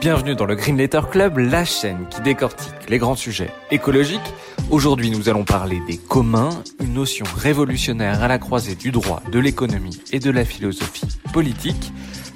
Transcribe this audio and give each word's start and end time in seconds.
Bienvenue 0.00 0.34
dans 0.34 0.44
le 0.44 0.54
Green 0.54 0.76
Letter 0.76 1.00
Club, 1.10 1.38
la 1.38 1.64
chaîne 1.64 2.06
qui 2.10 2.20
décortique 2.20 2.88
les 2.88 2.98
grands 2.98 3.16
sujets 3.16 3.50
écologiques. 3.70 4.20
Aujourd'hui, 4.70 5.10
nous 5.10 5.30
allons 5.30 5.44
parler 5.44 5.80
des 5.86 5.96
communs, 5.96 6.50
une 6.80 6.92
notion 6.92 7.24
révolutionnaire 7.34 8.22
à 8.22 8.28
la 8.28 8.38
croisée 8.38 8.74
du 8.74 8.92
droit, 8.92 9.22
de 9.32 9.38
l'économie 9.38 9.98
et 10.12 10.18
de 10.18 10.30
la 10.30 10.44
philosophie 10.44 11.08
politique. 11.32 11.92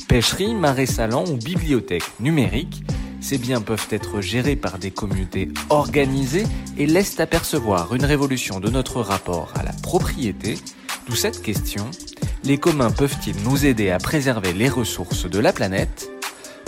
Pêcherie, 0.09 0.55
marais 0.55 0.87
salants 0.87 1.27
ou 1.27 1.37
bibliothèque 1.37 2.05
numérique, 2.19 2.83
ces 3.21 3.37
biens 3.37 3.61
peuvent 3.61 3.89
être 3.91 4.23
gérés 4.23 4.57
par 4.57 4.79
des 4.79 4.91
communautés 4.91 5.51
organisées 5.69 6.47
et 6.79 6.87
laissent 6.87 7.21
apercevoir 7.21 7.95
une 7.95 8.07
révolution 8.07 8.59
de 8.59 8.71
notre 8.71 9.03
rapport 9.03 9.53
à 9.55 9.63
la 9.63 9.73
propriété. 9.83 10.57
D'où 11.07 11.15
cette 11.15 11.43
question, 11.43 11.91
les 12.43 12.57
communs 12.57 12.91
peuvent-ils 12.91 13.37
nous 13.45 13.67
aider 13.67 13.91
à 13.91 13.99
préserver 13.99 14.55
les 14.55 14.71
ressources 14.71 15.29
de 15.29 15.39
la 15.39 15.53
planète? 15.53 16.11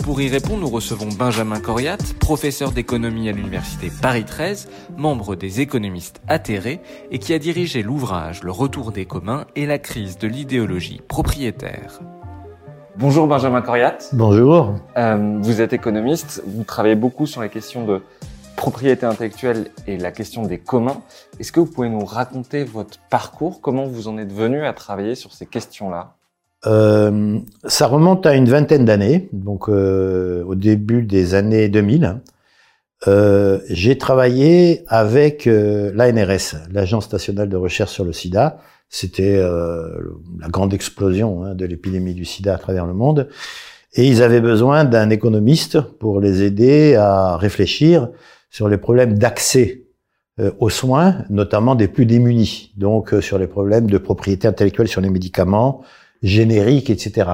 Pour 0.03 0.19
y 0.21 0.27
répondre, 0.27 0.59
nous 0.59 0.69
recevons 0.69 1.07
Benjamin 1.17 1.61
Coriat, 1.61 1.97
professeur 2.19 2.73
d'économie 2.73 3.29
à 3.29 3.31
l'université 3.31 3.89
Paris 4.01 4.25
13, 4.25 4.69
membre 4.97 5.37
des 5.37 5.61
économistes 5.61 6.21
atterrés 6.27 6.81
et 7.09 7.19
qui 7.19 7.33
a 7.33 7.39
dirigé 7.39 7.83
l'ouvrage 7.83 8.43
Le 8.43 8.51
retour 8.51 8.91
des 8.91 9.05
communs 9.05 9.45
et 9.55 9.65
la 9.65 9.79
crise 9.79 10.17
de 10.17 10.27
l'idéologie 10.27 11.01
propriétaire. 11.07 12.01
Bonjour 12.97 13.27
Benjamin 13.27 13.61
Coriat. 13.61 13.97
Bonjour. 14.11 14.75
Euh, 14.97 15.37
vous 15.41 15.61
êtes 15.61 15.71
économiste, 15.71 16.43
vous 16.45 16.65
travaillez 16.65 16.95
beaucoup 16.95 17.25
sur 17.25 17.41
les 17.41 17.49
questions 17.49 17.85
de 17.85 18.01
propriété 18.57 19.05
intellectuelle 19.05 19.71
et 19.87 19.97
la 19.97 20.11
question 20.11 20.43
des 20.43 20.59
communs. 20.59 21.01
Est-ce 21.39 21.53
que 21.53 21.61
vous 21.61 21.71
pouvez 21.71 21.89
nous 21.89 22.03
raconter 22.03 22.65
votre 22.65 22.99
parcours, 23.09 23.61
comment 23.61 23.85
vous 23.85 24.09
en 24.09 24.17
êtes 24.17 24.33
venu 24.33 24.65
à 24.65 24.73
travailler 24.73 25.15
sur 25.15 25.31
ces 25.31 25.45
questions-là? 25.45 26.15
Euh, 26.65 27.39
ça 27.65 27.87
remonte 27.87 28.25
à 28.25 28.35
une 28.35 28.47
vingtaine 28.47 28.85
d'années, 28.85 29.29
donc 29.33 29.69
euh, 29.69 30.43
au 30.45 30.55
début 30.55 31.03
des 31.03 31.35
années 31.35 31.69
2000. 31.69 32.21
Euh, 33.07 33.59
j'ai 33.69 33.97
travaillé 33.97 34.83
avec 34.87 35.47
euh, 35.47 35.91
l'ANRS, 35.93 36.55
l'Agence 36.71 37.11
nationale 37.11 37.49
de 37.49 37.57
recherche 37.57 37.91
sur 37.91 38.05
le 38.05 38.13
sida. 38.13 38.59
C'était 38.89 39.35
euh, 39.37 39.89
la 40.39 40.47
grande 40.47 40.73
explosion 40.73 41.43
hein, 41.43 41.55
de 41.55 41.65
l'épidémie 41.65 42.13
du 42.13 42.25
sida 42.25 42.55
à 42.55 42.57
travers 42.57 42.85
le 42.85 42.93
monde. 42.93 43.27
Et 43.95 44.07
ils 44.07 44.23
avaient 44.23 44.41
besoin 44.41 44.85
d'un 44.85 45.09
économiste 45.09 45.81
pour 45.81 46.19
les 46.19 46.43
aider 46.43 46.95
à 46.95 47.37
réfléchir 47.37 48.09
sur 48.49 48.69
les 48.69 48.77
problèmes 48.77 49.17
d'accès 49.17 49.81
aux 50.59 50.71
soins, 50.71 51.17
notamment 51.29 51.75
des 51.75 51.87
plus 51.87 52.07
démunis. 52.07 52.71
Donc 52.75 53.13
sur 53.21 53.37
les 53.37 53.45
problèmes 53.45 53.85
de 53.85 53.99
propriété 53.99 54.47
intellectuelle 54.47 54.87
sur 54.87 54.99
les 54.99 55.11
médicaments, 55.11 55.83
générique, 56.23 56.89
etc. 56.89 57.31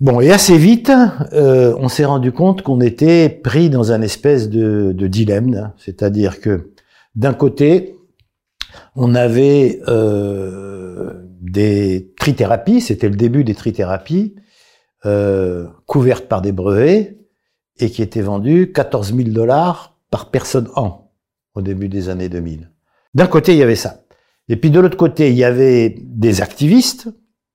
Bon, 0.00 0.20
et 0.20 0.32
assez 0.32 0.56
vite, 0.56 0.90
euh, 1.32 1.74
on 1.78 1.88
s'est 1.88 2.06
rendu 2.06 2.32
compte 2.32 2.62
qu'on 2.62 2.80
était 2.80 3.28
pris 3.28 3.68
dans 3.68 3.92
un 3.92 4.00
espèce 4.00 4.48
de, 4.48 4.92
de 4.92 5.06
dilemme, 5.06 5.72
c'est-à-dire 5.76 6.40
que 6.40 6.72
d'un 7.14 7.34
côté, 7.34 7.96
on 8.96 9.14
avait 9.14 9.80
euh, 9.88 11.12
des 11.40 12.12
trithérapies, 12.18 12.80
c'était 12.80 13.08
le 13.08 13.16
début 13.16 13.44
des 13.44 13.54
trithérapies, 13.54 14.36
euh, 15.06 15.66
couvertes 15.86 16.28
par 16.28 16.40
des 16.42 16.52
brevets 16.52 17.18
et 17.78 17.90
qui 17.90 18.02
étaient 18.02 18.22
vendues 18.22 18.72
14 18.72 19.14
000 19.14 19.30
dollars 19.30 19.98
par 20.10 20.30
personne 20.30 20.68
an 20.76 21.12
au 21.54 21.62
début 21.62 21.88
des 21.88 22.08
années 22.08 22.28
2000. 22.28 22.70
D'un 23.14 23.26
côté, 23.26 23.52
il 23.52 23.58
y 23.58 23.62
avait 23.62 23.76
ça. 23.76 24.04
Et 24.48 24.56
puis 24.56 24.70
de 24.70 24.80
l'autre 24.80 24.96
côté, 24.96 25.30
il 25.30 25.36
y 25.36 25.44
avait 25.44 25.96
des 25.98 26.42
activistes 26.42 27.08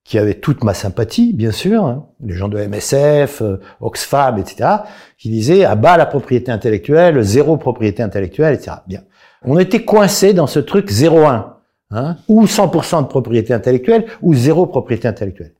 qui 0.05 0.19
avaient 0.19 0.35
toute 0.35 0.63
ma 0.63 0.75
sympathie, 0.75 1.33
bien 1.33 1.51
sûr, 1.51 1.83
hein, 1.83 2.05
les 2.23 2.35
gens 2.35 2.47
de 2.47 2.59
MSF, 2.59 3.41
euh, 3.41 3.59
Oxfam, 3.81 4.37
etc., 4.37 4.69
qui 5.17 5.29
disaient 5.29 5.65
à 5.65 5.71
ah 5.71 5.75
bas 5.75 5.97
la 5.97 6.05
propriété 6.05 6.51
intellectuelle, 6.51 7.21
zéro 7.23 7.57
propriété 7.57 8.03
intellectuelle, 8.03 8.53
etc. 8.53 8.77
Bien. 8.87 9.01
On 9.43 9.57
était 9.57 9.83
coincé 9.83 10.33
dans 10.33 10.47
ce 10.47 10.59
truc 10.59 10.91
0,1, 10.91 11.45
hein, 11.91 12.17
ou 12.27 12.45
100% 12.45 13.01
de 13.01 13.07
propriété 13.07 13.53
intellectuelle, 13.53 14.05
ou 14.21 14.35
zéro 14.35 14.67
propriété 14.67 15.07
intellectuelle. 15.07 15.53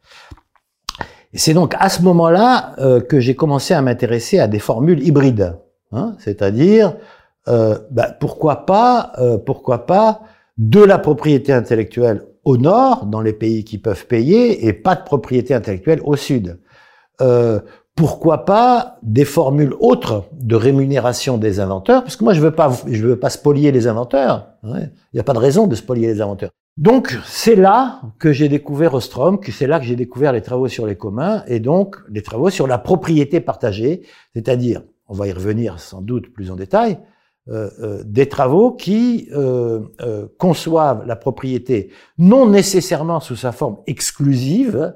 C'est 1.34 1.54
donc 1.54 1.76
à 1.80 1.90
ce 1.90 2.02
moment-là 2.04 2.76
euh, 2.78 3.02
que 3.02 3.20
j'ai 3.20 3.36
commencé 3.36 3.74
à 3.74 3.82
m'intéresser 3.82 4.40
à 4.40 4.48
des 4.48 4.60
formules 4.60 5.02
hybrides, 5.04 5.58
hein, 5.92 6.16
c'est-à-dire 6.20 6.96
euh, 7.48 7.78
bah, 7.90 8.16
pourquoi 8.20 8.66
pas, 8.68 9.12
euh, 9.18 9.38
pourquoi 9.38 9.86
pas 9.86 10.22
de 10.58 10.82
la 10.82 10.98
propriété 10.98 11.52
intellectuelle 11.52 12.26
au 12.46 12.58
nord, 12.58 13.08
dans 13.08 13.22
les 13.22 13.34
pays 13.34 13.64
qui 13.64 13.78
peuvent 13.78 14.06
payer, 14.08 14.68
et 14.68 14.74
pas 14.74 14.96
de 14.96 15.04
propriété 15.04 15.54
intellectuelle 15.54 16.00
au 16.04 16.16
sud. 16.16 16.60
Euh, 17.22 17.60
pourquoi 17.96 18.46
pas 18.46 18.98
des 19.04 19.26
formules 19.26 19.74
autres 19.80 20.26
de 20.34 20.56
rémunération 20.56 21.38
des 21.38 21.60
inventeurs? 21.60 22.04
Parce 22.04 22.16
que 22.16 22.24
moi, 22.24 22.34
je 22.34 22.42
veux 22.42 22.52
pas, 22.52 22.72
je 22.88 23.06
veux 23.06 23.20
pas 23.20 23.30
spolier 23.30 23.72
les 23.72 23.88
inventeurs. 23.88 24.50
Il 24.64 24.92
n'y 25.14 25.20
a 25.20 25.24
pas 25.24 25.34
de 25.34 25.40
raison 25.40 25.66
de 25.66 25.76
spolier 25.76 26.08
les 26.08 26.22
inventeurs. 26.22 26.52
Donc, 26.78 27.18
c'est 27.26 27.56
là 27.56 28.02
que 28.20 28.34
j'ai 28.34 28.50
découvert 28.50 28.94
Ostrom, 28.94 29.40
que 29.40 29.54
c'est 29.54 29.66
là 29.66 29.80
que 29.80 29.86
j'ai 29.86 29.96
découvert 29.96 30.34
les 30.34 30.42
travaux 30.42 30.68
sur 30.68 30.86
les 30.86 30.98
communs, 30.98 31.44
et 31.48 31.62
donc 31.62 31.96
les 32.10 32.22
travaux 32.22 32.50
sur 32.50 32.68
la 32.68 32.78
propriété 32.78 33.40
partagée, 33.40 34.02
c'est-à-dire, 34.34 34.82
on 35.08 35.14
va 35.14 35.28
y 35.28 35.32
revenir 35.32 35.80
sans 35.80 36.02
doute 36.02 36.34
plus 36.34 36.52
en 36.52 36.58
détail, 36.58 36.98
euh, 37.48 37.70
euh, 37.80 38.02
des 38.04 38.28
travaux 38.28 38.72
qui 38.72 39.30
euh, 39.32 39.82
conçoivent 40.40 41.06
la 41.06 41.16
propriété 41.16 41.92
non 42.18 42.50
nécessairement 42.50 43.20
sous 43.20 43.36
sa 43.36 43.52
forme 43.52 43.78
exclusive, 43.86 44.96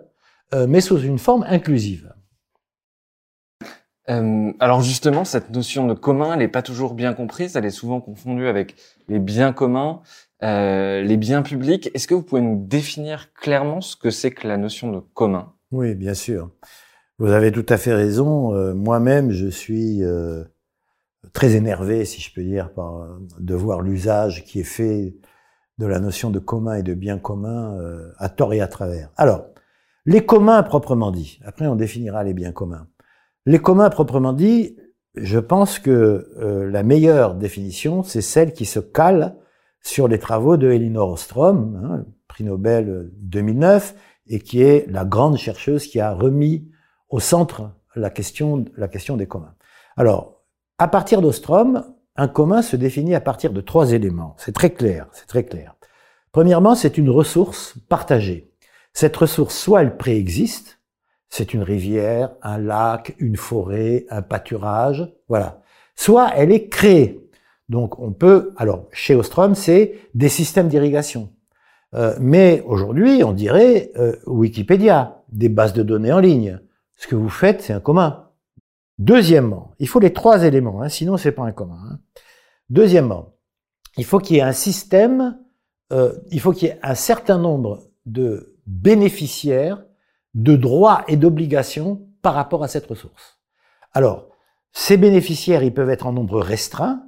mais 0.67 0.81
sous 0.81 0.97
une 0.97 1.19
forme 1.19 1.45
inclusive. 1.47 2.11
alors 4.07 4.81
justement, 4.81 5.25
cette 5.25 5.51
notion 5.51 5.85
de 5.85 5.93
commun, 5.93 6.33
elle 6.33 6.39
n'est 6.39 6.47
pas 6.47 6.63
toujours 6.63 6.95
bien 6.95 7.13
comprise, 7.13 7.55
elle 7.55 7.65
est 7.65 7.69
souvent 7.69 8.01
confondue 8.01 8.47
avec 8.47 8.75
les 9.09 9.19
biens 9.19 9.53
communs, 9.53 10.01
les 10.41 11.17
biens 11.17 11.43
publics. 11.43 11.91
Est-ce 11.93 12.07
que 12.07 12.15
vous 12.15 12.23
pouvez 12.23 12.41
nous 12.41 12.65
définir 12.65 13.31
clairement 13.33 13.81
ce 13.81 13.95
que 13.95 14.09
c'est 14.09 14.31
que 14.31 14.47
la 14.47 14.57
notion 14.57 14.91
de 14.91 15.01
commun? 15.13 15.53
Oui, 15.71 15.93
bien 15.93 16.15
sûr. 16.15 16.49
Vous 17.19 17.29
avez 17.29 17.51
tout 17.51 17.65
à 17.69 17.77
fait 17.77 17.93
raison. 17.93 18.73
Moi-même, 18.73 19.29
je 19.29 19.49
suis 19.49 20.01
très 21.33 21.55
énervé, 21.55 22.05
si 22.05 22.21
je 22.21 22.33
peux 22.33 22.43
dire, 22.43 22.73
par, 22.73 23.07
de 23.39 23.55
voir 23.55 23.81
l'usage 23.81 24.43
qui 24.45 24.59
est 24.59 24.63
fait 24.63 25.15
de 25.77 25.85
la 25.85 25.99
notion 25.99 26.29
de 26.29 26.39
commun 26.39 26.75
et 26.75 26.83
de 26.83 26.93
bien 26.93 27.17
commun 27.17 27.77
euh, 27.79 28.11
à 28.17 28.29
tort 28.29 28.53
et 28.53 28.61
à 28.61 28.67
travers. 28.67 29.09
Alors, 29.15 29.45
les 30.05 30.25
communs 30.25 30.61
proprement 30.63 31.11
dit, 31.11 31.39
après 31.45 31.67
on 31.67 31.75
définira 31.75 32.23
les 32.23 32.33
biens 32.33 32.51
communs. 32.51 32.87
Les 33.45 33.59
communs 33.59 33.89
proprement 33.89 34.33
dit, 34.33 34.77
je 35.15 35.39
pense 35.39 35.79
que 35.79 36.29
euh, 36.37 36.69
la 36.69 36.83
meilleure 36.83 37.35
définition, 37.35 38.03
c'est 38.03 38.21
celle 38.21 38.53
qui 38.53 38.65
se 38.65 38.79
cale 38.79 39.35
sur 39.81 40.07
les 40.07 40.19
travaux 40.19 40.57
de 40.57 40.69
Elinor 40.69 41.11
Ostrom, 41.11 41.81
hein, 41.83 42.05
prix 42.27 42.43
Nobel 42.43 43.09
2009, 43.17 43.95
et 44.27 44.39
qui 44.39 44.61
est 44.61 44.85
la 44.89 45.05
grande 45.05 45.37
chercheuse 45.37 45.87
qui 45.87 45.99
a 45.99 46.13
remis 46.13 46.69
au 47.09 47.19
centre 47.19 47.71
la 47.95 48.09
question, 48.09 48.65
la 48.77 48.87
question 48.87 49.17
des 49.17 49.27
communs. 49.27 49.55
Alors, 49.97 50.38
à 50.79 50.87
partir 50.87 51.21
d'Ostrom, 51.21 51.83
un 52.15 52.27
commun 52.27 52.61
se 52.61 52.75
définit 52.75 53.13
à 53.13 53.21
partir 53.21 53.51
de 53.51 53.61
trois 53.61 53.91
éléments. 53.91 54.35
C'est 54.37 54.53
très 54.53 54.71
clair, 54.71 55.07
c'est 55.11 55.27
très 55.27 55.43
clair. 55.43 55.75
Premièrement, 56.31 56.73
c'est 56.73 56.97
une 56.97 57.09
ressource 57.09 57.75
partagée. 57.89 58.51
Cette 58.93 59.15
ressource, 59.15 59.55
soit 59.55 59.81
elle 59.81 59.97
préexiste, 59.97 60.79
c'est 61.29 61.53
une 61.53 61.63
rivière, 61.63 62.31
un 62.41 62.57
lac, 62.57 63.15
une 63.19 63.35
forêt, 63.35 64.05
un 64.09 64.21
pâturage, 64.21 65.13
voilà. 65.27 65.61
Soit 65.95 66.31
elle 66.35 66.51
est 66.51 66.69
créée. 66.69 67.29
Donc 67.67 67.99
on 67.99 68.11
peut, 68.13 68.53
alors 68.57 68.87
chez 68.91 69.15
Ostrom, 69.15 69.55
c'est 69.55 69.95
des 70.15 70.29
systèmes 70.29 70.69
d'irrigation. 70.69 71.29
Euh, 71.93 72.15
mais 72.19 72.63
aujourd'hui, 72.65 73.23
on 73.23 73.33
dirait 73.33 73.91
euh, 73.97 74.15
Wikipédia, 74.25 75.23
des 75.29 75.49
bases 75.49 75.73
de 75.73 75.83
données 75.83 76.13
en 76.13 76.19
ligne. 76.19 76.59
Ce 76.95 77.07
que 77.07 77.15
vous 77.15 77.29
faites, 77.29 77.61
c'est 77.61 77.73
un 77.73 77.79
commun. 77.79 78.28
Deuxièmement, 78.99 79.75
il 79.79 79.87
faut 79.87 80.01
les 80.01 80.11
trois 80.11 80.43
éléments, 80.43 80.81
hein, 80.81 80.89
sinon 80.89 81.15
c'est 81.15 81.31
pas 81.31 81.43
un 81.43 81.53
commun. 81.53 81.79
Hein. 81.89 81.99
Deuxièmement, 82.69 83.33
il 83.97 84.03
faut 84.03 84.19
qu'il 84.19 84.35
y 84.35 84.39
ait 84.39 84.43
un 84.43 84.51
système, 84.51 85.39
euh, 85.93 86.13
il 86.31 86.41
faut 86.41 86.51
qu'il 86.51 86.67
y 86.67 86.71
ait 86.71 86.79
un 86.83 86.95
certain 86.95 87.37
nombre 87.37 87.79
de 88.05 88.57
bénéficiaires 88.67 89.81
de 90.33 90.57
droits 90.57 91.03
et 91.07 91.15
d'obligations 91.15 92.05
par 92.21 92.33
rapport 92.33 92.61
à 92.61 92.67
cette 92.67 92.87
ressource. 92.87 93.39
Alors, 93.93 94.27
ces 94.73 94.97
bénéficiaires, 94.97 95.63
ils 95.63 95.73
peuvent 95.73 95.89
être 95.89 96.05
en 96.05 96.13
nombre 96.13 96.41
restreint. 96.41 97.03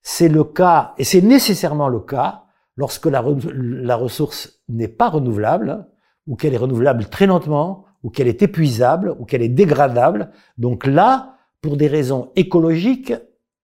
C'est 0.00 0.28
le 0.28 0.44
cas, 0.44 0.94
et 0.96 1.04
c'est 1.04 1.20
nécessairement 1.20 1.88
le 1.88 2.00
cas, 2.00 2.44
lorsque 2.76 3.06
la, 3.06 3.22
la 3.52 3.96
ressource 3.96 4.62
n'est 4.68 4.88
pas 4.88 5.10
renouvelable, 5.10 5.86
ou 6.26 6.36
qu'elle 6.36 6.54
est 6.54 6.58
renouvelable 6.58 7.06
très 7.06 7.26
lentement, 7.26 7.84
ou 8.02 8.10
qu'elle 8.10 8.28
est 8.28 8.42
épuisable, 8.42 9.14
ou 9.18 9.26
qu'elle 9.26 9.42
est 9.42 9.48
dégradable. 9.48 10.30
Donc 10.58 10.86
là, 10.86 11.33
pour 11.64 11.78
des 11.78 11.86
raisons 11.86 12.30
écologiques, 12.36 13.14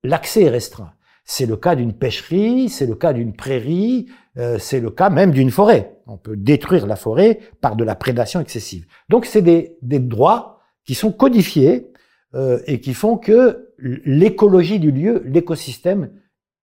l'accès 0.04 0.44
est 0.44 0.48
restreint. 0.48 0.92
C'est 1.26 1.44
le 1.44 1.58
cas 1.58 1.74
d'une 1.74 1.92
pêcherie, 1.92 2.70
c'est 2.70 2.86
le 2.86 2.94
cas 2.94 3.12
d'une 3.12 3.34
prairie, 3.34 4.06
euh, 4.38 4.58
c'est 4.58 4.80
le 4.80 4.90
cas 4.90 5.10
même 5.10 5.32
d'une 5.32 5.50
forêt. 5.50 5.98
On 6.06 6.16
peut 6.16 6.34
détruire 6.34 6.86
la 6.86 6.96
forêt 6.96 7.40
par 7.60 7.76
de 7.76 7.84
la 7.84 7.94
prédation 7.94 8.40
excessive. 8.40 8.86
Donc 9.10 9.26
c'est 9.26 9.42
des, 9.42 9.76
droits 9.82 10.60
qui 10.86 10.94
sont 10.94 11.12
codifiés 11.12 11.92
euh, 12.34 12.58
et 12.66 12.80
qui 12.80 12.94
font 12.94 13.18
que 13.18 13.74
l'écologie 13.78 14.78
du 14.78 14.92
lieu, 14.92 15.22
l'écosystème 15.26 16.10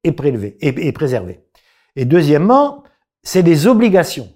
est 0.04 0.14
prélevé, 0.14 0.58
est 0.60 0.92
préservé. 0.92 1.42
Et 1.96 2.06
deuxièmement, 2.06 2.84
c'est 3.22 3.44
des 3.44 3.68
obligations 3.68 4.34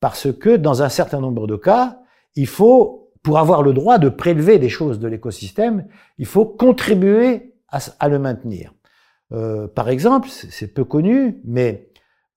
parce 0.00 0.32
que 0.32 0.56
dans 0.56 0.82
un 0.82 0.88
certain 0.88 1.20
nombre 1.20 1.46
de 1.46 1.56
cas, 1.56 2.00
il 2.36 2.46
faut, 2.46 3.07
pour 3.28 3.38
avoir 3.38 3.62
le 3.62 3.74
droit 3.74 3.98
de 3.98 4.08
prélever 4.08 4.58
des 4.58 4.70
choses 4.70 4.98
de 5.00 5.06
l'écosystème, 5.06 5.86
il 6.16 6.24
faut 6.24 6.46
contribuer 6.46 7.52
à, 7.68 8.08
le 8.08 8.18
maintenir. 8.18 8.72
Euh, 9.32 9.68
par 9.68 9.90
exemple, 9.90 10.30
c'est 10.30 10.72
peu 10.72 10.82
connu, 10.82 11.42
mais 11.44 11.90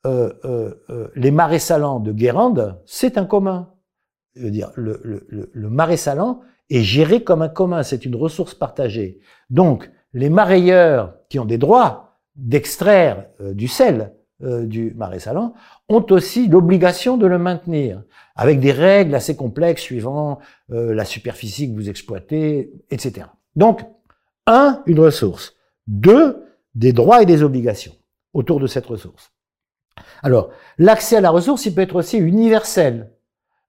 euh, 0.06 0.34
euh, 0.44 0.74
euh, 0.90 1.08
les 1.16 1.32
marais 1.32 1.60
salants 1.60 2.02
de 2.02 2.12
Guérande, 2.12 2.78
c'est 2.86 3.18
un 3.18 3.24
commun. 3.24 3.70
Je 4.36 4.44
veux 4.44 4.52
dire, 4.52 4.72
le, 4.76 5.00
le, 5.06 5.50
le, 5.54 5.70
marais 5.70 5.96
salant 5.96 6.42
est 6.70 6.82
géré 6.82 7.24
comme 7.24 7.42
un 7.42 7.48
commun, 7.48 7.84
c'est 7.84 8.04
une 8.04 8.18
ressource 8.18 8.54
partagée. 8.54 9.22
Donc, 9.50 9.90
les 10.12 10.30
marailleurs 10.30 11.14
qui 11.30 11.40
ont 11.40 11.46
des 11.46 11.58
droits 11.58 12.18
d'extraire 12.36 13.28
euh, 13.40 13.54
du 13.54 13.70
sel 13.70 14.14
du 14.42 14.94
marais 14.96 15.20
salant 15.20 15.54
ont 15.90 16.06
aussi 16.10 16.48
l'obligation 16.48 17.18
de 17.18 17.28
le 17.28 17.38
maintenir, 17.38 18.02
avec 18.36 18.60
des 18.60 18.72
règles 18.72 19.14
assez 19.16 19.36
complexes 19.36 19.82
suivant 19.82 20.40
la 20.70 21.06
superficie 21.06 21.70
que 21.70 21.76
vous 21.76 21.90
exploitez, 21.90 22.72
etc. 22.90 23.28
Donc, 23.56 23.82
un, 24.48 24.82
une 24.86 25.00
ressource. 25.00 25.56
Deux, 25.88 26.46
des 26.76 26.94
droits 26.94 27.22
et 27.22 27.26
des 27.26 27.44
obligations 27.44 27.94
autour 28.34 28.60
de 28.60 28.68
cette 28.68 28.86
ressource. 28.86 29.32
Alors, 30.24 30.52
l'accès 30.78 31.18
à 31.18 31.22
la 31.22 31.30
ressource, 31.30 31.66
il 31.66 31.76
peut 31.76 31.82
être 31.82 31.96
aussi 31.96 32.18
universel. 32.18 33.12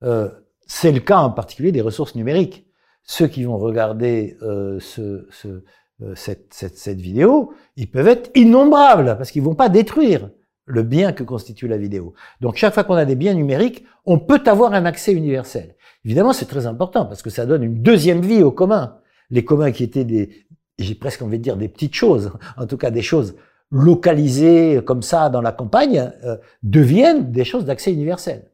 Euh, 0.03 0.29
c'est 0.67 0.93
le 0.93 1.01
cas 1.01 1.19
en 1.19 1.31
particulier 1.31 1.73
des 1.73 1.81
ressources 1.81 2.15
numériques. 2.15 2.67
Ceux 3.03 3.27
qui 3.27 3.45
vont 3.45 3.59
regarder 3.59 4.37
euh, 4.43 4.79
ce, 4.81 5.27
ce, 5.31 5.65
euh, 6.03 6.15
cette, 6.15 6.55
cette, 6.55 6.79
cette, 6.79 7.01
vidéo, 7.01 7.53
ils 7.77 7.91
peuvent 7.91 8.09
être 8.09 8.31
innombrables 8.37 9.17
parce 9.17 9.31
qu'ils 9.31 9.43
vont 9.43 9.57
pas 9.57 9.69
détruire 9.69 10.31
le 10.65 10.83
bien 10.83 11.13
que 11.13 11.23
constitue 11.23 11.69
la 11.69 11.77
vidéo. 11.77 12.15
Donc 12.41 12.57
chaque 12.57 12.75
fois 12.75 12.85
qu'on 12.85 12.95
a 12.95 13.05
des 13.05 13.17
biens 13.17 13.35
numériques, 13.35 13.85
on 14.07 14.19
peut 14.19 14.43
avoir 14.47 14.75
un 14.75 14.85
accès 14.85 15.13
universel. 15.13 15.77
Évidemment, 16.05 16.33
c'est 16.33 16.47
très 16.47 16.67
important 16.67 17.07
parce 17.07 17.23
que 17.23 17.31
ça 17.31 17.47
donne 17.47 17.63
une 17.63 17.83
deuxième 17.83 18.21
vie 18.21 18.43
aux 18.43 18.53
communs. 18.53 18.99
Les 19.31 19.45
communs 19.45 19.73
qui 19.73 19.85
étaient 19.85 20.05
des, 20.05 20.47
j'ai 20.79 20.95
presque 20.95 21.23
envie 21.23 21.39
de 21.39 21.43
dire 21.43 21.57
des 21.57 21.69
petites 21.69 21.95
choses, 21.95 22.33
en 22.57 22.67
tout 22.67 22.77
cas 22.77 22.91
des 22.91 23.03
choses 23.03 23.35
localisées 23.71 24.83
comme 24.85 25.03
ça 25.03 25.31
dans 25.31 25.41
la 25.41 25.53
campagne, 25.53 26.13
euh, 26.25 26.37
deviennent 26.63 27.33
des 27.33 27.45
choses 27.45 27.65
d'accès 27.65 27.93
universel. 27.93 28.51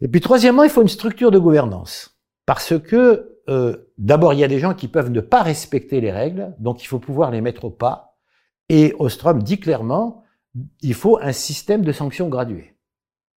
Et 0.00 0.08
puis 0.08 0.20
troisièmement, 0.20 0.64
il 0.64 0.70
faut 0.70 0.82
une 0.82 0.88
structure 0.88 1.30
de 1.30 1.38
gouvernance. 1.38 2.16
Parce 2.46 2.78
que 2.78 3.40
euh, 3.48 3.76
d'abord, 3.98 4.32
il 4.34 4.40
y 4.40 4.44
a 4.44 4.48
des 4.48 4.58
gens 4.58 4.74
qui 4.74 4.88
peuvent 4.88 5.10
ne 5.10 5.20
pas 5.20 5.42
respecter 5.42 6.00
les 6.00 6.12
règles, 6.12 6.54
donc 6.58 6.82
il 6.82 6.86
faut 6.86 6.98
pouvoir 6.98 7.30
les 7.30 7.40
mettre 7.40 7.64
au 7.64 7.70
pas. 7.70 8.16
Et 8.68 8.94
Ostrom 8.98 9.42
dit 9.42 9.58
clairement, 9.58 10.22
il 10.80 10.94
faut 10.94 11.18
un 11.20 11.32
système 11.32 11.82
de 11.82 11.92
sanctions 11.92 12.28
graduées. 12.28 12.76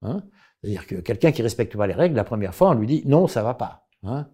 Hein 0.02 0.24
C'est-à-dire 0.62 0.88
que 0.88 0.96
quelqu'un 0.96 1.32
qui 1.32 1.42
respecte 1.42 1.76
pas 1.76 1.88
les 1.88 1.94
règles, 1.94 2.16
la 2.16 2.24
première 2.24 2.54
fois, 2.54 2.70
on 2.70 2.74
lui 2.74 2.88
dit 2.88 3.04
non, 3.06 3.28
ça 3.28 3.44
va 3.44 3.54
pas. 3.54 3.88
Hein 4.04 4.28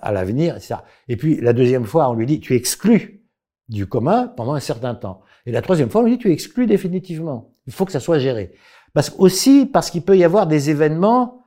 à 0.00 0.12
l'avenir, 0.12 0.56
etc. 0.56 0.76
Et 1.08 1.16
puis 1.16 1.40
la 1.40 1.52
deuxième 1.52 1.84
fois, 1.84 2.10
on 2.10 2.14
lui 2.14 2.26
dit 2.26 2.40
tu 2.40 2.54
es 2.54 2.56
exclu 2.56 3.22
du 3.68 3.86
commun 3.86 4.28
pendant 4.28 4.54
un 4.54 4.60
certain 4.60 4.94
temps. 4.94 5.22
Et 5.46 5.52
la 5.52 5.62
troisième 5.62 5.90
fois, 5.90 6.02
on 6.02 6.04
lui 6.04 6.12
dit 6.12 6.18
tu 6.18 6.28
es 6.28 6.32
exclu 6.32 6.66
définitivement. 6.66 7.54
Il 7.66 7.72
faut 7.72 7.84
que 7.84 7.92
ça 7.92 8.00
soit 8.00 8.18
géré. 8.18 8.52
Parce 8.92 9.14
aussi 9.18 9.66
parce 9.66 9.90
qu'il 9.90 10.02
peut 10.02 10.16
y 10.16 10.24
avoir 10.24 10.46
des 10.46 10.70
événements 10.70 11.46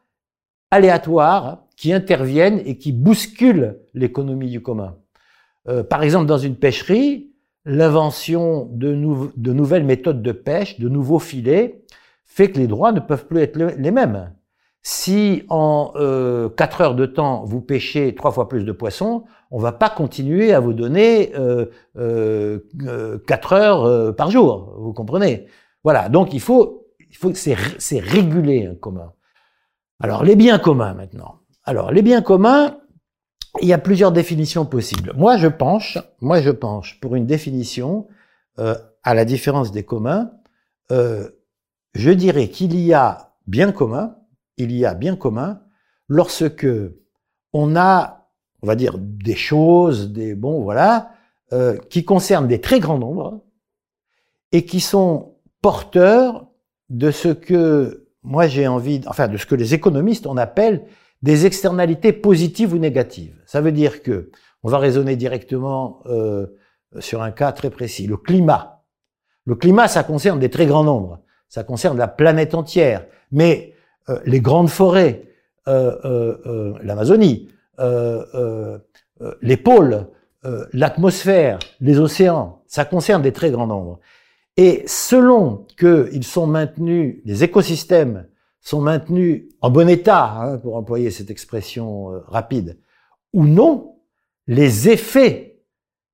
aléatoires 0.69 1.65
qui 1.75 1.93
interviennent 1.93 2.61
et 2.65 2.77
qui 2.77 2.91
bousculent 2.91 3.79
l'économie 3.93 4.49
du 4.49 4.61
commun. 4.61 4.97
Euh, 5.67 5.83
par 5.83 6.03
exemple, 6.03 6.27
dans 6.27 6.37
une 6.37 6.55
pêcherie, 6.55 7.30
l'invention 7.65 8.67
de, 8.71 8.93
nouvelles 8.93 9.83
méthodes 9.83 10.21
de 10.21 10.31
pêche, 10.31 10.79
de 10.79 10.89
nouveaux 10.89 11.19
filets, 11.19 11.83
fait 12.25 12.51
que 12.51 12.59
les 12.59 12.67
droits 12.67 12.91
ne 12.91 12.99
peuvent 12.99 13.27
plus 13.27 13.39
être 13.39 13.57
les 13.57 13.91
mêmes. 13.91 14.33
Si 14.83 15.43
en 15.49 15.91
euh, 15.95 16.49
4 16.49 16.81
heures 16.81 16.95
de 16.95 17.05
temps, 17.05 17.43
vous 17.45 17.61
pêchez 17.61 18.15
trois 18.15 18.31
fois 18.31 18.49
plus 18.49 18.65
de 18.65 18.71
poissons, 18.71 19.25
on 19.51 19.59
va 19.59 19.73
pas 19.73 19.89
continuer 19.89 20.53
à 20.53 20.59
vous 20.59 20.73
donner 20.73 21.33
euh, 21.35 21.67
euh, 21.97 23.19
4 23.27 23.53
heures 23.53 23.83
euh, 23.83 24.11
par 24.11 24.31
jour, 24.31 24.73
vous 24.79 24.93
comprenez? 24.93 25.45
Voilà, 25.83 26.09
donc 26.09 26.33
il 26.33 26.39
faut, 26.39 26.87
il 27.09 27.15
faut 27.15 27.31
c'est 27.35 27.99
réguler 27.99 28.65
un 28.65 28.75
commun. 28.75 29.13
Alors 29.99 30.23
les 30.23 30.35
biens 30.35 30.57
communs 30.57 30.95
maintenant. 30.95 31.41
Alors 31.63 31.91
les 31.91 32.01
biens 32.01 32.21
communs, 32.21 32.77
il 33.59 33.67
y 33.67 33.73
a 33.73 33.77
plusieurs 33.77 34.11
définitions 34.11 34.65
possibles. 34.65 35.13
Moi 35.17 35.37
je 35.37 35.47
penche, 35.47 35.97
moi 36.21 36.41
je 36.41 36.51
penche 36.51 36.99
pour 37.01 37.15
une 37.15 37.25
définition 37.25 38.07
euh, 38.59 38.75
à 39.03 39.13
la 39.13 39.25
différence 39.25 39.71
des 39.71 39.83
communs. 39.83 40.31
Euh, 40.91 41.29
je 41.93 42.11
dirais 42.11 42.47
qu'il 42.47 42.79
y 42.79 42.93
a 42.93 43.33
bien 43.47 43.71
commun 43.71 44.15
il 44.61 44.71
y 44.71 44.85
a 44.85 44.93
bien 44.93 45.15
commun 45.15 45.61
lorsque 46.07 46.67
on 47.53 47.75
a, 47.75 48.29
on 48.61 48.67
va 48.67 48.75
dire, 48.75 48.97
des 48.97 49.35
choses, 49.35 50.11
des 50.11 50.35
bons, 50.35 50.61
voilà, 50.61 51.11
euh, 51.53 51.77
qui 51.89 52.05
concernent 52.05 52.47
des 52.47 52.61
très 52.61 52.79
grands 52.79 52.99
nombres 52.99 53.41
et 54.51 54.65
qui 54.65 54.79
sont 54.79 55.35
porteurs 55.61 56.47
de 56.89 57.11
ce 57.11 57.29
que 57.29 58.07
moi 58.23 58.47
j'ai 58.47 58.67
envie, 58.67 59.01
enfin 59.07 59.27
de 59.27 59.37
ce 59.37 59.45
que 59.45 59.55
les 59.55 59.73
économistes 59.73 60.27
on 60.27 60.37
appelle 60.37 60.85
des 61.21 61.45
externalités 61.45 62.13
positives 62.13 62.73
ou 62.73 62.77
négatives. 62.77 63.35
Ça 63.45 63.61
veut 63.61 63.71
dire 63.71 64.01
que 64.03 64.31
on 64.63 64.69
va 64.69 64.77
raisonner 64.77 65.15
directement 65.15 66.01
euh, 66.05 66.47
sur 66.99 67.21
un 67.21 67.31
cas 67.31 67.51
très 67.51 67.69
précis, 67.69 68.07
le 68.07 68.17
climat. 68.17 68.83
Le 69.45 69.55
climat, 69.55 69.87
ça 69.87 70.03
concerne 70.03 70.39
des 70.39 70.49
très 70.49 70.67
grands 70.67 70.83
nombres, 70.83 71.19
ça 71.49 71.63
concerne 71.63 71.97
la 71.97 72.07
planète 72.07 72.53
entière, 72.53 73.05
mais 73.31 73.73
euh, 74.09 74.19
les 74.25 74.41
grandes 74.41 74.69
forêts, 74.69 75.23
euh, 75.67 75.95
euh, 76.05 76.73
l'Amazonie, 76.83 77.49
les 79.41 79.57
pôles, 79.57 80.07
l'atmosphère, 80.73 81.57
les 81.79 81.99
océans, 81.99 82.61
ça 82.67 82.85
concerne 82.85 83.23
des 83.23 83.31
très 83.31 83.49
grands 83.49 83.65
nombres. 83.65 83.99
Et 84.57 84.83
selon 84.85 85.65
qu'ils 85.79 86.23
sont 86.23 86.45
maintenus, 86.45 87.21
les 87.25 87.43
écosystèmes 87.43 88.27
sont 88.61 88.81
maintenus 88.81 89.43
en 89.61 89.69
bon 89.69 89.89
état, 89.89 90.31
hein, 90.31 90.57
pour 90.57 90.75
employer 90.75 91.11
cette 91.11 91.29
expression 91.29 92.21
rapide, 92.27 92.79
ou 93.33 93.45
non, 93.45 93.97
les 94.47 94.89
effets 94.89 95.63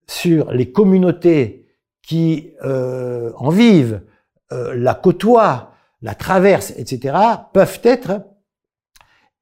sur 0.07 0.51
les 0.51 0.71
communautés 0.71 1.67
qui 2.01 2.53
en 2.61 3.49
vivent, 3.49 4.01
la 4.51 4.95
côtoient, 4.95 5.73
la 6.01 6.15
traverse, 6.15 6.71
etc., 6.77 7.17
peuvent 7.53 7.81
être 7.83 8.21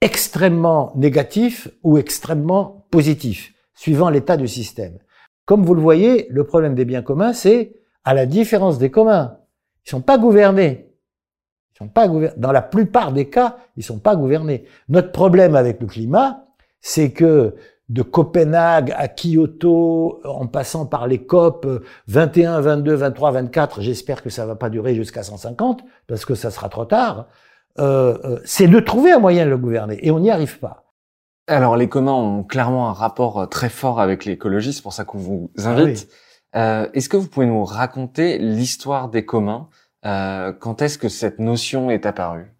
extrêmement 0.01 0.91
négatifs 0.95 1.67
ou 1.83 1.97
extrêmement 1.97 2.87
positifs, 2.91 3.53
suivant 3.73 4.09
l'état 4.09 4.37
du 4.37 4.47
système. 4.47 4.97
Comme 5.45 5.63
vous 5.63 5.75
le 5.75 5.81
voyez, 5.81 6.27
le 6.29 6.43
problème 6.43 6.75
des 6.75 6.85
biens 6.85 7.01
communs, 7.01 7.33
c'est, 7.33 7.75
à 8.03 8.13
la 8.13 8.25
différence 8.25 8.77
des 8.77 8.89
communs, 8.89 9.37
ils 9.85 9.89
sont 9.89 10.01
pas 10.01 10.17
gouvernés. 10.17 10.91
Ils 11.75 11.77
sont 11.79 11.87
pas. 11.87 12.07
Dans 12.37 12.51
la 12.51 12.61
plupart 12.61 13.11
des 13.11 13.29
cas, 13.29 13.57
ils 13.77 13.83
sont 13.83 13.99
pas 13.99 14.15
gouvernés. 14.15 14.65
Notre 14.89 15.11
problème 15.11 15.55
avec 15.55 15.81
le 15.81 15.87
climat, 15.87 16.45
c'est 16.81 17.11
que 17.11 17.55
de 17.89 18.01
Copenhague 18.01 18.93
à 18.97 19.07
Kyoto, 19.07 20.21
en 20.23 20.47
passant 20.47 20.85
par 20.85 21.05
les 21.07 21.19
COP 21.19 21.67
21, 22.07 22.61
22, 22.61 22.95
23, 22.95 23.31
24, 23.31 23.81
j'espère 23.81 24.23
que 24.23 24.29
ça 24.29 24.45
va 24.45 24.55
pas 24.55 24.69
durer 24.69 24.95
jusqu'à 24.95 25.21
150, 25.21 25.83
parce 26.07 26.25
que 26.25 26.33
ça 26.33 26.49
sera 26.49 26.69
trop 26.69 26.85
tard, 26.85 27.27
euh, 27.77 28.17
euh, 28.23 28.39
c'est 28.43 28.67
de 28.67 28.79
trouver 28.79 29.11
un 29.11 29.19
moyen 29.19 29.45
de 29.45 29.51
le 29.51 29.57
gouverner, 29.57 29.99
et 30.01 30.09
on 30.09 30.19
n'y 30.19 30.31
arrive 30.31 30.59
pas. 30.59 30.85
Alors 31.47 31.77
les 31.77 31.87
communs 31.87 32.13
ont 32.13 32.43
clairement 32.43 32.89
un 32.89 32.93
rapport 32.93 33.39
euh, 33.39 33.45
très 33.45 33.69
fort 33.69 33.99
avec 33.99 34.25
l'écologie, 34.25 34.73
c'est 34.73 34.81
pour 34.81 34.93
ça 34.93 35.05
qu'on 35.05 35.19
vous 35.19 35.51
invite. 35.57 36.07
Ah 36.53 36.81
euh, 36.81 36.89
Est-ce 36.93 37.07
que 37.07 37.17
vous 37.17 37.27
pouvez 37.27 37.45
nous 37.45 37.63
raconter 37.63 38.39
l'histoire 38.39 39.09
des 39.09 39.25
communs 39.25 39.69
euh, 40.05 40.53
Quand 40.53 40.81
est-ce 40.81 40.97
que 40.97 41.09
cette 41.09 41.39
notion 41.39 41.89
est 41.89 42.05
apparue? 42.05 42.51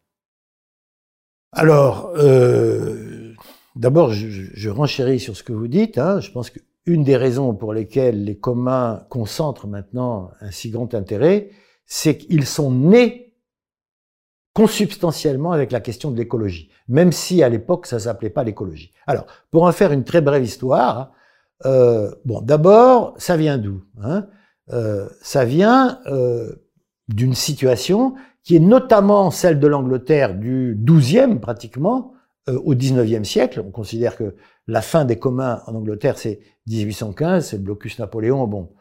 Alors, 1.52 2.12
euh, 2.18 3.34
d'abord, 3.76 4.12
je, 4.12 4.28
je, 4.30 4.70
renchéris 4.70 5.20
sur 5.20 5.38
ce 5.38 5.44
que 5.44 5.54
vous 5.54 5.68
dites. 5.68 5.98
Hein. 5.98 6.20
Je 6.20 6.32
pense 6.32 6.50
qu'une 6.50 7.04
des 7.04 7.16
raisons 7.16 7.54
pour 7.54 7.74
lesquelles 7.74 8.24
les 8.24 8.38
communs 8.38 9.06
concentrent 9.10 9.68
maintenant 9.68 10.32
un 10.42 10.52
si 10.52 10.70
grand 10.70 10.94
intérêt, 10.94 11.52
c'est 11.86 12.18
qu'ils 12.18 12.46
sont 12.46 12.72
nés 12.72 13.34
consubstantiellement 14.54 15.52
avec 15.52 15.72
la 15.72 15.82
question 15.82 16.12
de 16.12 16.18
l'écologie, 16.18 16.72
même 16.88 17.12
si 17.12 17.44
à 17.44 17.50
l'époque 17.50 17.86
ça 17.86 18.00
s'appelait 18.00 18.30
pas 18.30 18.44
l'écologie. 18.44 18.92
Alors, 19.06 19.26
pour 19.52 19.64
en 19.64 19.72
faire 19.72 19.92
une 19.92 20.04
très 20.04 20.22
brève 20.22 20.44
histoire, 20.44 21.12
euh, 21.66 22.14
bon, 22.26 22.42
d'abord, 22.42 23.14
ça 23.18 23.38
vient 23.38 23.58
d'où 23.58 23.84
hein? 24.02 24.28
Ça 25.22 25.46
vient 25.46 26.00
d'une 27.08 27.36
situation 27.36 28.16
qui 28.44 28.56
est 28.56 28.60
notamment 28.60 29.32
celle 29.32 29.60
de 29.60 29.68
l'Angleterre 29.68 30.36
du 30.36 30.78
12e 30.84 31.40
pratiquement 31.40 32.14
euh, 32.50 32.60
au 32.64 32.76
19e 32.76 33.24
siècle. 33.24 33.64
On 33.66 33.72
considère 33.72 34.16
que 34.16 34.36
la 34.68 34.82
fin 34.82 35.06
des 35.06 35.18
communs 35.18 35.62
en 35.68 35.76
Angleterre 35.76 36.18
c'est 36.18 36.40
1815, 36.68 37.48
c'est 37.48 37.58
le 37.58 37.64
blocus 37.64 38.00
Napoléon. 38.00 38.48
Bon, 38.48 38.72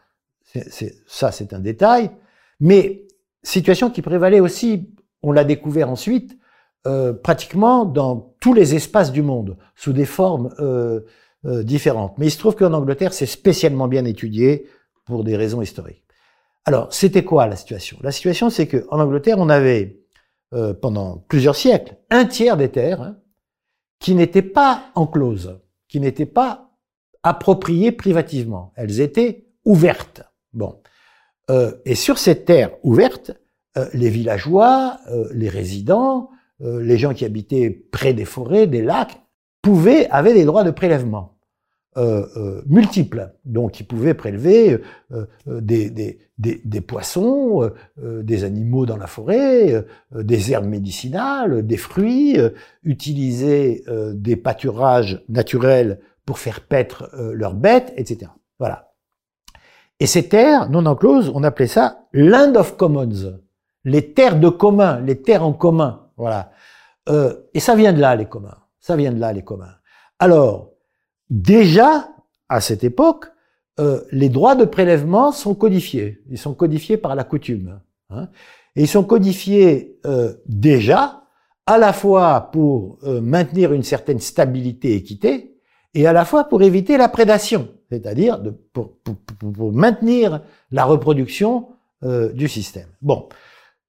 ça 1.07 1.31
c'est 1.31 1.53
un 1.53 1.59
détail, 1.59 2.11
mais 2.59 3.07
situation 3.43 3.89
qui 3.89 4.01
prévalait 4.01 4.39
aussi 4.39 4.89
on 5.25 5.31
l'a 5.31 5.43
découvert 5.43 5.89
ensuite, 5.89 6.37
euh, 6.85 7.11
pratiquement 7.11 7.83
dans 7.83 8.35
tous 8.39 8.53
les 8.53 8.75
espaces 8.75 9.11
du 9.11 9.23
monde, 9.23 9.57
sous 9.75 9.91
des 9.91 10.05
formes 10.05 10.53
euh, 10.59 11.01
différentes. 11.43 12.17
Mais 12.19 12.27
il 12.27 12.31
se 12.31 12.37
trouve 12.37 12.55
qu'en 12.55 12.73
Angleterre, 12.73 13.11
c'est 13.11 13.25
spécialement 13.25 13.87
bien 13.87 14.05
étudié 14.05 14.67
pour 15.05 15.23
des 15.23 15.35
raisons 15.35 15.63
historiques. 15.63 16.04
Alors, 16.65 16.93
c'était 16.93 17.23
quoi 17.23 17.47
la 17.47 17.55
situation? 17.55 17.97
La 18.01 18.11
situation, 18.11 18.49
c'est 18.49 18.67
qu'en 18.67 18.99
Angleterre, 18.99 19.37
on 19.39 19.49
avait, 19.49 20.01
pendant 20.81 21.17
plusieurs 21.27 21.55
siècles, 21.55 21.97
un 22.09 22.25
tiers 22.25 22.57
des 22.57 22.69
terres 22.69 23.01
hein, 23.01 23.17
qui 23.99 24.15
n'étaient 24.15 24.41
pas 24.41 24.85
encloses, 24.95 25.59
qui 25.87 25.99
n'étaient 25.99 26.25
pas 26.25 26.71
appropriées 27.23 27.91
privativement. 27.91 28.73
Elles 28.75 28.99
étaient 28.99 29.47
ouvertes. 29.63 30.23
Bon. 30.53 30.81
et 31.85 31.95
sur 31.95 32.17
ces 32.17 32.43
terres 32.45 32.71
ouvertes, 32.83 33.31
euh, 33.77 33.89
les 33.93 34.09
villageois, 34.09 34.99
euh, 35.11 35.27
les 35.33 35.49
résidents, 35.49 36.29
euh, 36.61 36.81
les 36.81 36.97
gens 36.97 37.13
qui 37.13 37.25
habitaient 37.25 37.69
près 37.69 38.13
des 38.13 38.23
forêts, 38.23 38.67
des 38.67 38.81
lacs, 38.81 39.21
pouvaient, 39.61 40.07
avaient 40.09 40.33
des 40.33 40.45
droits 40.45 40.63
de 40.63 40.71
prélèvement. 40.71 41.34
Multiples. 42.65 43.31
Donc, 43.45 43.79
ils 43.79 43.85
pouvaient 43.85 44.13
prélever 44.13 44.81
des, 45.47 45.89
des, 45.89 46.19
des, 46.37 46.61
des, 46.63 46.81
poissons, 46.81 47.71
des 47.97 48.43
animaux 48.43 48.85
dans 48.85 48.97
la 48.97 49.07
forêt, 49.07 49.85
des 50.13 50.51
herbes 50.51 50.67
médicinales, 50.67 51.65
des 51.65 51.77
fruits, 51.77 52.37
utiliser 52.83 53.83
des 54.13 54.35
pâturages 54.35 55.23
naturels 55.29 55.99
pour 56.25 56.39
faire 56.39 56.61
paître 56.61 57.09
leurs 57.33 57.53
bêtes, 57.53 57.93
etc. 57.95 58.31
Voilà. 58.59 58.93
Et 59.99 60.07
ces 60.07 60.27
terres 60.27 60.69
non 60.69 60.85
encloses, 60.85 61.31
on 61.33 61.43
appelait 61.43 61.67
ça 61.67 62.07
Land 62.11 62.55
of 62.55 62.75
Commons 62.75 63.39
les 63.85 64.13
terres 64.13 64.39
de 64.39 64.49
commun, 64.49 64.99
les 64.99 65.21
terres 65.21 65.45
en 65.45 65.53
commun, 65.53 66.07
voilà. 66.17 66.51
Euh, 67.07 67.35
et 67.53 67.59
ça 67.59 67.75
vient 67.75 67.93
de 67.93 68.01
là, 68.01 68.15
les 68.15 68.25
communs. 68.25 68.57
Ça 68.79 68.95
vient 68.95 69.11
de 69.11 69.19
là, 69.19 69.31
les 69.31 69.43
communs. 69.43 69.75
Alors, 70.19 70.71
déjà, 71.29 72.09
à 72.49 72.61
cette 72.61 72.83
époque, 72.83 73.25
euh, 73.79 74.01
les 74.11 74.29
droits 74.29 74.55
de 74.55 74.65
prélèvement 74.65 75.31
sont 75.31 75.55
codifiés. 75.55 76.21
Ils 76.29 76.37
sont 76.37 76.53
codifiés 76.53 76.97
par 76.97 77.15
la 77.15 77.23
coutume. 77.23 77.79
Hein. 78.09 78.29
Et 78.75 78.83
ils 78.83 78.87
sont 78.87 79.03
codifiés 79.03 79.99
euh, 80.05 80.33
déjà, 80.47 81.23
à 81.65 81.77
la 81.77 81.93
fois 81.93 82.49
pour 82.51 82.99
euh, 83.03 83.21
maintenir 83.21 83.73
une 83.73 83.83
certaine 83.83 84.19
stabilité 84.19 84.91
et 84.91 84.95
équité, 84.95 85.55
et 85.93 86.07
à 86.07 86.13
la 86.13 86.25
fois 86.25 86.43
pour 86.43 86.61
éviter 86.61 86.97
la 86.97 87.09
prédation, 87.09 87.69
c'est-à-dire 87.89 88.41
pour, 88.73 88.97
pour, 88.97 89.15
pour, 89.53 89.71
maintenir 89.71 90.41
la 90.71 90.83
reproduction 90.83 91.69
euh, 92.03 92.31
du 92.33 92.47
système. 92.47 92.89
Bon, 93.01 93.29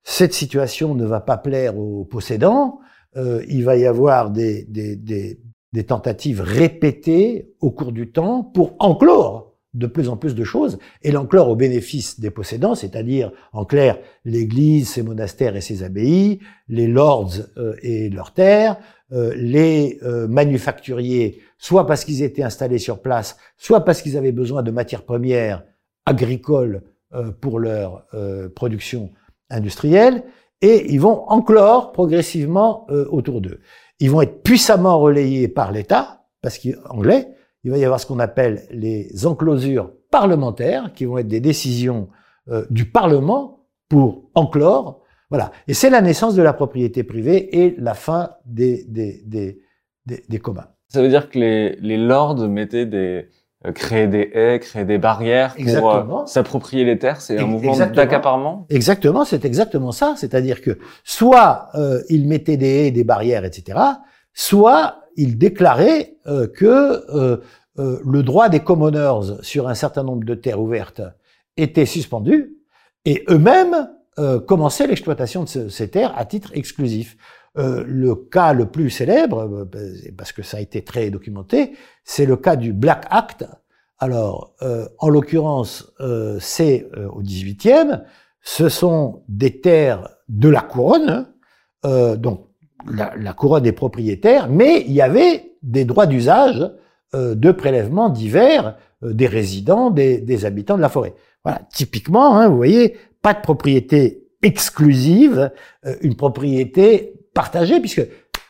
cette 0.04 0.32
situation 0.32 0.94
ne 0.94 1.04
va 1.04 1.20
pas 1.20 1.36
plaire 1.36 1.76
aux 1.76 2.04
possédants. 2.04 2.78
Euh, 3.16 3.44
il 3.48 3.64
va 3.64 3.76
y 3.76 3.86
avoir 3.86 4.30
des, 4.30 4.64
des, 4.64 4.94
des, 4.94 5.40
des, 5.76 5.84
tentatives 5.84 6.40
répétées 6.40 7.54
au 7.60 7.70
cours 7.70 7.92
du 7.92 8.10
temps 8.10 8.42
pour 8.42 8.74
enclore 8.78 9.46
de 9.76 9.86
plus 9.86 10.08
en 10.08 10.16
plus 10.16 10.34
de 10.34 10.44
choses 10.44 10.78
et 11.02 11.12
l'enclore 11.12 11.50
au 11.50 11.56
bénéfice 11.56 12.18
des 12.18 12.30
possédants, 12.30 12.74
c'est-à-dire 12.74 13.30
en 13.52 13.64
clair 13.64 13.98
l'Église, 14.24 14.88
ses 14.88 15.02
monastères 15.02 15.54
et 15.54 15.60
ses 15.60 15.82
abbayes, 15.82 16.40
les 16.68 16.86
lords 16.86 17.34
euh, 17.58 17.74
et 17.82 18.08
leurs 18.08 18.32
terres, 18.32 18.78
euh, 19.12 19.34
les 19.36 19.98
euh, 20.02 20.26
manufacturiers, 20.28 21.40
soit 21.58 21.86
parce 21.86 22.04
qu'ils 22.04 22.22
étaient 22.22 22.42
installés 22.42 22.78
sur 22.78 23.02
place, 23.02 23.36
soit 23.58 23.84
parce 23.84 24.00
qu'ils 24.02 24.16
avaient 24.16 24.32
besoin 24.32 24.62
de 24.62 24.70
matières 24.70 25.04
premières 25.04 25.64
agricoles 26.06 26.82
pour 27.40 27.60
leur 27.60 28.04
production 28.54 29.10
industriels, 29.48 30.24
et 30.60 30.92
ils 30.92 31.00
vont 31.00 31.24
enclore 31.28 31.92
progressivement 31.92 32.86
autour 33.10 33.40
d'eux. 33.40 33.60
Ils 34.00 34.10
vont 34.10 34.22
être 34.22 34.42
puissamment 34.42 34.98
relayés 34.98 35.48
par 35.48 35.72
l'État, 35.72 36.24
parce 36.42 36.58
qu'anglais, 36.58 37.28
il 37.64 37.70
va 37.70 37.78
y 37.78 37.84
avoir 37.84 37.98
ce 37.98 38.06
qu'on 38.06 38.18
appelle 38.18 38.66
les 38.70 39.26
enclosures 39.26 39.92
parlementaires, 40.10 40.92
qui 40.92 41.04
vont 41.04 41.18
être 41.18 41.28
des 41.28 41.40
décisions 41.40 42.08
euh, 42.48 42.64
du 42.70 42.90
Parlement 42.90 43.66
pour 43.88 44.30
enclore. 44.34 45.02
Voilà. 45.30 45.50
Et 45.66 45.74
c'est 45.74 45.90
la 45.90 46.00
naissance 46.00 46.34
de 46.34 46.42
la 46.42 46.52
propriété 46.52 47.02
privée 47.02 47.64
et 47.64 47.74
la 47.78 47.94
fin 47.94 48.30
des, 48.44 48.84
des, 48.84 49.22
des, 49.24 49.60
des, 50.06 50.24
des 50.28 50.38
communs. 50.38 50.68
Ça 50.88 51.02
veut 51.02 51.08
dire 51.08 51.28
que 51.28 51.38
les, 51.38 51.96
lords 51.96 52.48
mettaient 52.48 52.86
des, 52.86 53.28
créer 53.74 54.06
des 54.06 54.30
haies, 54.34 54.60
créer 54.60 54.84
des 54.84 54.98
barrières 54.98 55.54
pour 55.54 55.90
euh, 55.90 56.26
s'approprier 56.26 56.84
les 56.84 56.98
terres. 56.98 57.20
C'est 57.20 57.38
un 57.38 57.46
mouvement 57.46 57.76
d'accaparement? 57.76 58.66
Exactement, 58.70 59.24
c'est 59.24 59.44
exactement 59.44 59.92
ça. 59.92 60.14
C'est-à-dire 60.16 60.60
que 60.60 60.78
soit 61.04 61.68
euh, 61.74 62.02
ils 62.08 62.26
mettaient 62.26 62.56
des 62.56 62.86
haies, 62.86 62.90
des 62.90 63.04
barrières, 63.04 63.44
etc. 63.44 63.78
Soit 64.32 65.00
ils 65.16 65.38
déclaraient 65.38 66.16
que 66.26 67.40
le 67.76 68.22
droit 68.22 68.48
des 68.50 68.60
commoners 68.60 69.38
sur 69.40 69.68
un 69.68 69.74
certain 69.74 70.02
nombre 70.02 70.24
de 70.24 70.34
terres 70.34 70.60
ouvertes 70.60 71.00
était 71.56 71.86
suspendu 71.86 72.56
et 73.06 73.24
eux-mêmes 73.30 73.88
commençaient 74.46 74.86
l'exploitation 74.86 75.44
de 75.44 75.68
ces 75.70 75.88
terres 75.88 76.12
à 76.18 76.26
titre 76.26 76.50
exclusif. 76.52 77.16
Le 77.56 78.14
cas 78.14 78.52
le 78.52 78.66
plus 78.66 78.90
célèbre, 78.90 79.66
parce 80.16 80.32
que 80.32 80.42
ça 80.42 80.58
a 80.58 80.60
été 80.60 80.84
très 80.84 81.10
documenté, 81.10 81.72
c'est 82.04 82.26
le 82.26 82.36
cas 82.36 82.56
du 82.56 82.72
Black 82.72 83.06
Act. 83.10 83.46
Alors, 83.98 84.54
euh, 84.62 84.86
en 84.98 85.08
l'occurrence, 85.08 85.92
euh, 86.00 86.36
c'est 86.38 86.86
euh, 86.96 87.08
au 87.08 87.22
18e, 87.22 88.02
ce 88.42 88.68
sont 88.68 89.22
des 89.28 89.60
terres 89.60 90.08
de 90.28 90.48
la 90.48 90.60
couronne, 90.60 91.28
donc 91.84 92.48
la, 92.88 93.32
couronne 93.32 93.64
est 93.64 93.72
propriétaire, 93.72 94.48
mais 94.48 94.82
il 94.86 94.92
y 94.92 95.00
avait 95.00 95.52
des 95.62 95.84
droits 95.84 96.06
d'usage 96.06 96.68
de 97.14 97.50
prélèvement 97.52 98.08
divers 98.08 98.76
des 99.02 99.28
résidents, 99.28 99.90
des, 99.90 100.18
des, 100.20 100.44
habitants 100.44 100.76
de 100.76 100.82
la 100.82 100.88
forêt. 100.88 101.14
Voilà, 101.44 101.60
typiquement, 101.72 102.36
hein, 102.36 102.48
vous 102.48 102.56
voyez, 102.56 102.96
pas 103.22 103.34
de 103.34 103.40
propriété 103.40 104.26
exclusive, 104.42 105.52
une 106.00 106.16
propriété 106.16 107.15
partagée, 107.36 107.80
puisque 107.80 108.02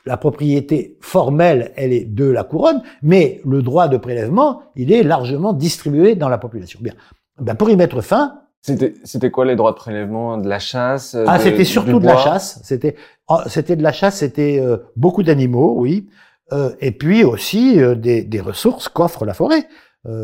la 0.07 0.16
propriété 0.16 0.97
formelle, 1.00 1.73
elle 1.75 1.93
est 1.93 2.05
de 2.05 2.25
la 2.25 2.45
couronne, 2.45 2.83
mais 3.02 3.40
le 3.45 3.61
droit 3.61 3.88
de 3.88 3.97
prélèvement, 3.97 4.62
il 4.76 4.93
est 4.93 5.02
largement 5.02 5.52
distribué 5.52 6.14
dans 6.14 6.28
la 6.28 6.38
population. 6.38 6.78
Bien. 6.81 6.95
Ben 7.40 7.57
pour 7.57 7.69
y 7.69 7.76
mettre 7.76 8.00
fin. 8.00 8.40
C'était, 8.62 8.95
c'était 9.02 9.33
quoi 9.33 9.45
les 9.45 9.57
droits 9.57 9.73
de 9.73 9.76
prélèvement 9.76 10.38
De 10.38 10.49
la 10.49 10.61
chasse 10.61 11.16
Ah, 11.26 11.38
c'était 11.40 11.64
surtout 11.64 11.99
de 11.99 12.07
la 12.07 12.16
chasse. 12.16 12.61
C'était, 12.62 12.95
oh, 13.28 13.40
c'était 13.49 13.76
de 13.76 13.83
la 13.83 13.93
chasse, 13.93 14.19
c'était 14.19 14.61
euh, 14.61 14.78
beaucoup 14.95 15.25
d'animaux, 15.25 15.75
oui. 15.76 16.09
Euh, 16.52 16.71
et 16.81 16.93
puis 16.93 17.25
aussi 17.25 17.83
euh, 17.83 17.97
des, 17.97 18.23
des, 18.23 18.40
ressources 18.40 18.88
qu'offre 18.88 19.25
la 19.25 19.35
forêt. 19.35 19.66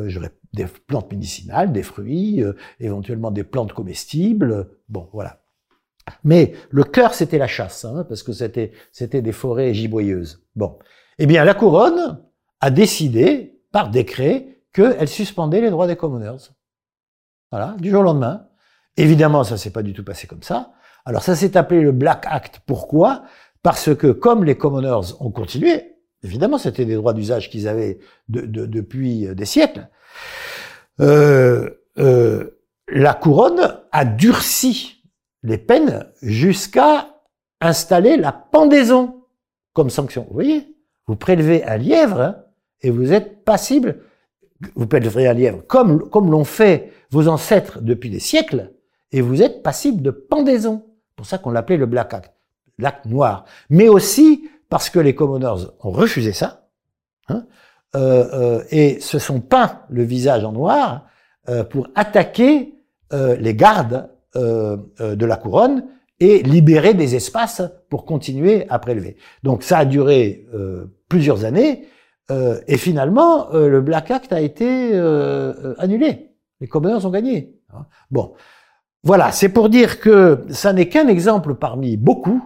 j'aurais 0.07 0.31
des 0.53 0.67
plantes 0.87 1.11
médicinales, 1.11 1.73
des 1.73 1.83
fruits, 1.83 2.45
éventuellement 2.79 3.33
des 3.33 3.43
plantes 3.43 3.73
comestibles. 3.73 4.69
Bon, 4.89 5.09
voilà. 5.13 5.42
Mais 6.25 6.53
le 6.71 6.85
cœur, 6.85 7.15
c'était 7.15 7.39
la 7.39 7.47
chasse, 7.47 7.85
hein, 7.85 8.05
parce 8.09 8.23
que 8.23 8.33
c'était, 8.33 8.73
c'était 8.93 9.23
des 9.23 9.33
forêts 9.33 9.75
giboyeuses. 9.75 10.43
Bon. 10.57 10.79
Eh 11.19 11.27
bien, 11.27 11.45
la 11.45 11.55
couronne 11.55 12.23
a 12.61 12.71
décidé, 12.71 13.61
par 13.71 13.91
décret, 13.91 14.59
qu'elle 14.73 15.09
suspendait 15.09 15.61
les 15.61 15.71
droits 15.71 15.87
des 15.87 15.97
commoners. 15.97 16.51
Voilà, 17.51 17.77
du 17.79 17.91
jour 17.91 18.01
au 18.01 18.05
lendemain. 18.05 18.47
Évidemment, 18.97 19.45
ça 19.45 19.57
s'est 19.57 19.71
pas 19.71 19.83
du 19.83 19.93
tout 19.93 20.05
passé 20.05 20.27
comme 20.27 20.43
ça. 20.43 20.73
Alors, 21.05 21.23
ça 21.23 21.37
s'est 21.37 21.57
appelé 21.57 21.81
le 21.81 21.93
Black 21.93 22.27
Act. 22.29 22.61
Pourquoi? 22.67 23.25
Parce 23.63 23.95
que 23.95 24.09
comme 24.09 24.45
les 24.45 24.57
commoners 24.57 25.15
ont 25.21 25.31
continué, 25.31 25.97
évidemment, 26.23 26.59
c'était 26.59 26.85
des 26.85 26.95
droits 26.95 27.13
d'usage 27.13 27.51
qu'ils 27.51 27.69
avaient 27.69 27.99
depuis 28.29 29.27
des 29.35 29.45
siècles, 29.45 29.89
euh, 31.01 31.71
euh, 31.99 32.63
la 32.89 33.15
couronne 33.15 33.81
a 33.93 34.05
durci 34.05 35.02
les 35.43 35.59
peines 35.59 36.07
jusqu'à 36.23 37.09
installer 37.61 38.17
la 38.17 38.33
pendaison 38.33 39.25
comme 39.73 39.91
sanction. 39.91 40.27
Vous 40.29 40.35
voyez 40.35 40.77
Vous 41.07 41.17
prélevez 41.17 41.65
un 41.65 41.77
lièvre 41.77 42.21
hein, 42.21 42.37
et 42.83 42.91
vous 42.91 43.13
êtes 43.13 43.45
passible. 43.45 44.01
Vous 44.75 44.87
prélevez 44.87 45.27
un 45.27 45.33
lièvre 45.33 45.67
comme, 45.67 46.09
comme 46.11 46.31
l'ont 46.31 46.45
fait 46.45 46.93
vos 47.11 47.29
ancêtres 47.29 47.81
depuis 47.81 48.11
des 48.11 48.21
siècles 48.21 48.73
et 49.11 49.21
vous 49.21 49.43
êtes 49.43 49.63
passible 49.63 50.03
de 50.03 50.11
pendaison. 50.11 50.85
C'est 51.09 51.17
pour 51.17 51.27
ça 51.27 51.39
qu'on 51.39 51.51
l'appelait 51.51 51.77
le 51.77 51.87
Black 51.87 52.15
Act, 52.15 52.33
l'acte 52.79 53.07
noir. 53.07 53.45
Mais 53.71 53.89
aussi 53.89 54.49
parce 54.69 54.89
que 54.89 54.99
les 54.99 55.15
commoners 55.15 55.67
ont 55.81 55.91
refusé 55.91 56.33
ça 56.33 56.69
hein, 57.29 57.45
euh, 57.95 58.29
euh, 58.33 58.65
et 58.71 59.01
se 59.01 59.19
sont 59.19 59.41
peints 59.41 59.83
le 59.91 60.03
visage 60.03 60.45
en 60.45 60.53
noir 60.53 61.07
euh, 61.49 61.65
pour 61.65 61.89
attaquer 61.95 62.75
les 63.39 63.55
gardes 63.55 64.09
de 64.35 65.27
la 65.27 65.37
couronne 65.37 65.85
et 66.21 66.43
libérer 66.43 66.95
des 66.95 67.17
espaces 67.17 67.63
pour 67.89 68.05
continuer 68.05 68.67
à 68.69 68.79
prélever. 68.79 69.17
Donc 69.43 69.63
ça 69.63 69.79
a 69.79 69.85
duré 69.85 70.47
euh, 70.55 70.87
plusieurs 71.09 71.45
années 71.45 71.89
et 72.67 72.79
finalement 72.79 73.51
le 73.53 73.83
Black 73.83 74.11
Act 74.11 74.33
a 74.33 74.41
été 74.41 74.97
annulé. 75.77 76.31
Les 76.63 76.67
commoners 76.67 77.05
ont 77.05 77.11
gagné. 77.11 77.59
Hein. 77.75 77.85
Bon, 78.11 78.33
voilà, 79.03 79.33
c'est 79.33 79.51
pour 79.51 79.69
dire 79.69 80.01
que 80.01 80.45
ça 80.49 80.73
n'est 80.73 80.89
qu'un 80.89 81.09
exemple 81.09 81.57
parmi 81.57 81.99
beaucoup. 81.99 82.43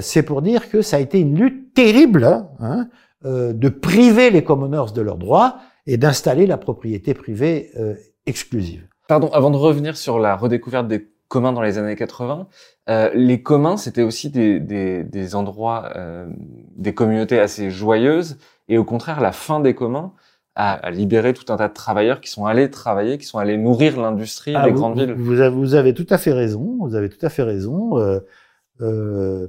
c'est 0.00 0.22
pour 0.22 0.40
dire 0.40 0.70
que 0.70 0.80
ça 0.80 0.96
a 0.96 1.00
été 1.00 1.20
une 1.20 1.36
lutte 1.36 1.74
terrible 1.74 2.46
hein, 2.58 2.88
de 3.24 3.68
priver 3.68 4.30
les 4.30 4.44
commoners 4.44 4.92
de 4.94 5.02
leurs 5.02 5.18
droits 5.18 5.58
et 5.86 5.98
d'installer 5.98 6.46
la 6.46 6.56
propriété 6.56 7.12
privée 7.12 7.70
exclusive. 8.24 8.86
Pardon, 9.12 9.28
avant 9.34 9.50
de 9.50 9.58
revenir 9.58 9.98
sur 9.98 10.18
la 10.18 10.36
redécouverte 10.36 10.88
des 10.88 11.06
communs 11.28 11.52
dans 11.52 11.60
les 11.60 11.76
années 11.76 11.96
80, 11.96 12.48
euh, 12.88 13.10
les 13.12 13.42
communs, 13.42 13.76
c'était 13.76 14.00
aussi 14.00 14.30
des, 14.30 14.58
des, 14.58 15.04
des 15.04 15.34
endroits, 15.34 15.92
euh, 15.96 16.26
des 16.76 16.94
communautés 16.94 17.38
assez 17.38 17.70
joyeuses, 17.70 18.38
et 18.68 18.78
au 18.78 18.84
contraire, 18.84 19.20
la 19.20 19.32
fin 19.32 19.60
des 19.60 19.74
communs 19.74 20.14
a, 20.54 20.72
a, 20.72 20.90
libéré 20.90 21.34
tout 21.34 21.52
un 21.52 21.58
tas 21.58 21.68
de 21.68 21.74
travailleurs 21.74 22.22
qui 22.22 22.30
sont 22.30 22.46
allés 22.46 22.70
travailler, 22.70 23.18
qui 23.18 23.26
sont 23.26 23.38
allés 23.38 23.58
nourrir 23.58 24.00
l'industrie 24.00 24.54
ah, 24.56 24.64
des 24.64 24.72
grandes 24.72 24.98
villes. 24.98 25.12
Vous 25.12 25.40
avez, 25.40 25.54
vous 25.54 25.74
avez, 25.74 25.92
tout 25.92 26.06
à 26.08 26.16
fait 26.16 26.32
raison, 26.32 26.78
vous 26.80 26.94
avez 26.94 27.10
tout 27.10 27.26
à 27.26 27.28
fait 27.28 27.42
raison. 27.42 27.98
Euh, 27.98 28.20
euh 28.80 29.48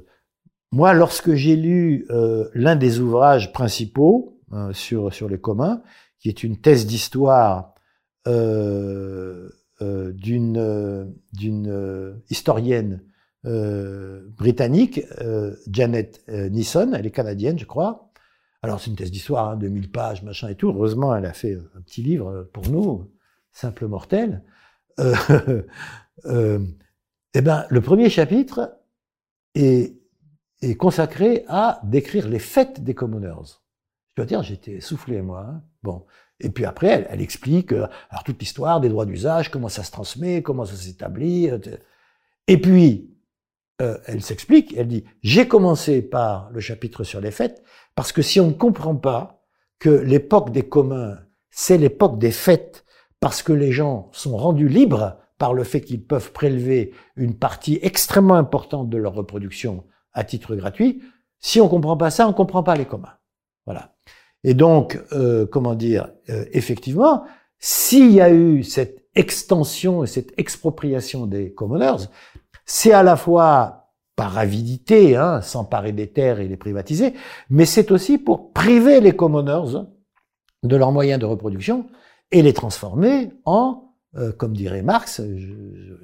moi, 0.72 0.92
lorsque 0.92 1.32
j'ai 1.32 1.56
lu 1.56 2.04
euh, 2.10 2.50
l'un 2.52 2.76
des 2.76 3.00
ouvrages 3.00 3.50
principaux 3.50 4.36
euh, 4.52 4.74
sur, 4.74 5.10
sur 5.14 5.30
les 5.30 5.38
communs, 5.38 5.80
qui 6.18 6.28
est 6.28 6.42
une 6.42 6.58
thèse 6.58 6.84
d'histoire 6.84 7.73
d'une 8.26 9.52
euh, 10.58 11.06
d'une 11.32 12.22
historienne 12.30 13.02
britannique, 13.44 15.02
Janet 15.68 16.24
Nisson, 16.28 16.92
elle 16.94 17.06
est 17.06 17.10
canadienne, 17.10 17.58
je 17.58 17.66
crois. 17.66 18.10
Alors 18.62 18.80
c'est 18.80 18.88
une 18.88 18.96
thèse 18.96 19.10
d'histoire, 19.10 19.50
hein, 19.50 19.56
2000 19.56 19.90
pages, 19.90 20.22
machin 20.22 20.48
et 20.48 20.54
tout. 20.54 20.68
Heureusement, 20.68 21.14
elle 21.14 21.26
a 21.26 21.34
fait 21.34 21.58
un 21.76 21.82
petit 21.82 22.02
livre 22.02 22.48
pour 22.54 22.66
nous, 22.70 23.10
simple 23.52 23.86
mortel. 23.86 24.42
Euh, 25.00 25.14
euh, 26.26 26.58
eh 27.34 27.40
ben, 27.40 27.66
le 27.68 27.80
premier 27.80 28.10
chapitre 28.10 28.78
est, 29.54 29.96
est, 30.62 30.76
consacré 30.76 31.44
à 31.48 31.80
décrire 31.84 32.28
les 32.28 32.38
fêtes 32.38 32.82
des 32.82 32.94
commoners. 32.94 33.58
Je 34.12 34.22
dois 34.22 34.26
dire, 34.26 34.42
j'étais 34.42 34.80
soufflé 34.80 35.20
moi. 35.22 35.46
Hein. 35.48 35.62
Bon, 35.82 36.06
et 36.40 36.50
puis 36.50 36.64
après, 36.64 36.88
elle, 36.88 37.06
elle 37.10 37.20
explique 37.20 37.72
euh, 37.72 37.86
alors 38.10 38.24
toute 38.24 38.40
l'histoire 38.40 38.80
des 38.80 38.88
droits 38.88 39.06
d'usage, 39.06 39.50
comment 39.50 39.68
ça 39.68 39.82
se 39.82 39.90
transmet, 39.90 40.42
comment 40.42 40.64
ça 40.64 40.74
s'établit. 40.74 41.50
Euh, 41.50 41.58
et 42.48 42.60
puis, 42.60 43.14
euh, 43.80 43.98
elle 44.06 44.22
s'explique, 44.22 44.74
elle 44.76 44.88
dit, 44.88 45.04
j'ai 45.22 45.48
commencé 45.48 46.02
par 46.02 46.50
le 46.52 46.60
chapitre 46.60 47.04
sur 47.04 47.20
les 47.20 47.30
fêtes, 47.30 47.62
parce 47.94 48.12
que 48.12 48.22
si 48.22 48.40
on 48.40 48.48
ne 48.48 48.52
comprend 48.52 48.94
pas 48.96 49.42
que 49.78 49.88
l'époque 49.88 50.50
des 50.50 50.68
communs, 50.68 51.18
c'est 51.50 51.78
l'époque 51.78 52.18
des 52.18 52.30
fêtes, 52.30 52.84
parce 53.20 53.42
que 53.42 53.52
les 53.52 53.72
gens 53.72 54.10
sont 54.12 54.36
rendus 54.36 54.68
libres 54.68 55.16
par 55.38 55.54
le 55.54 55.64
fait 55.64 55.80
qu'ils 55.80 56.04
peuvent 56.04 56.32
prélever 56.32 56.92
une 57.16 57.36
partie 57.36 57.78
extrêmement 57.82 58.34
importante 58.34 58.88
de 58.90 58.98
leur 58.98 59.14
reproduction 59.14 59.84
à 60.12 60.24
titre 60.24 60.54
gratuit, 60.54 61.02
si 61.40 61.60
on 61.60 61.64
ne 61.64 61.70
comprend 61.70 61.96
pas 61.96 62.10
ça, 62.10 62.26
on 62.26 62.30
ne 62.30 62.36
comprend 62.36 62.62
pas 62.62 62.76
les 62.76 62.86
communs. 62.86 63.14
Voilà. 63.66 63.93
Et 64.44 64.54
donc, 64.54 65.02
euh, 65.12 65.46
comment 65.46 65.74
dire, 65.74 66.10
euh, 66.28 66.44
effectivement, 66.52 67.24
s'il 67.58 68.12
y 68.12 68.20
a 68.20 68.30
eu 68.30 68.62
cette 68.62 69.06
extension 69.14 70.04
et 70.04 70.06
cette 70.06 70.38
expropriation 70.38 71.26
des 71.26 71.52
commoners, 71.52 72.08
c'est 72.66 72.92
à 72.92 73.02
la 73.02 73.16
fois 73.16 73.90
par 74.16 74.38
avidité, 74.38 75.16
hein, 75.16 75.40
s'emparer 75.40 75.92
des 75.92 76.08
terres 76.08 76.40
et 76.40 76.46
les 76.46 76.56
privatiser, 76.56 77.14
mais 77.50 77.64
c'est 77.64 77.90
aussi 77.90 78.18
pour 78.18 78.52
priver 78.52 79.00
les 79.00 79.12
commoners 79.12 79.86
de 80.62 80.76
leurs 80.76 80.92
moyens 80.92 81.18
de 81.18 81.26
reproduction 81.26 81.86
et 82.30 82.42
les 82.42 82.52
transformer 82.52 83.32
en, 83.44 83.94
euh, 84.16 84.30
comme 84.32 84.52
dirait 84.52 84.82
Marx, 84.82 85.20
je, 85.20 85.36
je, 85.36 85.94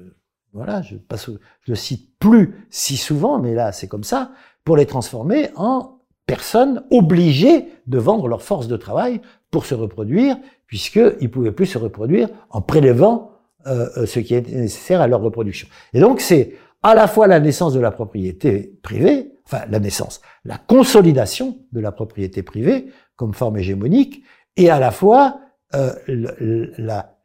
voilà, 0.51 0.81
je, 0.81 0.95
passe, 0.95 1.27
je 1.27 1.71
le 1.71 1.75
cite 1.75 2.17
plus 2.19 2.67
si 2.69 2.97
souvent, 2.97 3.39
mais 3.39 3.53
là 3.53 3.71
c'est 3.71 3.87
comme 3.87 4.03
ça, 4.03 4.31
pour 4.65 4.75
les 4.77 4.85
transformer 4.85 5.49
en 5.55 6.00
personnes 6.31 6.81
obligées 6.91 7.67
de 7.87 7.97
vendre 7.97 8.25
leur 8.29 8.41
force 8.41 8.69
de 8.69 8.77
travail 8.77 9.19
pour 9.51 9.65
se 9.65 9.75
reproduire, 9.75 10.37
puisqu'ils 10.65 11.17
ne 11.23 11.27
pouvaient 11.27 11.51
plus 11.51 11.65
se 11.65 11.77
reproduire 11.77 12.29
en 12.49 12.61
prélevant 12.61 13.31
euh, 13.67 13.89
euh, 13.97 14.05
ce 14.05 14.21
qui 14.21 14.33
est 14.33 14.47
nécessaire 14.49 15.01
à 15.01 15.07
leur 15.07 15.19
reproduction. 15.19 15.67
Et 15.93 15.99
donc 15.99 16.21
c'est 16.21 16.53
à 16.83 16.95
la 16.95 17.07
fois 17.09 17.27
la 17.27 17.41
naissance 17.41 17.73
de 17.73 17.81
la 17.81 17.91
propriété 17.91 18.79
privée, 18.81 19.33
enfin 19.45 19.65
la 19.69 19.81
naissance, 19.81 20.21
la 20.45 20.57
consolidation 20.57 21.57
de 21.73 21.81
la 21.81 21.91
propriété 21.91 22.43
privée 22.43 22.85
comme 23.17 23.33
forme 23.33 23.57
hégémonique, 23.57 24.23
et 24.55 24.69
à 24.69 24.79
la 24.79 24.91
fois 24.91 25.41
euh, 25.75 25.91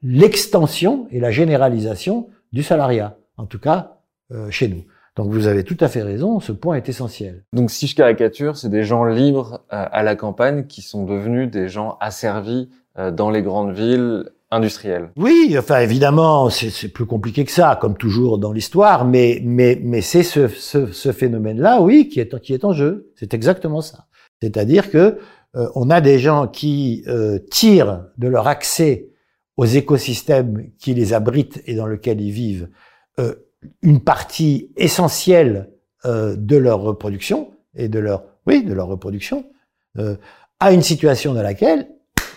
l'extension 0.02 1.06
et 1.12 1.20
la 1.20 1.30
généralisation 1.30 2.28
du 2.52 2.64
salariat, 2.64 3.16
en 3.36 3.46
tout 3.46 3.60
cas 3.60 3.92
chez 4.50 4.66
nous. 4.66 4.82
Donc 5.16 5.30
vous 5.30 5.46
avez 5.46 5.64
tout 5.64 5.78
à 5.80 5.88
fait 5.88 6.02
raison, 6.02 6.40
ce 6.40 6.52
point 6.52 6.76
est 6.76 6.88
essentiel. 6.90 7.44
Donc 7.54 7.70
si 7.70 7.86
je 7.86 7.96
caricature, 7.96 8.58
c'est 8.58 8.68
des 8.68 8.84
gens 8.84 9.04
libres 9.04 9.64
euh, 9.72 9.86
à 9.90 10.02
la 10.02 10.14
campagne 10.14 10.66
qui 10.66 10.82
sont 10.82 11.04
devenus 11.04 11.50
des 11.50 11.68
gens 11.68 11.96
asservis 12.00 12.68
euh, 12.98 13.10
dans 13.10 13.30
les 13.30 13.42
grandes 13.42 13.72
villes 13.72 14.30
industrielles. 14.50 15.10
Oui, 15.16 15.56
enfin 15.58 15.80
évidemment, 15.80 16.50
c'est 16.50 16.88
plus 16.88 17.06
compliqué 17.06 17.46
que 17.46 17.50
ça, 17.50 17.78
comme 17.80 17.96
toujours 17.96 18.38
dans 18.38 18.52
l'histoire, 18.52 19.06
mais 19.06 19.40
mais 19.42 19.80
mais 19.82 20.02
c'est 20.02 20.22
ce, 20.22 20.48
ce, 20.48 20.92
ce 20.92 21.12
phénomène-là, 21.12 21.80
oui, 21.80 22.08
qui 22.08 22.20
est 22.20 22.38
qui 22.40 22.52
est 22.52 22.64
en 22.64 22.72
jeu. 22.72 23.10
C'est 23.16 23.32
exactement 23.32 23.80
ça. 23.80 24.06
C'est-à-dire 24.42 24.90
que 24.90 25.18
euh, 25.56 25.68
on 25.74 25.88
a 25.88 26.02
des 26.02 26.18
gens 26.18 26.46
qui 26.46 27.04
tirent 27.50 28.04
de 28.18 28.28
leur 28.28 28.46
accès 28.46 29.08
aux 29.56 29.64
écosystèmes 29.64 30.70
qui 30.78 30.92
les 30.92 31.14
abritent 31.14 31.62
et 31.64 31.74
dans 31.74 31.86
lesquels 31.86 32.20
ils 32.20 32.30
vivent 32.30 32.68
une 33.82 34.00
partie 34.00 34.70
essentielle 34.76 35.70
euh, 36.04 36.36
de 36.36 36.56
leur 36.56 36.80
reproduction 36.80 37.52
et 37.74 37.88
de 37.88 37.98
leur 37.98 38.24
oui 38.46 38.62
de 38.62 38.72
leur 38.72 38.86
reproduction 38.86 39.44
euh, 39.98 40.16
à 40.60 40.72
une 40.72 40.82
situation 40.82 41.34
dans 41.34 41.42
laquelle 41.42 41.88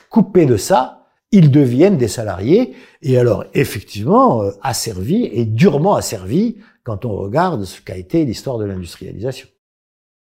coupés 0.10 0.46
de 0.46 0.58
ça 0.58 1.08
ils 1.32 1.52
deviennent 1.52 1.98
des 1.98 2.08
salariés 2.08 2.74
et 3.02 3.18
alors 3.18 3.46
effectivement 3.54 4.44
euh, 4.44 4.52
asservis 4.62 5.30
et 5.32 5.46
durement 5.46 5.96
asservis 5.96 6.58
quand 6.84 7.06
on 7.06 7.16
regarde 7.16 7.64
ce 7.66 7.82
qu'a 7.82 7.98
été 7.98 8.26
l'histoire 8.26 8.58
de 8.58 8.66
l'industrialisation. 8.66 9.48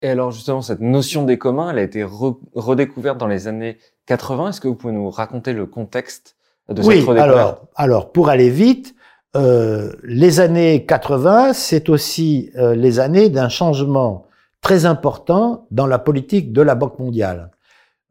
Et 0.03 0.11
alors 0.11 0.31
justement 0.31 0.62
cette 0.62 0.81
notion 0.81 1.25
des 1.25 1.38
communs 1.38 1.71
elle 1.71 1.79
a 1.79 1.83
été 1.83 2.05
redécouverte 2.05 3.19
dans 3.19 3.29
les 3.29 3.49
années 3.49 3.79
80 4.07 4.51
est-ce 4.51 4.61
que 4.61 4.69
vous 4.69 4.77
pouvez 4.77 4.93
nous 4.93 5.11
raconter 5.11 5.53
le 5.53 5.67
contexte 5.67 6.37
de 6.69 6.83
cette 6.83 6.91
redécouverte? 6.91 7.29
alors 7.29 7.69
alors 7.75 8.12
pour 8.12 8.29
aller 8.29 8.51
vite 8.51 8.95
euh, 9.35 9.92
les 10.03 10.40
années 10.40 10.85
80, 10.85 11.55
c'est 11.55 11.88
aussi 11.88 12.51
euh, 12.57 12.75
les 12.75 13.01
années 13.01 13.31
d'un 13.31 13.49
changement 13.49 14.27
très 14.61 14.85
important 14.85 15.66
dans 15.71 15.87
la 15.87 15.99
politique 15.99 16.53
de 16.53 16.62
la 16.62 16.75
Banque 16.75 16.99
mondiale 16.99 17.51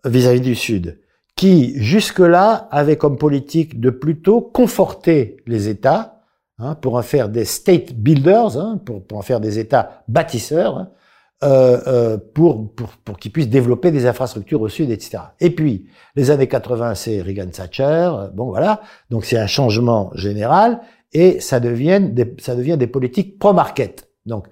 vis-à-vis 0.03 0.41
du 0.41 0.55
Sud, 0.55 0.99
qui 1.36 1.73
jusque-là 1.79 2.67
avait 2.71 2.97
comme 2.97 3.17
politique 3.17 3.79
de 3.79 3.91
plutôt 3.91 4.41
conforter 4.41 5.38
les 5.45 5.69
États 5.69 6.21
hein, 6.57 6.75
pour 6.75 6.95
en 6.95 7.03
faire 7.03 7.29
des 7.29 7.45
state 7.45 7.93
builders, 7.93 8.57
hein, 8.57 8.79
pour, 8.84 9.05
pour, 9.05 9.19
en 9.19 9.21
faire 9.21 9.39
des 9.39 9.60
États 9.60 10.03
bâtisseurs, 10.07 10.77
hein, 10.77 10.89
euh, 11.43 11.81
euh, 11.88 12.17
pour, 12.36 12.71
pour, 12.75 12.89
pour 13.03 13.17
qu'ils 13.17 13.31
puissent 13.31 13.49
développer 13.49 13.89
des 13.89 14.05
infrastructures 14.05 14.62
au 14.62 14.69
Sud, 14.69 14.91
etc. 14.91 15.23
Et 15.39 15.49
puis, 15.49 15.88
les 16.15 16.29
années 16.29 16.47
80, 16.47 16.93
c'est 16.93 17.19
Reagan-Thatcher, 17.19 18.12
bon 18.36 18.49
voilà, 18.49 18.81
donc 19.10 19.25
c'est 19.25 19.39
un 19.39 19.47
changement 19.47 20.12
général, 20.13 20.81
et 21.13 21.39
ça 21.39 21.60
devient 21.60 22.02
des, 22.02 22.36
ça 22.39 22.56
devient 22.56 22.78
des 22.78 22.88
politiques 22.88 23.38
pro-market. 23.39 24.10
Donc, 24.26 24.47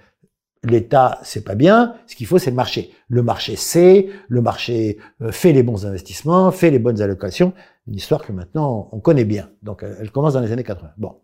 l'État, 0.64 1.20
c'est 1.24 1.44
pas 1.44 1.56
bien. 1.56 1.96
Ce 2.06 2.16
qu'il 2.16 2.28
faut, 2.28 2.38
c'est 2.38 2.50
le 2.50 2.56
marché. 2.56 2.92
Le 3.08 3.24
marché 3.24 3.56
sait, 3.56 4.10
le 4.28 4.42
marché 4.42 4.98
euh, 5.22 5.32
fait 5.32 5.54
les 5.54 5.64
bons 5.64 5.86
investissements, 5.86 6.52
fait 6.52 6.70
les 6.70 6.80
bonnes 6.80 7.02
allocations. 7.02 7.54
Une 7.88 7.96
histoire 7.96 8.24
que 8.24 8.32
maintenant 8.32 8.90
on 8.92 9.00
connaît 9.00 9.26
bien. 9.26 9.50
Donc, 9.64 9.84
elle 9.84 10.12
commence 10.12 10.34
dans 10.34 10.42
les 10.42 10.52
années 10.52 10.64
80. 10.64 10.92
Bon. 10.98 11.16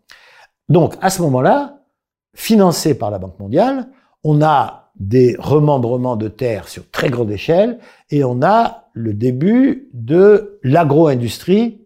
Donc, 0.68 0.94
à 1.00 1.10
ce 1.10 1.22
moment-là, 1.22 1.82
financé 2.34 2.96
par 2.96 3.10
la 3.10 3.18
Banque 3.18 3.38
mondiale, 3.38 3.88
on 4.24 4.42
a 4.42 4.92
des 4.98 5.36
remembrements 5.38 6.16
de 6.16 6.28
terre 6.28 6.68
sur 6.68 6.90
très 6.90 7.10
grande 7.10 7.30
échelle 7.30 7.78
et 8.10 8.24
on 8.24 8.42
a 8.42 8.88
le 8.94 9.12
début 9.12 9.90
de 9.92 10.58
l'agro-industrie 10.62 11.85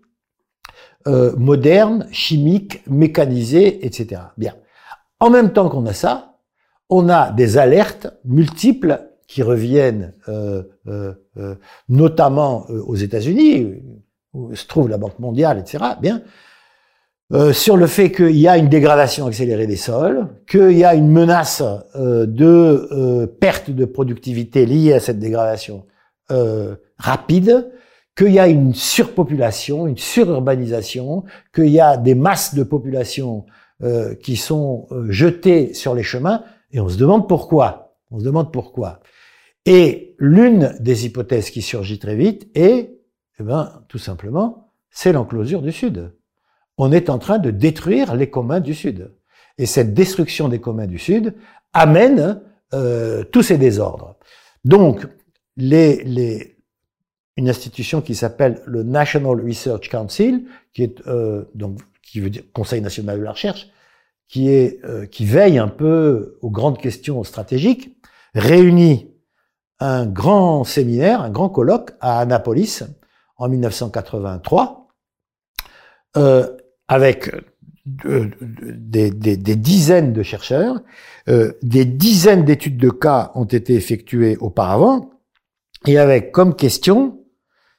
euh, 1.06 1.34
moderne, 1.36 2.06
chimique, 2.10 2.82
mécanisée, 2.86 3.84
etc. 3.86 4.22
Bien. 4.36 4.54
En 5.18 5.30
même 5.30 5.52
temps 5.52 5.68
qu'on 5.68 5.86
a 5.86 5.94
ça, 5.94 6.38
on 6.88 7.08
a 7.08 7.30
des 7.30 7.58
alertes 7.58 8.08
multiples 8.24 9.00
qui 9.26 9.42
reviennent 9.42 10.12
euh, 10.28 10.62
euh, 10.88 11.14
euh 11.36 11.54
notamment 11.88 12.66
euh, 12.68 12.82
aux 12.82 12.96
États-Unis, 12.96 13.82
où 14.32 14.54
se 14.54 14.66
trouve 14.66 14.88
la 14.88 14.98
Banque 14.98 15.18
mondiale, 15.18 15.58
etc. 15.58 15.84
Bien, 16.00 16.22
euh, 17.32 17.52
sur 17.52 17.76
le 17.76 17.86
fait 17.86 18.10
qu'il 18.10 18.36
y 18.36 18.48
a 18.48 18.58
une 18.58 18.68
dégradation 18.68 19.26
accélérée 19.26 19.68
des 19.68 19.76
sols, 19.76 20.26
qu'il 20.48 20.72
y 20.72 20.84
a 20.84 20.96
une 20.96 21.08
menace 21.08 21.62
euh, 21.94 22.26
de 22.26 22.88
euh, 22.90 23.26
perte 23.28 23.70
de 23.70 23.84
productivité 23.84 24.66
liée 24.66 24.94
à 24.94 25.00
cette 25.00 25.18
dégradation 25.18 25.84
rapide, 26.96 27.72
qu'il 28.20 28.32
y 28.32 28.38
a 28.38 28.48
une 28.48 28.74
surpopulation, 28.74 29.86
une 29.86 29.96
sururbanisation, 29.96 31.24
qu'il 31.54 31.70
y 31.70 31.80
a 31.80 31.96
des 31.96 32.14
masses 32.14 32.54
de 32.54 32.62
population 32.62 33.46
qui 34.22 34.36
sont 34.36 34.88
jetées 35.08 35.72
sur 35.72 35.94
les 35.94 36.02
chemins, 36.02 36.44
et 36.70 36.80
on 36.80 36.90
se 36.90 36.98
demande 36.98 37.26
pourquoi. 37.26 37.96
On 38.10 38.18
se 38.18 38.24
demande 38.24 38.52
pourquoi. 38.52 39.00
Et 39.64 40.16
l'une 40.18 40.76
des 40.80 41.06
hypothèses 41.06 41.48
qui 41.48 41.62
surgit 41.62 41.98
très 41.98 42.14
vite 42.14 42.50
est, 42.54 42.98
eh 43.38 43.42
ben, 43.42 43.82
tout 43.88 43.96
simplement, 43.96 44.70
c'est 44.90 45.12
l'enclosure 45.14 45.62
du 45.62 45.72
Sud 45.72 46.12
on 46.80 46.92
est 46.92 47.10
en 47.10 47.18
train 47.18 47.38
de 47.38 47.50
détruire 47.50 48.16
les 48.16 48.30
communs 48.30 48.60
du 48.60 48.74
Sud. 48.74 49.12
Et 49.58 49.66
cette 49.66 49.92
destruction 49.92 50.48
des 50.48 50.60
communs 50.60 50.86
du 50.86 50.98
Sud 50.98 51.34
amène 51.74 52.40
euh, 52.72 53.22
tous 53.22 53.42
ces 53.42 53.58
désordres. 53.58 54.16
Donc, 54.64 55.06
les, 55.58 56.56
une 57.36 57.48
institution 57.48 58.00
qui 58.00 58.14
s'appelle 58.14 58.60
le 58.66 58.82
National 58.82 59.40
Research 59.40 59.88
Council, 59.88 60.46
qui 60.72 60.82
est 60.82 61.06
euh, 61.06 61.44
donc 61.54 61.78
qui 62.02 62.20
veut 62.20 62.30
dire 62.30 62.42
Conseil 62.52 62.80
national 62.80 63.18
de 63.18 63.24
la 63.24 63.32
recherche, 63.32 63.68
qui 64.28 64.48
est 64.48 64.84
euh, 64.84 65.06
qui 65.06 65.24
veille 65.24 65.58
un 65.58 65.68
peu 65.68 66.38
aux 66.42 66.50
grandes 66.50 66.78
questions 66.78 67.22
stratégiques, 67.24 67.96
réunit 68.34 69.10
un 69.80 70.06
grand 70.06 70.64
séminaire, 70.64 71.22
un 71.22 71.30
grand 71.30 71.48
colloque 71.48 71.92
à 72.00 72.20
Annapolis 72.20 72.82
en 73.36 73.48
1983, 73.48 74.88
euh, 76.16 76.46
avec 76.88 77.30
euh, 78.04 78.30
des, 78.40 79.10
dizaines 79.10 80.12
de 80.12 80.22
chercheurs, 80.22 80.80
euh, 81.28 81.52
des 81.62 81.86
dizaines 81.86 82.44
d'études 82.44 82.76
de 82.76 82.90
cas 82.90 83.32
ont 83.34 83.46
été 83.46 83.74
effectuées 83.74 84.36
auparavant, 84.36 85.10
et 85.86 85.98
avec 85.98 86.30
comme 86.32 86.54
question, 86.54 87.19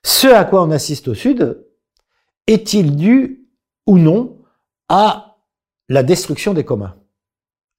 ce 0.03 0.27
à 0.27 0.45
quoi 0.45 0.63
on 0.63 0.71
assiste 0.71 1.07
au 1.07 1.13
Sud 1.13 1.65
est-il 2.47 2.95
dû 2.95 3.47
ou 3.85 3.97
non 3.97 4.41
à 4.89 5.37
la 5.89 6.03
destruction 6.03 6.53
des 6.53 6.65
communs 6.65 6.95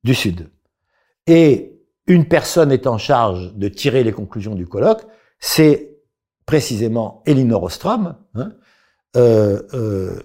du 0.04 0.14
Sud? 0.14 0.48
Et 1.26 1.72
une 2.06 2.26
personne 2.26 2.72
est 2.72 2.87
en 2.87 2.98
charge 2.98 3.54
de 3.54 3.68
tirer 3.68 4.04
les 4.04 4.12
conclusions 4.12 4.54
du 4.54 4.66
colloque, 4.66 5.02
c'est 5.38 5.98
précisément 6.46 7.22
Elinor 7.26 7.62
Ostrom, 7.62 8.16
hein, 8.35 8.52
euh, 9.16 9.62
euh, 9.74 10.20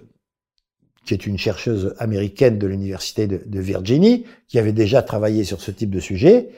qui 1.06 1.14
est 1.14 1.26
une 1.26 1.38
chercheuse 1.38 1.96
américaine 2.00 2.60
de 2.60 2.68
l'université 2.68 3.28
de, 3.28 3.60
Virginie, 3.60 4.26
qui 4.48 4.60
avait 4.60 4.74
déjà 4.74 5.02
travaillé 5.02 5.44
sur 5.44 5.62
ce 5.62 5.72
type 5.72 5.90
de 5.90 6.00
sujet, 6.00 6.50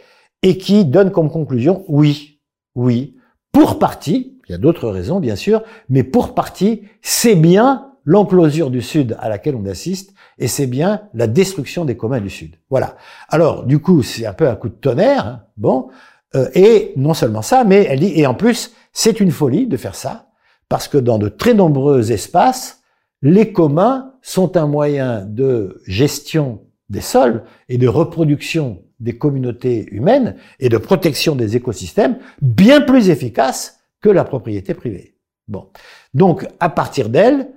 et 0.41 0.57
qui 0.57 0.85
donne 0.85 1.11
comme 1.11 1.29
conclusion, 1.29 1.85
oui, 1.87 2.41
oui, 2.75 3.17
pour 3.51 3.77
partie, 3.77 4.38
il 4.49 4.53
y 4.53 4.55
a 4.55 4.57
d'autres 4.57 4.89
raisons 4.89 5.19
bien 5.19 5.35
sûr, 5.35 5.61
mais 5.89 6.03
pour 6.03 6.33
partie, 6.33 6.83
c'est 7.01 7.35
bien 7.35 7.85
l'enclosure 8.03 8.71
du 8.71 8.81
Sud 8.81 9.15
à 9.19 9.29
laquelle 9.29 9.55
on 9.55 9.65
assiste, 9.65 10.13
et 10.39 10.47
c'est 10.47 10.65
bien 10.65 11.03
la 11.13 11.27
destruction 11.27 11.85
des 11.85 11.95
communs 11.95 12.21
du 12.21 12.29
Sud. 12.29 12.55
Voilà. 12.69 12.97
Alors, 13.27 13.65
du 13.65 13.79
coup, 13.79 14.01
c'est 14.01 14.25
un 14.25 14.33
peu 14.33 14.47
un 14.47 14.55
coup 14.55 14.69
de 14.69 14.73
tonnerre, 14.73 15.27
hein, 15.27 15.43
bon, 15.57 15.89
euh, 16.35 16.49
et 16.55 16.93
non 16.95 17.13
seulement 17.13 17.43
ça, 17.43 17.63
mais 17.63 17.85
elle 17.87 17.99
dit, 17.99 18.13
et 18.15 18.25
en 18.25 18.33
plus, 18.33 18.73
c'est 18.93 19.19
une 19.19 19.31
folie 19.31 19.67
de 19.67 19.77
faire 19.77 19.95
ça, 19.95 20.29
parce 20.69 20.87
que 20.87 20.97
dans 20.97 21.19
de 21.19 21.29
très 21.29 21.53
nombreux 21.53 22.11
espaces, 22.11 22.81
les 23.21 23.51
communs 23.51 24.13
sont 24.21 24.57
un 24.57 24.65
moyen 24.65 25.25
de 25.25 25.81
gestion 25.85 26.61
des 26.89 27.01
sols 27.01 27.43
et 27.67 27.77
de 27.77 27.87
reproduction 27.87 28.81
des 28.99 29.17
communautés 29.17 29.87
humaines 29.91 30.35
et 30.59 30.69
de 30.69 30.77
protection 30.77 31.35
des 31.35 31.55
écosystèmes 31.55 32.17
bien 32.41 32.81
plus 32.81 33.09
efficace 33.09 33.78
que 34.01 34.09
la 34.09 34.23
propriété 34.23 34.73
privée. 34.73 35.15
Bon. 35.47 35.69
Donc, 36.13 36.47
à 36.59 36.69
partir 36.69 37.09
d'elle, 37.09 37.49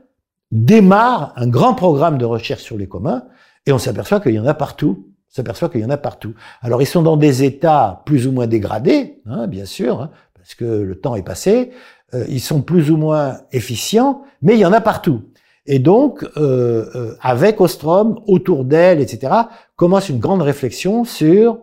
démarre 0.51 1.33
un 1.37 1.49
grand 1.49 1.75
programme 1.75 2.19
de 2.19 2.25
recherche 2.25 2.63
sur 2.63 2.77
les 2.77 2.89
communs 2.89 3.25
et 3.67 3.73
on 3.73 3.79
s'aperçoit 3.79 4.21
qu'il 4.21 4.35
y 4.35 4.39
en 4.39 4.47
a 4.47 4.55
partout. 4.55 5.07
On 5.31 5.35
s'aperçoit 5.35 5.69
qu'il 5.69 5.81
y 5.81 5.85
en 5.85 5.91
a 5.91 5.97
partout. 5.97 6.35
Alors, 6.61 6.83
ils 6.83 6.87
sont 6.87 7.03
dans 7.03 7.17
des 7.17 7.43
états 7.45 8.03
plus 8.07 8.27
ou 8.27 8.33
moins 8.33 8.47
dégradés, 8.47 9.21
hein, 9.27 9.47
bien 9.47 9.65
sûr, 9.65 10.01
hein, 10.01 10.11
parce 10.35 10.55
que 10.55 10.65
le 10.65 10.95
temps 10.99 11.15
est 11.15 11.23
passé. 11.23 11.73
Euh, 12.15 12.25
ils 12.29 12.41
sont 12.41 12.61
plus 12.61 12.91
ou 12.91 12.97
moins 12.97 13.39
efficients, 13.53 14.23
mais 14.43 14.55
il 14.55 14.61
y 14.61 14.67
en 14.67 14.73
a 14.73 14.81
partout. 14.81 15.23
Et 15.67 15.79
donc, 15.79 16.25
euh, 16.37 16.87
euh, 16.95 17.17
avec 17.21 17.61
Ostrom, 17.61 18.21
autour 18.27 18.65
d'elle, 18.65 19.01
etc., 19.01 19.33
commence 19.77 20.09
une 20.09 20.19
grande 20.19 20.43
réflexion 20.43 21.05
sur 21.05 21.59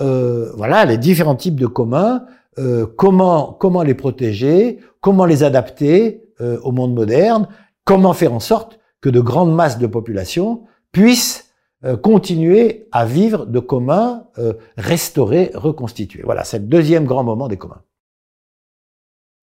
euh, 0.00 0.50
voilà 0.56 0.84
les 0.86 0.98
différents 0.98 1.36
types 1.36 1.60
de 1.60 1.66
communs, 1.66 2.24
euh, 2.58 2.86
comment 2.86 3.52
comment 3.52 3.82
les 3.82 3.94
protéger, 3.94 4.78
comment 5.00 5.24
les 5.24 5.42
adapter 5.42 6.22
euh, 6.40 6.58
au 6.62 6.72
monde 6.72 6.94
moderne, 6.94 7.48
comment 7.84 8.12
faire 8.12 8.32
en 8.32 8.40
sorte 8.40 8.78
que 9.00 9.08
de 9.08 9.20
grandes 9.20 9.54
masses 9.54 9.78
de 9.78 9.86
population 9.86 10.64
puissent 10.92 11.52
euh, 11.84 11.96
continuer 11.96 12.88
à 12.92 13.04
vivre 13.04 13.46
de 13.46 13.58
communs 13.58 14.24
restaurés, 14.76 15.50
reconstitués. 15.54 16.22
Voilà, 16.24 16.44
c'est 16.44 16.58
le 16.58 16.66
deuxième 16.66 17.04
grand 17.04 17.24
moment 17.24 17.48
des 17.48 17.56
communs. 17.56 17.82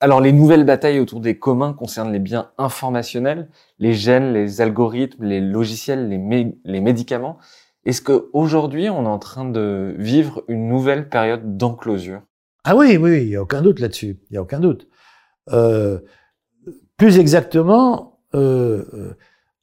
Alors, 0.03 0.19
les 0.19 0.31
nouvelles 0.31 0.65
batailles 0.65 0.99
autour 0.99 1.19
des 1.19 1.37
communs 1.37 1.73
concernent 1.73 2.11
les 2.11 2.19
biens 2.19 2.49
informationnels, 2.57 3.49
les 3.77 3.93
gènes, 3.93 4.33
les 4.33 4.59
algorithmes, 4.59 5.23
les 5.23 5.39
logiciels, 5.39 6.09
les, 6.09 6.57
les 6.65 6.81
médicaments. 6.81 7.37
Est-ce 7.85 8.01
qu'aujourd'hui, 8.01 8.89
on 8.89 9.03
est 9.03 9.07
en 9.07 9.19
train 9.19 9.45
de 9.45 9.95
vivre 9.99 10.43
une 10.47 10.67
nouvelle 10.67 11.07
période 11.07 11.55
d'enclosure? 11.55 12.21
Ah 12.63 12.75
oui, 12.75 12.97
oui, 12.97 13.23
il 13.23 13.29
n'y 13.29 13.35
a 13.35 13.41
aucun 13.41 13.61
doute 13.61 13.79
là-dessus. 13.79 14.19
Il 14.29 14.33
n'y 14.33 14.37
a 14.37 14.41
aucun 14.41 14.59
doute. 14.59 14.87
Euh, 15.51 15.99
plus 16.97 17.17
exactement, 17.19 18.19
euh, 18.35 19.13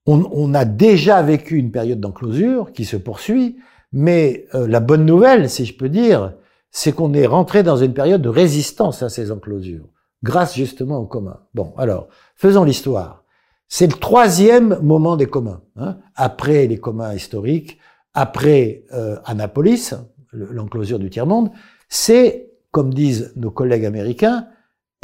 on, 0.06 0.28
on, 0.32 0.54
a 0.54 0.64
déjà 0.64 1.22
vécu 1.22 1.56
une 1.56 1.70
période 1.70 2.00
d'enclosure 2.00 2.72
qui 2.72 2.84
se 2.84 2.96
poursuit, 2.96 3.58
mais 3.92 4.46
euh, 4.54 4.66
la 4.66 4.80
bonne 4.80 5.04
nouvelle, 5.04 5.48
si 5.48 5.64
je 5.64 5.76
peux 5.76 5.88
dire, 5.88 6.34
c'est 6.70 6.92
qu'on 6.92 7.14
est 7.14 7.26
rentré 7.26 7.62
dans 7.62 7.76
une 7.76 7.94
période 7.94 8.22
de 8.22 8.28
résistance 8.28 9.02
à 9.02 9.08
ces 9.08 9.30
enclosures 9.30 9.88
grâce 10.22 10.56
justement 10.56 10.98
au 10.98 11.06
commun. 11.06 11.40
Bon, 11.54 11.72
alors, 11.76 12.08
faisons 12.34 12.64
l'histoire. 12.64 13.24
C'est 13.68 13.86
le 13.86 13.98
troisième 13.98 14.78
moment 14.82 15.16
des 15.16 15.26
communs, 15.26 15.62
hein, 15.76 15.98
après 16.14 16.66
les 16.66 16.78
communs 16.78 17.14
historiques, 17.14 17.78
après 18.14 18.84
euh, 18.92 19.16
Annapolis, 19.24 19.94
l'enclosure 20.32 20.98
du 20.98 21.10
tiers-monde, 21.10 21.50
c'est, 21.88 22.47
comme 22.78 22.94
disent 22.94 23.32
nos 23.34 23.50
collègues 23.50 23.84
américains, 23.84 24.46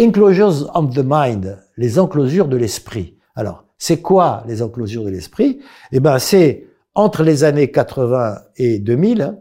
enclosures 0.01 0.71
of 0.77 0.95
the 0.95 1.03
mind, 1.05 1.59
les 1.77 1.99
enclosures 1.99 2.47
de 2.47 2.57
l'esprit. 2.57 3.19
Alors, 3.35 3.65
c'est 3.79 4.01
quoi 4.01 4.45
les 4.47 4.63
enclosures 4.63 5.03
de 5.03 5.11
l'esprit? 5.11 5.59
Eh 5.91 5.99
ben, 5.99 6.21
c'est 6.21 6.69
entre 6.95 7.25
les 7.25 7.43
années 7.43 7.73
80 7.73 8.39
et 8.59 8.79
2000, 8.79 9.41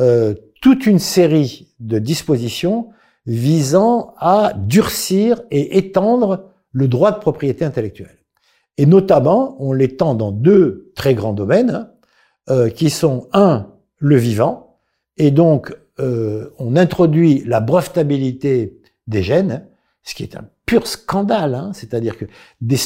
euh, 0.00 0.32
toute 0.62 0.86
une 0.86 0.98
série 0.98 1.74
de 1.78 1.98
dispositions 1.98 2.88
visant 3.26 4.14
à 4.16 4.54
durcir 4.56 5.42
et 5.50 5.76
étendre 5.76 6.52
le 6.72 6.88
droit 6.88 7.12
de 7.12 7.18
propriété 7.18 7.66
intellectuelle. 7.66 8.16
Et 8.78 8.86
notamment, 8.86 9.58
on 9.58 9.74
l'étend 9.74 10.14
dans 10.14 10.32
deux 10.32 10.90
très 10.96 11.12
grands 11.12 11.34
domaines, 11.34 11.90
euh, 12.48 12.70
qui 12.70 12.88
sont, 12.88 13.28
un, 13.34 13.74
le 13.98 14.16
vivant, 14.16 14.78
et 15.18 15.30
donc 15.30 15.76
euh, 16.00 16.50
on 16.58 16.76
introduit 16.76 17.42
la 17.44 17.60
brevetabilité 17.60 18.80
des 19.06 19.22
gènes, 19.22 19.66
ce 20.02 20.14
qui 20.14 20.22
est 20.22 20.36
un 20.36 20.48
pur 20.66 20.86
scandale, 20.86 21.54
hein, 21.54 21.72
c'est-à-dire 21.72 22.16
que 22.18 22.24
des 22.60 22.76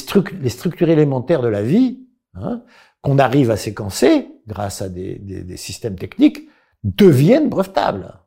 les 0.41 0.49
structures 0.49 0.89
élémentaires 0.89 1.41
de 1.41 1.47
la 1.47 1.63
vie, 1.63 1.99
hein, 2.35 2.63
qu'on 3.01 3.17
arrive 3.17 3.51
à 3.51 3.57
séquencer 3.57 4.27
grâce 4.47 4.81
à 4.81 4.89
des, 4.89 5.15
des, 5.19 5.43
des 5.43 5.57
systèmes 5.57 5.95
techniques, 5.95 6.49
deviennent 6.83 7.49
brevetables. 7.49 8.19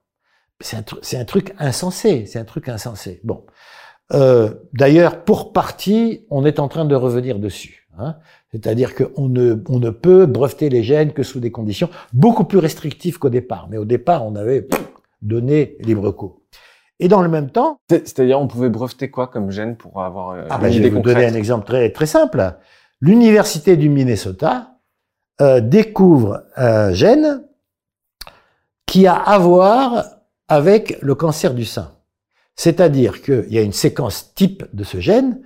C'est 0.61 1.17
un, 1.17 1.25
truc 1.25 1.55
insensé, 1.59 2.27
c'est 2.27 2.39
un 2.39 2.45
truc 2.45 2.69
insensé. 2.69 3.21
Bon. 3.25 3.45
Euh, 4.13 4.55
D'ailleurs, 4.73 5.25
pour 5.25 5.53
partie, 5.53 6.25
on 6.31 6.45
est 6.45 6.61
en 6.61 6.69
train 6.69 6.85
de 6.85 6.95
revenir 6.95 7.39
dessus. 7.39 7.89
Hein. 7.99 8.17
C'est-à-dire 8.53 8.95
qu'on 8.95 9.29
ne, 9.29 9.63
on 9.69 9.79
ne 9.79 9.91
peut 9.91 10.27
breveter 10.27 10.69
les 10.69 10.83
gènes 10.83 11.13
que 11.13 11.23
sous 11.23 11.41
des 11.41 11.51
conditions 11.51 11.89
beaucoup 12.13 12.45
plus 12.45 12.59
restrictives 12.59 13.19
qu'au 13.19 13.31
départ. 13.31 13.69
Mais 13.71 13.79
au 13.79 13.87
départ, 13.87 14.27
on 14.27 14.37
avait 14.37 14.69
donné 15.23 15.77
libre 15.81 16.11
cours. 16.11 16.41
Et 17.01 17.09
dans 17.09 17.23
le 17.23 17.29
même 17.29 17.51
temps, 17.51 17.81
c'est-à-dire 17.89 18.39
on 18.39 18.47
pouvait 18.47 18.69
breveter 18.69 19.11
quoi 19.11 19.27
comme 19.27 19.51
gène 19.51 19.77
pour 19.77 20.03
avoir 20.03 20.31
euh, 20.31 20.47
ah 20.51 20.59
ben, 20.59 20.71
je 20.71 20.81
vais 20.81 20.91
vous 20.91 21.01
donner 21.01 21.25
un 21.25 21.35
exemple 21.35 21.67
très 21.67 21.91
très 21.91 22.07
simple. 22.07 22.55
L'université 23.01 23.77
du 23.77 23.89
Minnesota 23.89 24.77
euh, 25.41 25.61
découvre 25.61 26.45
un 26.55 26.93
gène 26.93 27.43
qui 28.87 29.07
a 29.07 29.15
à 29.15 29.39
voir 29.39 30.05
avec 30.47 30.99
le 31.01 31.15
cancer 31.15 31.55
du 31.55 31.65
sein. 31.65 31.93
C'est-à-dire 32.55 33.23
qu'il 33.23 33.47
y 33.49 33.59
a 33.59 33.63
une 33.63 33.73
séquence 33.73 34.35
type 34.35 34.65
de 34.73 34.85
ce 34.85 35.01
gène. 35.01 35.41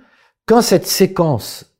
Quand 0.45 0.61
cette 0.61 0.85
séquence 0.85 1.76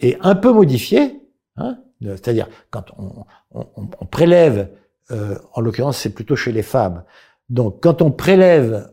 est 0.00 0.18
un 0.20 0.34
peu 0.34 0.52
modifiée, 0.52 1.20
hein, 1.56 1.78
c'est-à-dire 2.00 2.48
quand 2.70 2.86
on 2.98 4.06
prélève, 4.06 4.70
euh, 5.10 5.38
en 5.54 5.60
l'occurrence 5.60 5.98
c'est 5.98 6.14
plutôt 6.14 6.36
chez 6.36 6.52
les 6.52 6.62
femmes, 6.62 7.04
donc 7.48 7.82
quand 7.82 8.02
on 8.02 8.10
prélève 8.10 8.92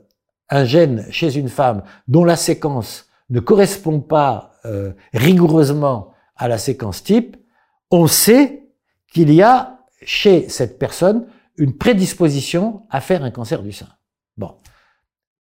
un 0.49 0.65
gène 0.65 1.05
chez 1.09 1.35
une 1.35 1.49
femme 1.49 1.83
dont 2.07 2.23
la 2.23 2.35
séquence 2.35 3.09
ne 3.29 3.39
correspond 3.39 3.99
pas 3.99 4.53
euh, 4.65 4.93
rigoureusement 5.13 6.13
à 6.35 6.47
la 6.47 6.57
séquence 6.57 7.03
type, 7.03 7.37
on 7.91 8.07
sait 8.07 8.63
qu'il 9.11 9.33
y 9.33 9.41
a 9.41 9.79
chez 10.01 10.49
cette 10.49 10.79
personne 10.79 11.27
une 11.57 11.77
prédisposition 11.77 12.83
à 12.89 13.01
faire 13.01 13.23
un 13.23 13.31
cancer 13.31 13.61
du 13.61 13.71
sein. 13.71 13.89
Bon. 14.37 14.55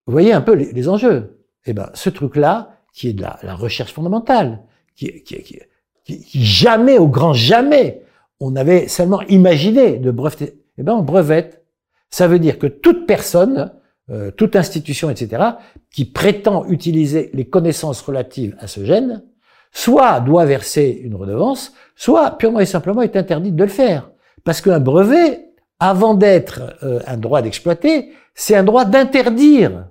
Vous 0.05 0.13
voyez 0.13 0.33
un 0.33 0.41
peu 0.41 0.53
les, 0.53 0.89
enjeux. 0.89 1.45
Eh 1.65 1.73
ben, 1.73 1.89
ce 1.93 2.09
truc-là, 2.09 2.77
qui 2.93 3.09
est 3.09 3.13
de 3.13 3.21
la, 3.21 3.55
recherche 3.55 3.93
fondamentale, 3.93 4.63
qui, 4.95 6.43
jamais, 6.43 6.97
au 6.97 7.07
grand 7.07 7.33
jamais, 7.33 8.01
on 8.39 8.55
avait 8.55 8.87
seulement 8.87 9.21
imaginé 9.23 9.97
de 9.97 10.11
breveter. 10.11 10.61
Eh 10.77 10.83
ben, 10.83 10.93
on 10.93 11.03
brevette. 11.03 11.63
Ça 12.09 12.27
veut 12.27 12.39
dire 12.39 12.59
que 12.59 12.67
toute 12.67 13.05
personne, 13.05 13.71
euh, 14.09 14.31
toute 14.31 14.55
institution, 14.55 15.09
etc., 15.09 15.43
qui 15.91 16.05
prétend 16.05 16.65
utiliser 16.67 17.29
les 17.33 17.45
connaissances 17.45 18.01
relatives 18.01 18.55
à 18.59 18.67
ce 18.67 18.83
gène, 18.83 19.23
soit 19.71 20.19
doit 20.19 20.45
verser 20.45 21.01
une 21.03 21.15
redevance, 21.15 21.73
soit 21.95 22.37
purement 22.37 22.59
et 22.59 22.65
simplement 22.65 23.01
est 23.01 23.15
interdite 23.15 23.55
de 23.55 23.63
le 23.63 23.69
faire. 23.69 24.11
Parce 24.43 24.61
qu'un 24.61 24.79
brevet, 24.79 25.51
avant 25.79 26.13
d'être 26.13 26.77
euh, 26.83 26.99
un 27.07 27.17
droit 27.17 27.41
d'exploiter, 27.41 28.11
c'est 28.33 28.55
un 28.55 28.63
droit 28.63 28.85
d'interdire. 28.85 29.87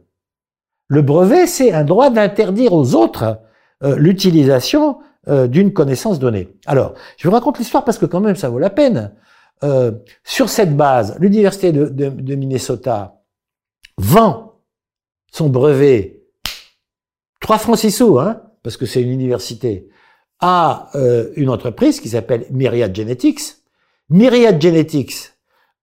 Le 0.89 1.03
brevet, 1.03 1.47
c'est 1.47 1.73
un 1.73 1.85
droit 1.85 2.11
d'interdire 2.11 2.73
aux 2.73 2.95
autres 2.95 3.39
euh, 3.83 3.97
l'utilisation 3.97 4.99
euh, 5.29 5.47
d'une 5.47 5.73
connaissance 5.73 6.19
donnée. 6.19 6.49
Alors, 6.67 6.95
je 7.17 7.29
vous 7.29 7.35
raconte 7.35 7.59
l'histoire 7.59 7.85
parce 7.85 7.99
que 7.99 8.07
quand 8.07 8.21
même, 8.21 8.37
ça 8.37 8.49
vaut 8.49 8.59
la 8.59 8.71
peine. 8.71 9.13
sur 10.25 10.49
cette 10.49 10.75
base, 10.75 11.17
l'université 11.21 11.71
de, 11.71 12.35
Minnesota 12.35 13.21
vend 13.99 14.55
son 15.31 15.51
brevet 15.51 16.23
3 17.41 17.59
francs 17.59 17.79
6 17.79 17.91
sous, 17.91 18.19
hein, 18.19 18.41
parce 18.63 18.79
que 18.79 18.87
c'est 18.87 19.03
une 19.03 19.11
université, 19.11 19.89
à 20.41 20.89
une 21.37 21.51
entreprise 21.51 22.01
qui 22.01 22.09
s'appelle 22.09 22.47
Myriad 22.51 22.97
Genetics. 22.97 23.57
Myriad 24.09 24.59
Genetics 24.61 25.35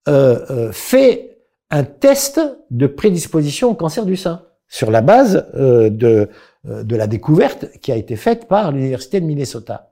euh, 0.07 0.39
euh, 0.51 0.71
fait 0.71 1.37
un 1.69 1.83
test 1.83 2.39
de 2.71 2.87
prédisposition 2.87 3.71
au 3.71 3.73
cancer 3.73 4.05
du 4.05 4.15
sein 4.15 4.43
sur 4.69 4.89
la 4.89 5.01
base 5.01 5.45
euh, 5.55 5.89
de, 5.89 6.29
de 6.67 6.95
la 6.95 7.07
découverte 7.07 7.71
qui 7.81 7.91
a 7.91 7.95
été 7.95 8.15
faite 8.15 8.47
par 8.47 8.71
l'université 8.71 9.21
de 9.21 9.25
Minnesota. 9.25 9.91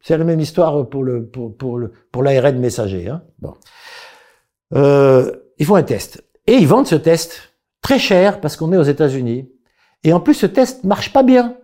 C'est 0.00 0.16
la 0.16 0.24
même 0.24 0.40
histoire 0.40 0.88
pour 0.88 1.04
le 1.04 1.26
pour, 1.26 1.56
pour 1.56 1.78
le 1.78 1.92
pour 2.10 2.22
l'ARN 2.22 2.58
messager. 2.58 3.08
Hein. 3.08 3.22
Bon. 3.38 3.54
Euh, 4.74 5.32
ils 5.58 5.66
font 5.66 5.74
un 5.74 5.82
test 5.82 6.24
et 6.46 6.54
ils 6.54 6.66
vendent 6.66 6.86
ce 6.86 6.94
test 6.94 7.54
très 7.82 7.98
cher 7.98 8.40
parce 8.40 8.56
qu'on 8.56 8.72
est 8.72 8.76
aux 8.76 8.82
États-Unis. 8.82 9.50
Et 10.04 10.12
en 10.12 10.20
plus, 10.20 10.34
ce 10.34 10.46
test 10.46 10.84
marche 10.84 11.12
pas 11.12 11.22
bien. 11.22 11.56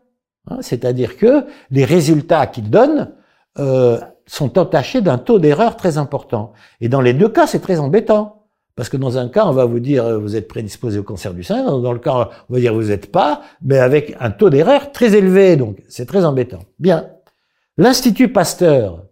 Hein. 0.48 0.58
C'est-à-dire 0.60 1.16
que 1.16 1.46
les 1.70 1.84
résultats 1.84 2.46
qu'ils 2.46 2.70
donnent 2.70 3.14
euh, 3.58 3.98
sont 4.26 4.58
entachés 4.58 5.00
d'un 5.00 5.18
taux 5.18 5.38
d'erreur 5.38 5.76
très 5.76 5.98
important. 5.98 6.52
Et 6.80 6.88
dans 6.88 7.00
les 7.00 7.14
deux 7.14 7.28
cas, 7.28 7.46
c'est 7.46 7.60
très 7.60 7.78
embêtant. 7.78 8.45
Parce 8.76 8.90
que 8.90 8.98
dans 8.98 9.16
un 9.16 9.28
cas, 9.28 9.46
on 9.46 9.52
va 9.52 9.64
vous 9.64 9.80
dire 9.80 10.04
euh, 10.04 10.18
vous 10.18 10.36
êtes 10.36 10.48
prédisposé 10.48 10.98
au 10.98 11.02
cancer 11.02 11.32
du 11.32 11.42
sein. 11.42 11.64
Dans 11.64 11.92
le 11.92 11.98
cas, 11.98 12.30
on 12.48 12.54
va 12.54 12.60
dire 12.60 12.74
vous 12.74 12.84
n'êtes 12.84 13.10
pas, 13.10 13.42
mais 13.62 13.78
avec 13.78 14.14
un 14.20 14.30
taux 14.30 14.50
d'erreur 14.50 14.92
très 14.92 15.16
élevé. 15.16 15.56
Donc, 15.56 15.82
c'est 15.88 16.06
très 16.06 16.24
embêtant. 16.24 16.62
Bien. 16.78 17.08
L'Institut 17.78 18.28
Pasteur, 18.28 19.06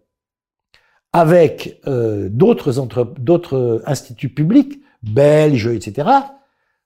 avec 1.13 1.81
euh, 1.87 2.29
d'autres 2.29 3.81
instituts 3.85 4.29
publics, 4.29 4.81
belges, 5.01 5.67
etc., 5.67 6.09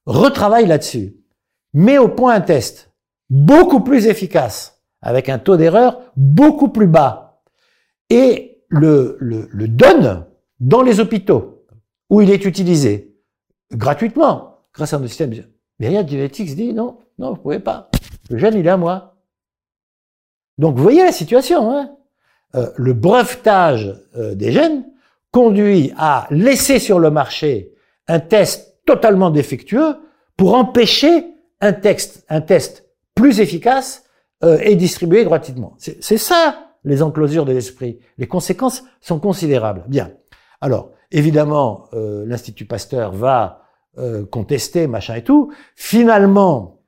retravaille 0.05 0.65
là-dessus. 0.65 1.15
Met 1.73 1.97
au 1.97 2.07
point 2.07 2.33
un 2.33 2.41
test 2.41 2.91
beaucoup 3.29 3.81
plus 3.81 4.07
efficace, 4.07 4.81
avec 5.01 5.27
un 5.29 5.37
taux 5.37 5.57
d'erreur 5.57 5.99
beaucoup 6.15 6.69
plus 6.69 6.87
bas 6.87 7.41
et 8.09 8.63
le, 8.69 9.17
le, 9.19 9.47
le 9.51 9.67
donne 9.67 10.25
dans 10.59 10.81
les 10.81 10.99
hôpitaux 10.99 11.58
où 12.09 12.21
il 12.21 12.29
est 12.31 12.45
utilisé 12.45 13.15
gratuitement 13.71 14.65
grâce 14.73 14.93
à 14.93 14.97
un 14.97 15.07
système. 15.07 15.33
Myriad 15.79 16.09
Genetics 16.09 16.55
dit 16.55 16.73
non, 16.73 16.97
non, 17.17 17.31
vous 17.31 17.41
pouvez 17.41 17.59
pas. 17.59 17.89
Le 18.29 18.37
gène, 18.37 18.55
il 18.55 18.65
est 18.65 18.69
à 18.69 18.77
moi. 18.77 19.15
Donc 20.57 20.75
vous 20.75 20.83
voyez 20.83 21.03
la 21.03 21.11
situation. 21.11 21.71
Hein 21.71 21.95
euh, 22.55 22.71
le 22.77 22.93
brevetage 22.93 23.95
euh, 24.15 24.33
des 24.33 24.51
gènes 24.51 24.85
conduit 25.31 25.93
à 25.97 26.27
laisser 26.31 26.79
sur 26.79 26.97
le 26.99 27.11
marché 27.11 27.73
un 28.07 28.19
test 28.19 28.79
totalement 28.85 29.29
défectueux 29.29 29.97
pour 30.35 30.55
empêcher 30.55 31.27
un, 31.61 31.73
texte, 31.73 32.25
un 32.27 32.41
test 32.41 32.85
plus 33.13 33.39
efficace 33.39 34.03
euh, 34.43 34.57
et 34.63 34.75
distribué 34.75 35.25
gratuitement. 35.25 35.75
C'est 35.77 36.17
ça 36.17 36.65
les 36.83 37.03
enclosures 37.03 37.45
de 37.45 37.51
l'esprit. 37.51 37.99
Les 38.17 38.27
conséquences 38.27 38.83
sont 39.01 39.19
considérables. 39.19 39.83
Bien. 39.87 40.11
Alors, 40.61 40.91
évidemment, 41.11 41.85
euh, 41.93 42.23
l'Institut 42.25 42.65
Pasteur 42.65 43.11
va 43.11 43.63
euh, 43.97 44.25
contester, 44.25 44.87
machin 44.87 45.15
et 45.15 45.23
tout. 45.23 45.51
Finalement, 45.75 46.81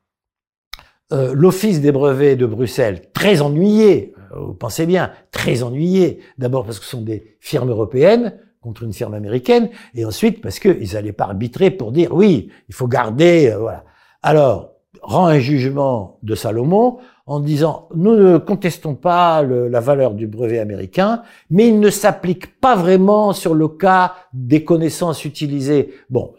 euh, 1.12 1.34
l'Office 1.34 1.82
des 1.82 1.92
brevets 1.92 2.38
de 2.38 2.46
Bruxelles, 2.46 3.12
très 3.14 3.42
ennuyé, 3.42 4.14
vous 4.36 4.54
pensez 4.54 4.86
bien, 4.86 5.12
très 5.32 5.64
ennuyé, 5.64 6.20
d'abord 6.38 6.66
parce 6.66 6.80
que 6.80 6.86
ce 6.86 6.92
sont 6.92 7.02
des 7.02 7.36
firmes 7.42 7.70
européennes 7.70 8.40
contre 8.62 8.84
une 8.84 8.94
firme 8.94 9.16
américaine, 9.16 9.70
et 9.96 10.06
ensuite 10.06 10.40
parce 10.42 10.60
qu'ils 10.60 10.94
n'allaient 10.94 11.12
pas 11.12 11.26
arbitrer 11.26 11.72
pour 11.72 11.92
dire 11.92 12.14
oui, 12.14 12.52
il 12.70 12.76
faut 12.76 12.88
garder, 12.88 13.54
voilà. 13.60 13.84
Alors, 14.22 14.76
rend 15.02 15.26
un 15.26 15.40
jugement 15.40 16.20
de 16.22 16.36
Salomon 16.36 17.00
en 17.32 17.40
disant 17.40 17.88
nous 17.96 18.14
ne 18.18 18.38
contestons 18.38 18.94
pas 18.94 19.42
la 19.42 19.80
valeur 19.80 20.16
du 20.16 20.28
brevet 20.28 20.60
américain, 20.60 21.24
mais 21.50 21.70
il 21.70 21.80
ne 21.80 21.90
s'applique 21.90 22.60
pas 22.60 22.76
vraiment 22.76 23.32
sur 23.32 23.54
le 23.54 23.70
cas 23.70 24.16
des 24.34 24.66
connaissances 24.66 25.24
utilisées. 25.24 25.94
Bon, 26.10 26.34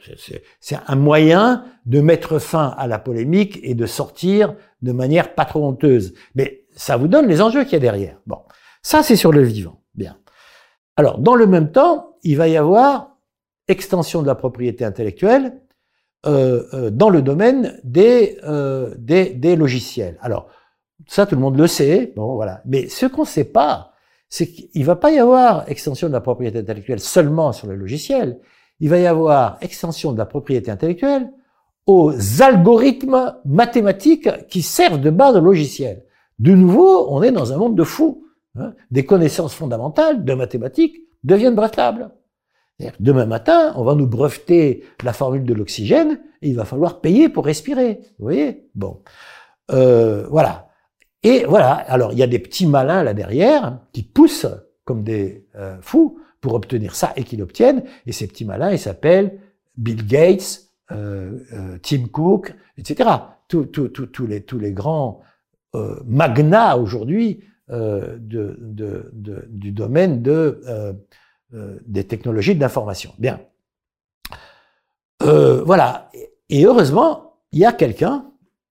c'est 0.60 0.78
un 0.86 0.96
moyen 0.96 1.64
de 1.86 2.02
mettre 2.02 2.38
fin 2.38 2.74
à 2.76 2.86
la 2.86 2.98
polémique 2.98 3.58
et 3.62 3.74
de 3.74 3.86
sortir 3.86 4.54
de 4.82 4.92
manière 4.92 5.34
pas 5.34 5.46
trop 5.46 5.64
honteuse. 5.64 6.12
Mais 6.34 6.64
ça 6.76 6.98
vous 6.98 7.08
donne 7.08 7.26
les 7.26 7.40
enjeux 7.40 7.64
qu'il 7.64 7.72
y 7.72 7.76
a 7.76 7.80
derrière. 7.80 8.18
Bon, 8.26 8.40
ça 8.82 9.02
c'est 9.02 9.16
sur 9.16 9.32
le 9.32 9.40
vivant. 9.40 9.80
Bien. 9.94 10.18
Alors, 10.96 11.16
dans 11.18 11.36
le 11.36 11.46
même 11.46 11.72
temps, 11.72 12.16
il 12.22 12.36
va 12.36 12.48
y 12.48 12.58
avoir 12.58 13.16
extension 13.66 14.20
de 14.20 14.26
la 14.26 14.34
propriété 14.34 14.84
intellectuelle 14.84 15.54
euh, 16.26 16.64
euh, 16.74 16.90
dans 16.90 17.08
le 17.08 17.22
domaine 17.22 17.80
des, 17.82 18.36
euh, 18.44 18.94
des, 18.98 19.30
des 19.30 19.56
logiciels. 19.56 20.18
Alors, 20.20 20.50
ça, 21.06 21.26
tout 21.26 21.34
le 21.34 21.40
monde 21.40 21.56
le 21.56 21.66
sait. 21.66 22.12
Bon, 22.16 22.34
voilà. 22.34 22.62
Mais 22.64 22.88
ce 22.88 23.06
qu'on 23.06 23.22
ne 23.22 23.26
sait 23.26 23.44
pas, 23.44 23.92
c'est 24.28 24.46
qu'il 24.46 24.84
va 24.84 24.96
pas 24.96 25.10
y 25.10 25.18
avoir 25.18 25.68
extension 25.68 26.08
de 26.08 26.12
la 26.12 26.20
propriété 26.20 26.58
intellectuelle 26.58 27.00
seulement 27.00 27.52
sur 27.52 27.66
le 27.66 27.74
logiciel. 27.74 28.40
Il 28.80 28.88
va 28.88 28.98
y 28.98 29.06
avoir 29.06 29.58
extension 29.60 30.12
de 30.12 30.18
la 30.18 30.26
propriété 30.26 30.70
intellectuelle 30.70 31.30
aux 31.86 32.12
algorithmes 32.40 33.36
mathématiques 33.44 34.28
qui 34.48 34.62
servent 34.62 35.00
de 35.00 35.10
base 35.10 35.36
au 35.36 35.40
logiciel. 35.40 36.04
De 36.38 36.52
nouveau, 36.52 37.06
on 37.10 37.22
est 37.22 37.32
dans 37.32 37.52
un 37.52 37.56
monde 37.56 37.76
de 37.76 37.84
fous. 37.84 38.26
Hein. 38.58 38.74
Des 38.90 39.04
connaissances 39.04 39.54
fondamentales 39.54 40.24
de 40.24 40.34
mathématiques 40.34 40.96
deviennent 41.24 41.54
brevetables. 41.54 42.10
Demain 42.98 43.26
matin, 43.26 43.72
on 43.76 43.84
va 43.84 43.94
nous 43.94 44.06
breveter 44.06 44.82
la 45.04 45.12
formule 45.12 45.44
de 45.44 45.54
l'oxygène 45.54 46.20
et 46.40 46.48
il 46.48 46.56
va 46.56 46.64
falloir 46.64 47.00
payer 47.00 47.28
pour 47.28 47.44
respirer. 47.44 48.00
Vous 48.18 48.24
voyez? 48.24 48.68
Bon. 48.74 49.02
Euh, 49.70 50.26
voilà. 50.28 50.68
Et 51.22 51.44
voilà, 51.44 51.72
alors 51.72 52.12
il 52.12 52.18
y 52.18 52.22
a 52.22 52.26
des 52.26 52.38
petits 52.38 52.66
malins 52.66 53.02
là 53.02 53.14
derrière 53.14 53.78
qui 53.92 54.02
poussent 54.02 54.46
comme 54.84 55.04
des 55.04 55.46
euh, 55.54 55.76
fous 55.80 56.18
pour 56.40 56.54
obtenir 56.54 56.94
ça 56.94 57.12
et 57.16 57.24
qui 57.24 57.36
l'obtiennent. 57.36 57.84
Et 58.06 58.12
ces 58.12 58.26
petits 58.26 58.44
malins, 58.44 58.72
ils 58.72 58.78
s'appellent 58.78 59.38
Bill 59.76 60.06
Gates, 60.06 60.62
euh, 60.90 61.38
euh, 61.52 61.78
Tim 61.82 62.06
Cook, 62.10 62.54
etc. 62.76 63.08
Tous 63.48 63.68
les, 64.26 64.42
tous 64.42 64.58
les 64.58 64.72
grands 64.72 65.20
magnats 66.06 66.76
aujourd'hui 66.76 67.44
de, 67.68 68.18
de, 68.18 69.10
de, 69.12 69.44
du 69.48 69.72
domaine 69.72 70.22
de, 70.22 70.60
des 71.86 72.04
technologies 72.04 72.54
de 72.54 72.60
l'information. 72.60 73.12
Bien. 73.18 73.40
Euh, 75.22 75.62
voilà. 75.64 76.10
Et 76.48 76.64
heureusement, 76.64 77.36
il 77.52 77.60
y 77.60 77.64
a 77.64 77.72
quelqu'un, 77.72 78.26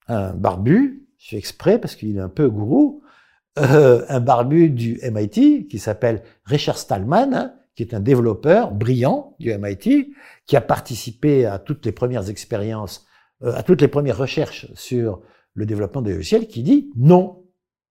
un 0.08 0.34
barbu, 0.34 1.01
je 1.22 1.30
fais 1.30 1.38
exprès 1.38 1.80
parce 1.80 1.96
qu'il 1.96 2.18
est 2.18 2.22
un 2.22 2.30
peu 2.30 2.50
gourou, 2.50 3.04
euh, 3.60 4.04
un 4.10 4.20
barbu 4.20 4.70
du 4.70 5.00
MIT 5.04 5.68
qui 5.68 5.78
s'appelle 5.78 6.24
Richard 6.46 6.78
Stallman, 6.78 7.34
hein, 7.34 7.54
qui 7.76 7.84
est 7.84 7.94
un 7.94 8.00
développeur 8.00 8.72
brillant 8.72 9.36
du 9.40 9.56
MIT, 9.56 10.14
qui 10.46 10.56
a 10.56 10.62
participé 10.62 11.46
à 11.46 11.60
toutes 11.60 11.86
les 11.86 11.92
premières 11.92 12.30
expériences, 12.30 13.06
euh, 13.44 13.54
à 13.54 13.64
toutes 13.64 13.82
les 13.82 13.88
premières 13.88 14.18
recherches 14.18 14.68
sur 14.74 15.22
le 15.54 15.66
développement 15.66 16.02
des 16.02 16.14
logiciels, 16.14 16.48
qui 16.48 16.64
dit 16.64 16.92
non, 16.96 17.44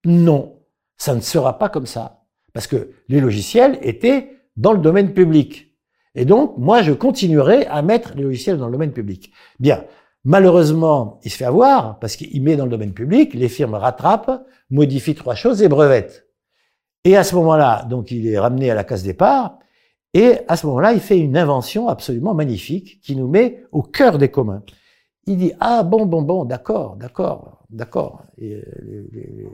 non, 0.03 0.59
ça 0.97 1.15
ne 1.15 1.21
sera 1.21 1.57
pas 1.57 1.69
comme 1.69 1.85
ça. 1.85 2.25
Parce 2.53 2.67
que 2.67 2.91
les 3.07 3.21
logiciels 3.21 3.79
étaient 3.81 4.41
dans 4.57 4.73
le 4.73 4.79
domaine 4.79 5.13
public. 5.13 5.73
Et 6.15 6.25
donc, 6.25 6.57
moi, 6.57 6.81
je 6.81 6.91
continuerai 6.91 7.65
à 7.67 7.81
mettre 7.81 8.13
les 8.15 8.23
logiciels 8.23 8.57
dans 8.57 8.65
le 8.65 8.73
domaine 8.73 8.91
public. 8.91 9.31
Bien. 9.59 9.85
Malheureusement, 10.23 11.19
il 11.23 11.31
se 11.31 11.37
fait 11.37 11.45
avoir 11.45 11.99
parce 11.99 12.15
qu'il 12.15 12.43
met 12.43 12.55
dans 12.55 12.65
le 12.65 12.71
domaine 12.71 12.93
public, 12.93 13.33
les 13.33 13.49
firmes 13.49 13.73
rattrapent, 13.73 14.45
modifient 14.69 15.15
trois 15.15 15.35
choses 15.35 15.61
et 15.63 15.67
brevettent. 15.67 16.27
Et 17.03 17.17
à 17.17 17.23
ce 17.23 17.35
moment-là, 17.35 17.85
donc, 17.89 18.11
il 18.11 18.27
est 18.27 18.37
ramené 18.37 18.69
à 18.69 18.75
la 18.75 18.83
case 18.83 19.03
départ. 19.03 19.57
Et 20.13 20.39
à 20.47 20.55
ce 20.57 20.67
moment-là, 20.67 20.93
il 20.93 20.99
fait 20.99 21.17
une 21.17 21.37
invention 21.37 21.87
absolument 21.87 22.33
magnifique 22.33 22.99
qui 23.01 23.15
nous 23.15 23.27
met 23.27 23.63
au 23.71 23.81
cœur 23.81 24.17
des 24.17 24.29
communs. 24.29 24.63
Il 25.25 25.37
dit, 25.37 25.53
ah 25.59 25.83
bon, 25.83 26.05
bon, 26.05 26.21
bon, 26.21 26.45
d'accord, 26.45 26.97
d'accord, 26.97 27.63
d'accord. 27.69 28.23
Les, 28.37 28.61
les, 29.11 29.47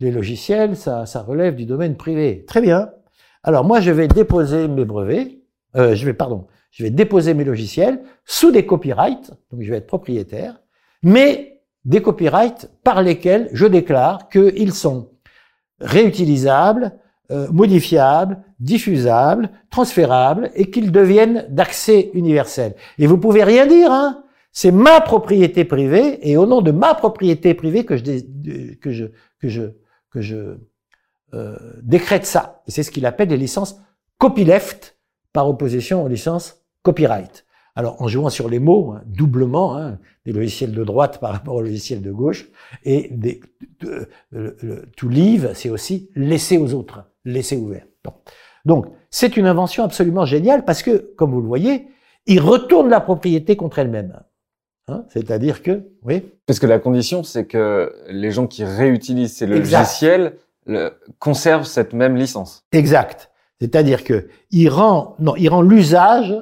les, 0.00 0.10
logiciels, 0.10 0.76
ça, 0.76 1.06
ça 1.06 1.22
relève 1.22 1.54
du 1.54 1.66
domaine 1.66 1.96
privé. 1.96 2.44
Très 2.46 2.60
bien. 2.60 2.90
Alors 3.42 3.64
moi, 3.64 3.80
je 3.80 3.90
vais 3.90 4.08
déposer 4.08 4.66
mes 4.66 4.84
brevets, 4.84 5.38
euh, 5.76 5.94
je 5.94 6.06
vais, 6.06 6.14
pardon, 6.14 6.46
je 6.72 6.82
vais 6.82 6.90
déposer 6.90 7.34
mes 7.34 7.44
logiciels 7.44 8.02
sous 8.24 8.50
des 8.50 8.66
copyrights, 8.66 9.30
donc 9.50 9.62
je 9.62 9.70
vais 9.70 9.76
être 9.76 9.86
propriétaire, 9.86 10.60
mais 11.02 11.60
des 11.84 12.02
copyrights 12.02 12.70
par 12.82 13.02
lesquels 13.02 13.48
je 13.52 13.66
déclare 13.66 14.28
qu'ils 14.28 14.72
sont 14.72 15.10
réutilisables, 15.80 16.98
euh, 17.30 17.48
modifiables, 17.52 18.42
diffusables, 18.58 19.50
transférables 19.70 20.50
et 20.54 20.70
qu'ils 20.70 20.92
deviennent 20.92 21.46
d'accès 21.50 22.10
universel. 22.14 22.74
Et 22.98 23.06
vous 23.06 23.18
pouvez 23.18 23.44
rien 23.44 23.66
dire, 23.66 23.90
hein 23.90 24.24
c'est 24.52 24.70
ma 24.70 25.00
propriété 25.00 25.64
privée 25.64 26.18
et 26.28 26.36
au 26.36 26.46
nom 26.46 26.60
de 26.60 26.70
ma 26.70 26.94
propriété 26.94 27.54
privée 27.54 27.84
que 27.84 27.96
je 27.96 28.74
que 28.80 28.90
je 28.90 29.06
que 29.40 29.48
je 29.48 29.62
que 30.10 30.20
je 30.20 30.58
euh, 31.34 31.56
décrète 31.82 32.26
ça. 32.26 32.62
Et 32.66 32.70
c'est 32.70 32.82
ce 32.82 32.90
qu'il 32.90 33.06
appelle 33.06 33.28
des 33.28 33.38
licences 33.38 33.80
copyleft 34.18 34.98
par 35.32 35.48
opposition 35.48 36.04
aux 36.04 36.08
licences 36.08 36.61
copyright. 36.82 37.44
Alors, 37.74 38.02
en 38.02 38.08
jouant 38.08 38.28
sur 38.28 38.50
les 38.50 38.58
mots, 38.58 38.92
hein, 38.92 39.02
doublement, 39.06 39.76
hein, 39.76 39.98
des 40.26 40.32
logiciels 40.32 40.72
de 40.72 40.84
droite 40.84 41.20
par 41.20 41.32
rapport 41.32 41.54
aux 41.54 41.62
logiciels 41.62 42.02
de 42.02 42.12
gauche, 42.12 42.48
et 42.84 43.08
des, 43.10 43.40
to 43.80 45.08
leave, 45.08 45.52
c'est 45.54 45.70
aussi 45.70 46.10
laisser 46.14 46.58
aux 46.58 46.74
autres, 46.74 47.04
laisser 47.24 47.56
ouvert. 47.56 47.86
Donc, 48.64 48.86
c'est 49.10 49.36
une 49.36 49.46
invention 49.46 49.84
absolument 49.84 50.26
géniale 50.26 50.64
parce 50.64 50.82
que, 50.82 51.12
comme 51.16 51.32
vous 51.32 51.40
le 51.40 51.46
voyez, 51.46 51.88
il 52.26 52.40
retourne 52.40 52.88
la 52.88 53.00
propriété 53.00 53.56
contre 53.56 53.78
elle-même. 53.78 54.20
Hein, 54.88 55.04
C'est-à-dire 55.08 55.62
que, 55.62 55.82
oui. 56.02 56.24
Parce 56.46 56.58
que 56.58 56.66
la 56.66 56.78
condition, 56.78 57.22
c'est 57.22 57.46
que 57.46 57.94
les 58.08 58.30
gens 58.30 58.46
qui 58.46 58.64
réutilisent 58.64 59.34
ces 59.34 59.46
logiciels 59.46 60.36
conserve 61.18 61.64
cette 61.64 61.92
même 61.92 62.16
licence. 62.16 62.64
Exact. 62.72 63.30
C'est-à-dire 63.60 64.04
que 64.04 64.28
il 64.50 64.68
rend, 64.68 65.16
non, 65.18 65.34
il 65.36 65.48
rend 65.48 65.62
l'usage 65.62 66.34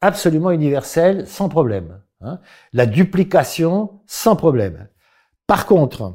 absolument 0.00 0.50
universel 0.50 1.26
sans 1.26 1.48
problème. 1.48 2.00
Hein. 2.20 2.40
La 2.72 2.86
duplication 2.86 4.00
sans 4.06 4.36
problème. 4.36 4.88
Par 5.46 5.66
contre, 5.66 6.14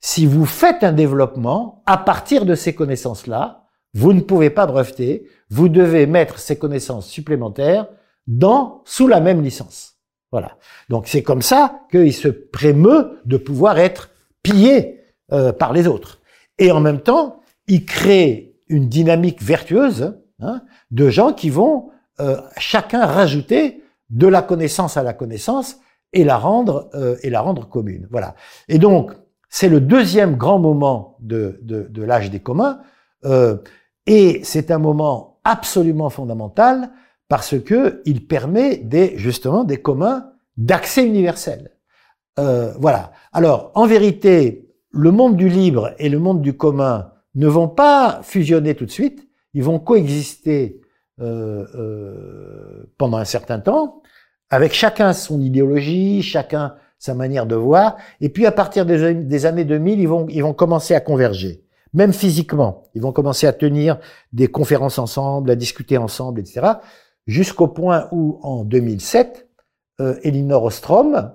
si 0.00 0.26
vous 0.26 0.44
faites 0.44 0.84
un 0.84 0.92
développement 0.92 1.82
à 1.86 1.96
partir 1.96 2.44
de 2.44 2.54
ces 2.54 2.74
connaissances-là, 2.74 3.64
vous 3.94 4.12
ne 4.12 4.20
pouvez 4.20 4.50
pas 4.50 4.66
breveter. 4.66 5.26
Vous 5.48 5.68
devez 5.68 6.06
mettre 6.06 6.38
ces 6.38 6.58
connaissances 6.58 7.08
supplémentaires 7.08 7.86
dans 8.26 8.82
sous 8.84 9.06
la 9.06 9.20
même 9.20 9.42
licence. 9.42 9.94
Voilà. 10.32 10.56
Donc 10.88 11.06
c'est 11.06 11.22
comme 11.22 11.42
ça 11.42 11.86
qu'il 11.90 12.12
se 12.12 12.28
prémeut 12.28 13.20
de 13.24 13.36
pouvoir 13.36 13.78
être 13.78 14.10
pillé 14.42 15.00
euh, 15.32 15.52
par 15.52 15.72
les 15.72 15.86
autres. 15.86 16.20
Et 16.58 16.72
en 16.72 16.80
même 16.80 17.00
temps, 17.00 17.40
il 17.66 17.86
crée 17.86 18.56
une 18.68 18.88
dynamique 18.88 19.42
vertueuse 19.42 20.18
hein, 20.40 20.62
de 20.90 21.08
gens 21.08 21.32
qui 21.32 21.50
vont 21.50 21.90
euh, 22.20 22.40
chacun 22.58 23.06
rajouter 23.06 23.82
de 24.10 24.26
la 24.26 24.42
connaissance 24.42 24.96
à 24.96 25.02
la 25.02 25.12
connaissance 25.12 25.78
et 26.12 26.24
la 26.24 26.36
rendre 26.36 26.90
euh, 26.94 27.16
et 27.22 27.30
la 27.30 27.40
rendre 27.40 27.68
commune. 27.68 28.06
Voilà. 28.10 28.34
Et 28.68 28.78
donc 28.78 29.12
c'est 29.48 29.68
le 29.68 29.80
deuxième 29.80 30.36
grand 30.36 30.58
moment 30.58 31.16
de, 31.20 31.58
de, 31.62 31.86
de 31.88 32.02
l'âge 32.02 32.30
des 32.30 32.40
communs 32.40 32.80
euh, 33.24 33.56
et 34.06 34.40
c'est 34.44 34.70
un 34.70 34.78
moment 34.78 35.40
absolument 35.44 36.10
fondamental 36.10 36.90
parce 37.28 37.58
que 37.58 38.02
il 38.04 38.26
permet 38.26 38.76
des 38.76 39.16
justement 39.16 39.64
des 39.64 39.78
communs 39.78 40.30
d'accès 40.56 41.04
universel. 41.06 41.72
Euh, 42.38 42.72
voilà. 42.78 43.12
Alors 43.32 43.72
en 43.74 43.86
vérité, 43.86 44.70
le 44.90 45.10
monde 45.10 45.36
du 45.36 45.48
libre 45.48 45.94
et 45.98 46.08
le 46.08 46.18
monde 46.18 46.42
du 46.42 46.56
commun 46.56 47.10
ne 47.34 47.48
vont 47.48 47.68
pas 47.68 48.20
fusionner 48.22 48.74
tout 48.74 48.86
de 48.86 48.90
suite, 48.90 49.28
ils 49.54 49.64
vont 49.64 49.78
coexister 49.78 50.80
pendant 51.18 53.16
un 53.18 53.24
certain 53.24 53.60
temps, 53.60 54.02
avec 54.50 54.72
chacun 54.72 55.12
son 55.12 55.40
idéologie, 55.40 56.22
chacun 56.22 56.74
sa 56.98 57.14
manière 57.14 57.46
de 57.46 57.54
voir, 57.54 57.96
et 58.20 58.30
puis 58.30 58.46
à 58.46 58.52
partir 58.52 58.86
des, 58.86 59.46
années 59.46 59.64
2000, 59.64 60.00
ils 60.00 60.08
vont, 60.08 60.26
ils 60.30 60.42
vont 60.42 60.54
commencer 60.54 60.94
à 60.94 61.00
converger, 61.00 61.64
même 61.92 62.12
physiquement. 62.12 62.84
Ils 62.94 63.02
vont 63.02 63.12
commencer 63.12 63.46
à 63.46 63.52
tenir 63.52 63.98
des 64.32 64.48
conférences 64.48 64.98
ensemble, 64.98 65.50
à 65.50 65.56
discuter 65.56 65.98
ensemble, 65.98 66.40
etc., 66.40 66.66
jusqu'au 67.26 67.68
point 67.68 68.08
où, 68.10 68.38
en 68.42 68.64
2007, 68.64 69.48
euh, 70.00 70.16
Elinor 70.22 70.64
Ostrom 70.64 71.32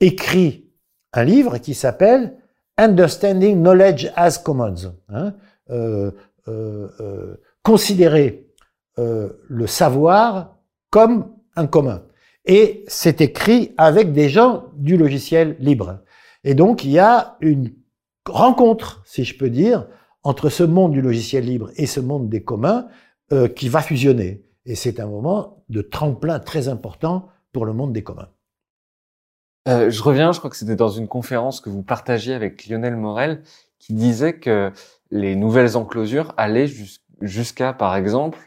écrit 0.00 0.70
un 1.12 1.24
livre 1.24 1.58
qui 1.58 1.74
s'appelle 1.74 2.36
Understanding 2.76 3.60
Knowledge 3.60 4.10
as 4.16 4.38
Commons. 4.38 4.94
Hein, 5.08 5.34
euh, 5.70 6.10
euh, 6.48 6.88
euh 7.00 7.36
considérer 7.62 8.46
euh, 8.98 9.30
le 9.48 9.66
savoir 9.66 10.56
comme 10.90 11.32
un 11.56 11.66
commun. 11.66 12.02
Et 12.44 12.84
c'est 12.88 13.20
écrit 13.20 13.72
avec 13.76 14.12
des 14.12 14.28
gens 14.28 14.66
du 14.76 14.96
logiciel 14.96 15.56
libre. 15.58 16.00
Et 16.44 16.54
donc 16.54 16.84
il 16.84 16.90
y 16.90 16.98
a 16.98 17.36
une 17.40 17.72
rencontre, 18.28 19.02
si 19.04 19.24
je 19.24 19.36
peux 19.36 19.50
dire, 19.50 19.86
entre 20.22 20.48
ce 20.48 20.62
monde 20.62 20.92
du 20.92 21.00
logiciel 21.00 21.44
libre 21.44 21.70
et 21.76 21.86
ce 21.86 22.00
monde 22.00 22.28
des 22.28 22.42
communs 22.42 22.86
euh, 23.32 23.48
qui 23.48 23.68
va 23.68 23.80
fusionner. 23.80 24.44
Et 24.66 24.74
c'est 24.74 25.00
un 25.00 25.06
moment 25.06 25.64
de 25.68 25.82
tremplin 25.82 26.38
très 26.38 26.68
important 26.68 27.28
pour 27.52 27.66
le 27.66 27.72
monde 27.72 27.92
des 27.92 28.02
communs. 28.02 28.28
Euh, 29.68 29.90
je 29.90 30.02
reviens, 30.02 30.32
je 30.32 30.38
crois 30.38 30.50
que 30.50 30.56
c'était 30.56 30.76
dans 30.76 30.90
une 30.90 31.08
conférence 31.08 31.60
que 31.60 31.70
vous 31.70 31.82
partagiez 31.82 32.34
avec 32.34 32.66
Lionel 32.66 32.96
Morel, 32.96 33.42
qui 33.78 33.94
disait 33.94 34.38
que 34.38 34.72
les 35.10 35.36
nouvelles 35.36 35.76
enclosures 35.76 36.34
allaient 36.36 36.70
jusqu'à, 37.20 37.72
par 37.72 37.96
exemple, 37.96 38.38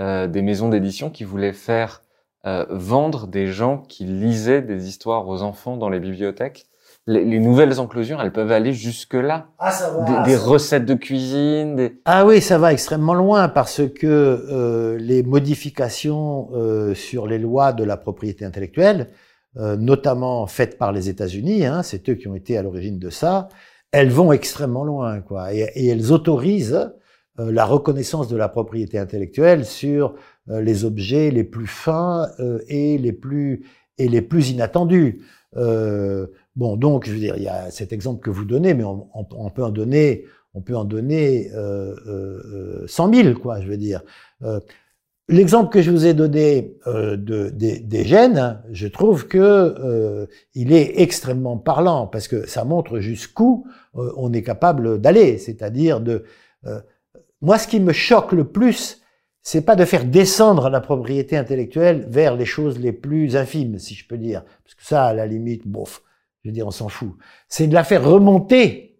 euh, 0.00 0.26
des 0.26 0.42
maisons 0.42 0.68
d'édition 0.68 1.10
qui 1.10 1.24
voulaient 1.24 1.52
faire 1.52 2.02
euh, 2.46 2.66
vendre 2.70 3.26
des 3.26 3.46
gens 3.46 3.78
qui 3.78 4.04
lisaient 4.04 4.62
des 4.62 4.88
histoires 4.88 5.28
aux 5.28 5.42
enfants 5.42 5.76
dans 5.76 5.88
les 5.88 6.00
bibliothèques. 6.00 6.66
Les, 7.08 7.38
nouvelles 7.38 7.78
enclosures, 7.78 8.20
elles 8.20 8.32
peuvent 8.32 8.50
aller 8.50 8.72
jusque-là. 8.72 9.46
Ah, 9.60 9.70
ça 9.70 9.90
va, 9.90 10.24
des, 10.24 10.34
recettes 10.34 10.84
de 10.84 10.94
cuisine. 10.94 11.76
Des... 11.76 12.00
Ah 12.04 12.26
oui, 12.26 12.40
ça 12.40 12.58
va 12.58 12.72
extrêmement 12.72 13.14
loin 13.14 13.48
parce 13.48 13.82
que 13.86 14.06
euh, 14.06 14.98
les 14.98 15.22
modifications 15.22 16.48
euh, 16.52 16.94
sur 16.94 17.28
les 17.28 17.38
lois 17.38 17.72
de 17.72 17.84
la 17.84 17.96
propriété 17.96 18.44
intellectuelle 18.44 19.08
euh, 19.58 19.74
notamment 19.74 20.46
faites 20.46 20.76
par 20.76 20.92
les 20.92 21.08
États-Unis, 21.08 21.64
hein, 21.64 21.82
c'est 21.82 22.06
eux 22.10 22.14
qui 22.14 22.28
ont 22.28 22.34
été 22.34 22.58
à 22.58 22.62
l'origine 22.62 22.98
de 22.98 23.08
ça, 23.08 23.48
elles 23.90 24.10
vont 24.10 24.30
extrêmement 24.32 24.84
loin, 24.84 25.22
quoi, 25.22 25.54
et, 25.54 25.86
elles 25.86 26.12
autorisent 26.12 26.74
euh, 26.74 26.88
la 27.38 27.64
reconnaissance 27.64 28.28
de 28.28 28.36
la 28.36 28.48
propriété 28.48 28.98
intellectuelle 28.98 29.64
sur 29.64 30.14
euh, 30.48 30.60
les 30.60 30.84
objets 30.84 31.30
les 31.30 31.44
plus 31.44 31.66
fins 31.66 32.28
et 32.68 32.98
les 32.98 33.12
plus 33.12 33.64
et 33.98 34.08
les 34.08 34.22
plus 34.22 34.50
inattendus. 34.50 35.22
bon, 35.54 36.76
donc, 36.76 37.06
je 37.06 37.12
veux 37.12 37.18
dire, 37.18 37.34
il 37.36 37.44
y 37.44 37.48
a 37.48 37.70
cet 37.70 37.92
exemple 37.92 38.20
que 38.20 38.30
vous 38.30 38.44
donnez, 38.44 38.74
mais 38.74 38.84
on, 38.84 39.08
on, 39.14 39.50
peut 39.50 39.64
en 39.64 39.70
donner, 39.70 40.26
on 40.52 40.60
peut 40.60 40.76
en 40.76 40.84
donner 40.84 41.50
euh, 41.54 42.86
100 42.86 43.14
000, 43.14 43.38
quoi, 43.38 43.60
je 43.60 43.68
veux 43.68 43.78
dire. 43.78 44.02
L'exemple 45.28 45.72
que 45.72 45.82
je 45.82 45.90
vous 45.90 46.06
ai 46.06 46.14
donné 46.14 46.76
euh, 46.86 47.16
de, 47.16 47.50
des, 47.50 48.04
gènes, 48.04 48.60
je 48.70 48.86
trouve 48.86 49.26
que 49.26 49.38
euh, 49.38 50.26
il 50.54 50.72
est 50.72 51.00
extrêmement 51.00 51.56
parlant 51.56 52.06
parce 52.06 52.28
que 52.28 52.46
ça 52.46 52.64
montre 52.64 53.00
jusqu'où 53.00 53.66
euh, 53.96 54.12
on 54.16 54.32
est 54.32 54.42
capable 54.42 55.00
d'aller, 55.00 55.38
c'est-à-dire 55.38 56.00
de. 56.00 56.24
Moi, 57.42 57.58
ce 57.58 57.68
qui 57.68 57.80
me 57.80 57.92
choque 57.92 58.32
le 58.32 58.44
plus, 58.44 59.02
c'est 59.42 59.64
pas 59.64 59.76
de 59.76 59.84
faire 59.84 60.04
descendre 60.04 60.68
la 60.70 60.80
propriété 60.80 61.36
intellectuelle 61.36 62.06
vers 62.08 62.34
les 62.34 62.44
choses 62.44 62.78
les 62.78 62.92
plus 62.92 63.36
infimes, 63.36 63.78
si 63.78 63.94
je 63.94 64.06
peux 64.06 64.18
dire. 64.18 64.42
Parce 64.64 64.74
que 64.74 64.84
ça, 64.84 65.04
à 65.04 65.14
la 65.14 65.26
limite, 65.26 65.68
bof, 65.68 66.02
je 66.42 66.48
veux 66.48 66.52
dire, 66.52 66.66
on 66.66 66.72
s'en 66.72 66.88
fout. 66.88 67.12
C'est 67.48 67.68
de 67.68 67.74
la 67.74 67.84
faire 67.84 68.04
remonter 68.04 68.98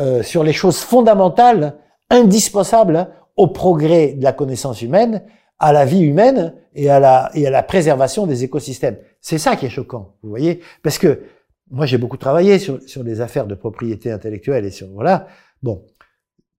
euh, 0.00 0.22
sur 0.22 0.42
les 0.42 0.52
choses 0.52 0.78
fondamentales, 0.78 1.78
indispensables 2.10 3.08
au 3.36 3.48
progrès 3.48 4.14
de 4.14 4.24
la 4.24 4.32
connaissance 4.32 4.82
humaine, 4.82 5.22
à 5.60 5.72
la 5.72 5.84
vie 5.84 6.02
humaine 6.02 6.54
et 6.74 6.90
à 6.90 6.98
la, 6.98 7.30
et 7.34 7.46
à 7.46 7.50
la 7.50 7.62
préservation 7.62 8.26
des 8.26 8.42
écosystèmes. 8.42 8.98
C'est 9.20 9.38
ça 9.38 9.54
qui 9.56 9.66
est 9.66 9.70
choquant, 9.70 10.16
vous 10.22 10.30
voyez 10.30 10.60
Parce 10.82 10.98
que 10.98 11.22
moi, 11.70 11.86
j'ai 11.86 11.98
beaucoup 11.98 12.16
travaillé 12.16 12.58
sur, 12.58 12.82
sur 12.82 13.02
les 13.04 13.20
affaires 13.20 13.46
de 13.46 13.54
propriété 13.54 14.10
intellectuelle 14.10 14.64
et 14.64 14.70
sur, 14.70 14.88
voilà. 14.88 15.28
Bon. 15.62 15.84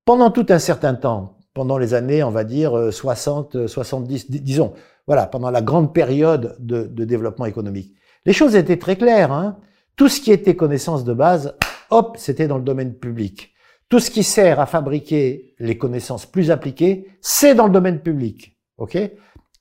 Pendant 0.05 0.29
tout 0.29 0.45
un 0.49 0.59
certain 0.59 0.93
temps, 0.93 1.37
pendant 1.53 1.77
les 1.77 1.93
années, 1.93 2.23
on 2.23 2.31
va 2.31 2.43
dire, 2.43 2.93
60, 2.93 3.67
70, 3.67 4.23
euh, 4.23 4.37
disons, 4.39 4.73
voilà, 5.07 5.25
pendant 5.27 5.51
la 5.51 5.61
grande 5.61 5.93
période 5.93 6.55
de, 6.59 6.83
de 6.83 7.05
développement 7.05 7.45
économique, 7.45 7.95
les 8.25 8.33
choses 8.33 8.55
étaient 8.55 8.77
très 8.77 8.95
claires. 8.95 9.31
Hein 9.31 9.57
tout 9.95 10.09
ce 10.09 10.19
qui 10.19 10.31
était 10.31 10.55
connaissance 10.55 11.03
de 11.03 11.13
base, 11.13 11.55
hop, 11.89 12.17
c'était 12.17 12.47
dans 12.47 12.57
le 12.57 12.63
domaine 12.63 12.93
public. 12.93 13.53
Tout 13.89 13.99
ce 13.99 14.11
qui 14.11 14.23
sert 14.23 14.59
à 14.59 14.65
fabriquer 14.65 15.53
les 15.59 15.77
connaissances 15.77 16.25
plus 16.25 16.51
appliquées, 16.51 17.07
c'est 17.21 17.55
dans 17.55 17.67
le 17.67 17.71
domaine 17.71 18.01
public. 18.01 18.57
OK? 18.77 18.97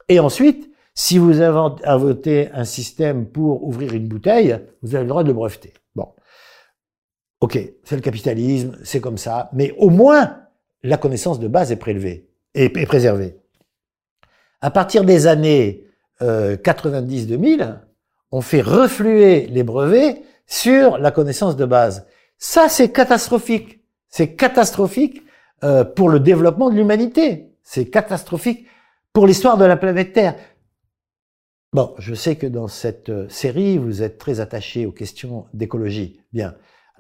Et 0.09 0.21
ensuite, 0.21 0.71
si 0.95 1.19
vous 1.19 1.43
inventez 1.43 2.51
un 2.53 2.65
système 2.65 3.27
pour 3.27 3.65
ouvrir 3.65 3.93
une 3.95 4.09
bouteille, 4.09 4.59
vous 4.83 4.95
avez 4.95 5.05
le 5.05 5.09
droit 5.09 5.23
de 5.23 5.29
le 5.29 5.35
breveter. 5.35 5.73
OK, 7.41 7.59
c'est 7.83 7.97
le 7.97 8.03
capitalisme, 8.03 8.79
c'est 8.85 9.01
comme 9.01 9.19
ça, 9.19 9.51
mais 9.53 9.75
au 9.79 9.91
moins, 9.91 10.39
la 10.83 10.97
connaissance 10.97 11.41
de 11.41 11.49
base 11.49 11.73
est 11.73 11.77
prélevée 11.77 12.29
et, 12.55 12.69
préservée. 12.69 13.37
À 14.61 14.71
partir 14.71 15.05
des 15.05 15.27
années 15.27 15.85
90-2000, 16.21 17.63
euh, 17.63 17.73
on 18.31 18.41
fait 18.41 18.63
refluer 18.63 19.47
les 19.47 19.63
brevets 19.63 20.23
sur 20.47 20.99
la 20.99 21.11
connaissance 21.11 21.57
de 21.57 21.65
base. 21.65 22.07
Ça, 22.39 22.69
c'est 22.69 22.91
catastrophique. 22.91 23.81
C'est 24.09 24.35
catastrophique 24.35 25.23
euh, 25.65 25.85
pour 25.85 26.09
le 26.09 26.21
développement 26.21 26.71
de 26.71 26.77
l'humanité. 26.77 27.51
C'est 27.63 27.87
catastrophique 27.87 28.67
pour 29.13 29.27
l'histoire 29.27 29.57
de 29.57 29.65
la 29.65 29.77
planète 29.77 30.13
Terre. 30.13 30.37
Bon, 31.73 31.95
je 31.99 32.15
sais 32.15 32.37
que 32.37 32.47
dans 32.47 32.69
cette 32.69 33.09
euh, 33.09 33.29
série, 33.29 33.79
vous 33.79 34.03
êtes 34.03 34.19
très 34.19 34.41
attaché 34.41 34.87
aux 34.87 34.93
questions 34.93 35.47
d'écologie. 35.55 36.21
Bien. 36.33 36.55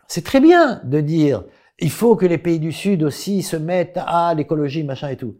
C'est 0.08 0.24
très 0.24 0.40
bien 0.40 0.80
de 0.84 1.00
dire, 1.00 1.44
il 1.78 1.90
faut 1.90 2.16
que 2.16 2.26
les 2.26 2.38
pays 2.38 2.60
du 2.60 2.72
Sud 2.72 3.02
aussi 3.02 3.42
se 3.42 3.56
mettent 3.56 3.98
à 3.98 4.34
l'écologie, 4.34 4.84
machin 4.84 5.08
et 5.08 5.16
tout. 5.16 5.36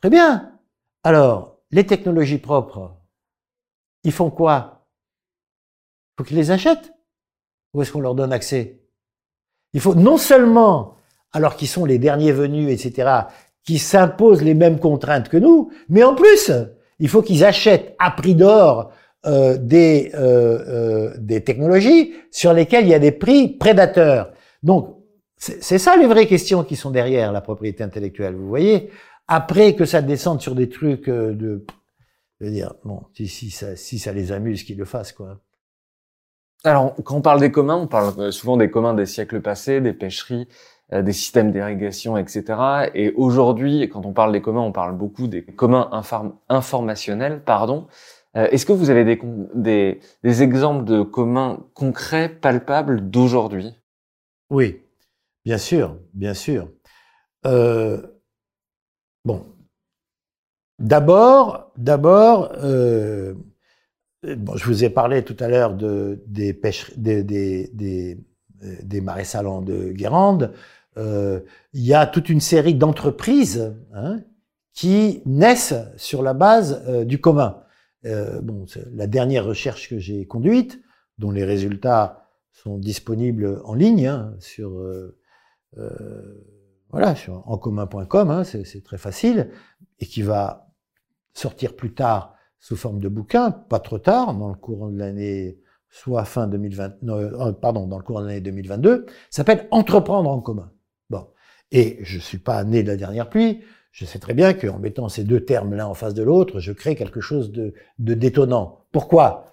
Très 0.00 0.10
bien. 0.10 0.52
Alors, 1.02 1.58
les 1.70 1.86
technologies 1.86 2.38
propres, 2.38 2.96
ils 4.04 4.12
font 4.12 4.30
quoi? 4.30 4.86
Il 6.12 6.14
faut 6.18 6.24
qu'ils 6.24 6.36
les 6.36 6.50
achètent? 6.50 6.92
Où 7.74 7.82
est-ce 7.82 7.92
qu'on 7.92 8.00
leur 8.00 8.14
donne 8.14 8.32
accès? 8.32 8.82
Il 9.72 9.80
faut 9.80 9.94
non 9.94 10.16
seulement, 10.16 10.96
alors 11.32 11.56
qu'ils 11.56 11.68
sont 11.68 11.84
les 11.84 11.98
derniers 11.98 12.32
venus, 12.32 12.70
etc., 12.70 13.10
qui 13.64 13.78
s'imposent 13.78 14.42
les 14.42 14.54
mêmes 14.54 14.80
contraintes 14.80 15.28
que 15.28 15.36
nous, 15.36 15.70
mais 15.88 16.02
en 16.02 16.14
plus, 16.14 16.50
il 16.98 17.08
faut 17.08 17.22
qu'ils 17.22 17.44
achètent 17.44 17.94
à 17.98 18.10
prix 18.10 18.34
d'or 18.34 18.92
euh, 19.26 19.56
des, 19.58 20.10
euh, 20.14 20.18
euh, 20.68 21.14
des 21.18 21.42
technologies 21.42 22.14
sur 22.30 22.52
lesquelles 22.52 22.84
il 22.84 22.90
y 22.90 22.94
a 22.94 22.98
des 22.98 23.12
prix 23.12 23.48
prédateurs. 23.48 24.32
Donc, 24.62 24.96
c'est 25.36 25.78
ça 25.78 25.96
les 25.96 26.06
vraies 26.06 26.26
questions 26.26 26.64
qui 26.64 26.74
sont 26.74 26.90
derrière 26.90 27.30
la 27.30 27.40
propriété 27.40 27.84
intellectuelle, 27.84 28.34
vous 28.34 28.48
voyez 28.48 28.90
Après 29.28 29.74
que 29.76 29.84
ça 29.84 30.02
descende 30.02 30.40
sur 30.40 30.56
des 30.56 30.68
trucs 30.68 31.08
de... 31.08 31.64
Je 32.40 32.46
veux 32.46 32.52
dire, 32.52 32.74
bon, 32.84 33.02
si, 33.14 33.28
si, 33.28 33.50
ça, 33.50 33.76
si 33.76 33.98
ça 34.00 34.12
les 34.12 34.32
amuse, 34.32 34.64
qu'ils 34.64 34.78
le 34.78 34.84
fassent, 34.84 35.12
quoi. 35.12 35.38
Alors, 36.64 36.94
quand 37.04 37.14
on 37.16 37.20
parle 37.20 37.40
des 37.40 37.52
communs, 37.52 37.76
on 37.76 37.86
parle 37.86 38.12
euh, 38.18 38.30
souvent 38.32 38.56
des 38.56 38.70
communs 38.70 38.94
des 38.94 39.06
siècles 39.06 39.40
passés, 39.40 39.80
des 39.80 39.92
pêcheries, 39.92 40.48
euh, 40.92 41.02
des 41.02 41.12
systèmes 41.12 41.52
d'irrigation, 41.52 42.16
etc. 42.16 42.90
Et 42.94 43.12
aujourd'hui, 43.12 43.88
quand 43.88 44.04
on 44.04 44.12
parle 44.12 44.32
des 44.32 44.42
communs, 44.42 44.62
on 44.62 44.72
parle 44.72 44.96
beaucoup 44.96 45.28
des 45.28 45.44
communs 45.44 45.88
informationnels, 46.48 47.42
pardon. 47.44 47.86
Euh, 48.36 48.46
est-ce 48.50 48.66
que 48.66 48.72
vous 48.72 48.90
avez 48.90 49.04
des, 49.54 50.00
exemples 50.42 50.84
de 50.84 51.02
communs 51.02 51.66
concrets, 51.74 52.28
palpables 52.28 53.10
d'aujourd'hui? 53.10 53.74
Oui, 54.50 54.82
bien 55.44 55.58
sûr, 55.58 55.96
bien 56.12 56.34
sûr. 56.34 56.68
Euh, 57.46 58.02
bon, 59.24 59.46
d'abord, 60.78 61.72
d'abord, 61.76 62.52
euh, 62.56 63.34
je 64.22 64.64
vous 64.64 64.84
ai 64.84 64.90
parlé 64.90 65.24
tout 65.24 65.36
à 65.40 65.48
l'heure 65.48 65.74
de, 65.74 66.22
des, 66.26 66.52
pêches, 66.52 66.92
des, 66.96 68.16
marais 69.02 69.24
salants 69.24 69.62
de 69.62 69.92
Guérande. 69.92 70.52
Il 70.96 71.44
y 71.72 71.94
a 71.94 72.06
toute 72.06 72.28
une 72.28 72.40
série 72.40 72.74
d'entreprises 72.74 73.74
hein, 73.94 74.18
qui 74.74 75.22
naissent 75.24 75.74
sur 75.96 76.22
la 76.22 76.34
base 76.34 76.84
du 77.04 77.20
commun. 77.20 77.62
Euh, 78.04 78.40
bon, 78.40 78.66
la 78.92 79.06
dernière 79.06 79.44
recherche 79.44 79.88
que 79.88 79.98
j'ai 79.98 80.26
conduite, 80.26 80.80
dont 81.18 81.30
les 81.30 81.44
résultats 81.44 82.28
sont 82.52 82.78
disponibles 82.78 83.60
en 83.64 83.74
ligne 83.74 84.06
hein, 84.06 84.34
sur 84.40 84.78
euh, 84.78 85.18
euh, 85.78 86.44
voilà 86.90 87.14
sur 87.14 87.42
encommun.com, 87.48 88.30
hein, 88.30 88.44
c'est 88.44 88.82
très 88.82 88.98
facile, 88.98 89.50
et 89.98 90.06
qui 90.06 90.22
va 90.22 90.72
sortir 91.34 91.76
plus 91.76 91.92
tard 91.92 92.34
sous 92.58 92.76
forme 92.76 92.98
de 92.98 93.08
bouquin, 93.08 93.50
pas 93.50 93.78
trop 93.78 93.98
tard, 93.98 94.34
dans 94.34 94.48
le 94.48 94.54
courant 94.54 94.88
de 94.88 94.98
l'année, 94.98 95.60
soit 95.90 96.24
fin 96.24 96.46
2020, 96.48 97.04
euh, 97.04 97.52
pardon, 97.52 97.86
dans 97.86 97.98
le 97.98 98.02
courant 98.02 98.22
de 98.22 98.26
l'année 98.26 98.40
2022, 98.40 99.06
s'appelle 99.30 99.68
Entreprendre 99.70 100.30
en 100.30 100.40
commun. 100.40 100.72
Bon. 101.10 101.26
Et 101.70 101.98
je 102.02 102.18
suis 102.18 102.38
pas 102.38 102.64
né 102.64 102.82
de 102.82 102.88
la 102.88 102.96
dernière 102.96 103.28
pluie. 103.28 103.60
Je 103.98 104.04
sais 104.04 104.20
très 104.20 104.34
bien 104.34 104.54
qu'en 104.54 104.78
mettant 104.78 105.08
ces 105.08 105.24
deux 105.24 105.44
termes 105.44 105.74
l'un 105.74 105.86
en 105.86 105.94
face 105.94 106.14
de 106.14 106.22
l'autre, 106.22 106.60
je 106.60 106.70
crée 106.70 106.94
quelque 106.94 107.20
chose 107.20 107.50
de, 107.50 107.74
de 107.98 108.14
détonnant. 108.14 108.84
Pourquoi? 108.92 109.46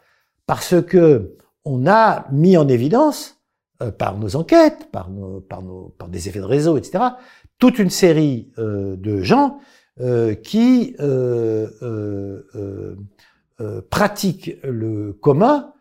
Parce 0.46 0.80
que 0.84 1.36
on 1.64 1.88
a 1.88 2.28
mis 2.32 2.56
en 2.56 2.68
évidence, 2.68 3.42
euh, 3.82 3.90
par 3.90 4.20
nos 4.20 4.36
enquêtes, 4.36 4.92
par, 4.92 5.10
nos, 5.10 5.42
par, 5.42 5.64
nos, 5.64 5.96
par 5.98 6.10
des 6.10 6.30
effets 6.30 6.42
de 6.42 6.46
réseau, 6.46 6.78
etc., 6.78 7.04
toute 7.58 7.80
une 7.80 7.90
série 7.90 8.52
euh, 8.60 8.96
de 8.96 9.24
gens 9.24 9.58
euh, 10.00 10.36
qui 10.36 10.96
euh, 11.00 11.68
euh, 11.82 12.96
pratique 13.90 14.58
le 14.64 15.14
commun 15.14 15.72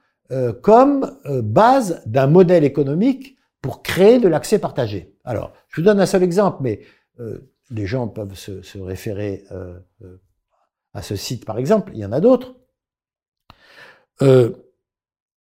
comme 0.62 1.18
base 1.42 2.02
d'un 2.06 2.28
modèle 2.28 2.64
économique 2.64 3.36
pour 3.60 3.82
créer 3.82 4.18
de 4.18 4.26
l'accès 4.26 4.58
partagé. 4.58 5.14
Alors, 5.22 5.52
je 5.68 5.80
vous 5.80 5.84
donne 5.84 6.00
un 6.00 6.06
seul 6.06 6.22
exemple, 6.22 6.58
mais 6.62 6.80
les 7.74 7.86
gens 7.86 8.08
peuvent 8.08 8.34
se, 8.34 8.78
référer 8.78 9.44
à 10.94 11.02
ce 11.02 11.16
site, 11.16 11.44
par 11.44 11.58
exemple. 11.58 11.92
Il 11.94 12.00
y 12.00 12.06
en 12.06 12.12
a 12.12 12.20
d'autres. 12.20 12.56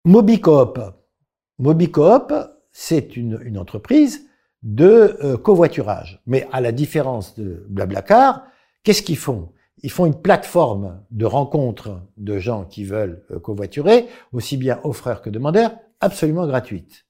Mobicoop. 0.06 0.78
Mobicoop, 1.58 2.32
c'est 2.70 3.16
une, 3.16 3.58
entreprise 3.58 4.28
de 4.62 5.18
euh, 5.24 5.36
covoiturage. 5.36 6.22
Mais 6.26 6.46
à 6.52 6.60
la 6.60 6.70
différence 6.70 7.34
de 7.34 7.66
Blablacar, 7.68 8.44
qu'est-ce 8.84 9.02
qu'ils 9.02 9.16
font? 9.16 9.52
Ils 9.82 9.90
font 9.90 10.06
une 10.06 10.20
plateforme 10.22 11.02
de 11.10 11.26
rencontre 11.26 12.02
de 12.18 12.38
gens 12.38 12.64
qui 12.64 12.84
veulent 12.84 13.24
euh, 13.32 13.40
covoiturer, 13.40 14.06
aussi 14.32 14.56
bien 14.56 14.78
offreurs 14.84 15.22
que 15.22 15.30
demandeurs, 15.30 15.76
absolument 15.98 16.46
gratuite. 16.46 17.06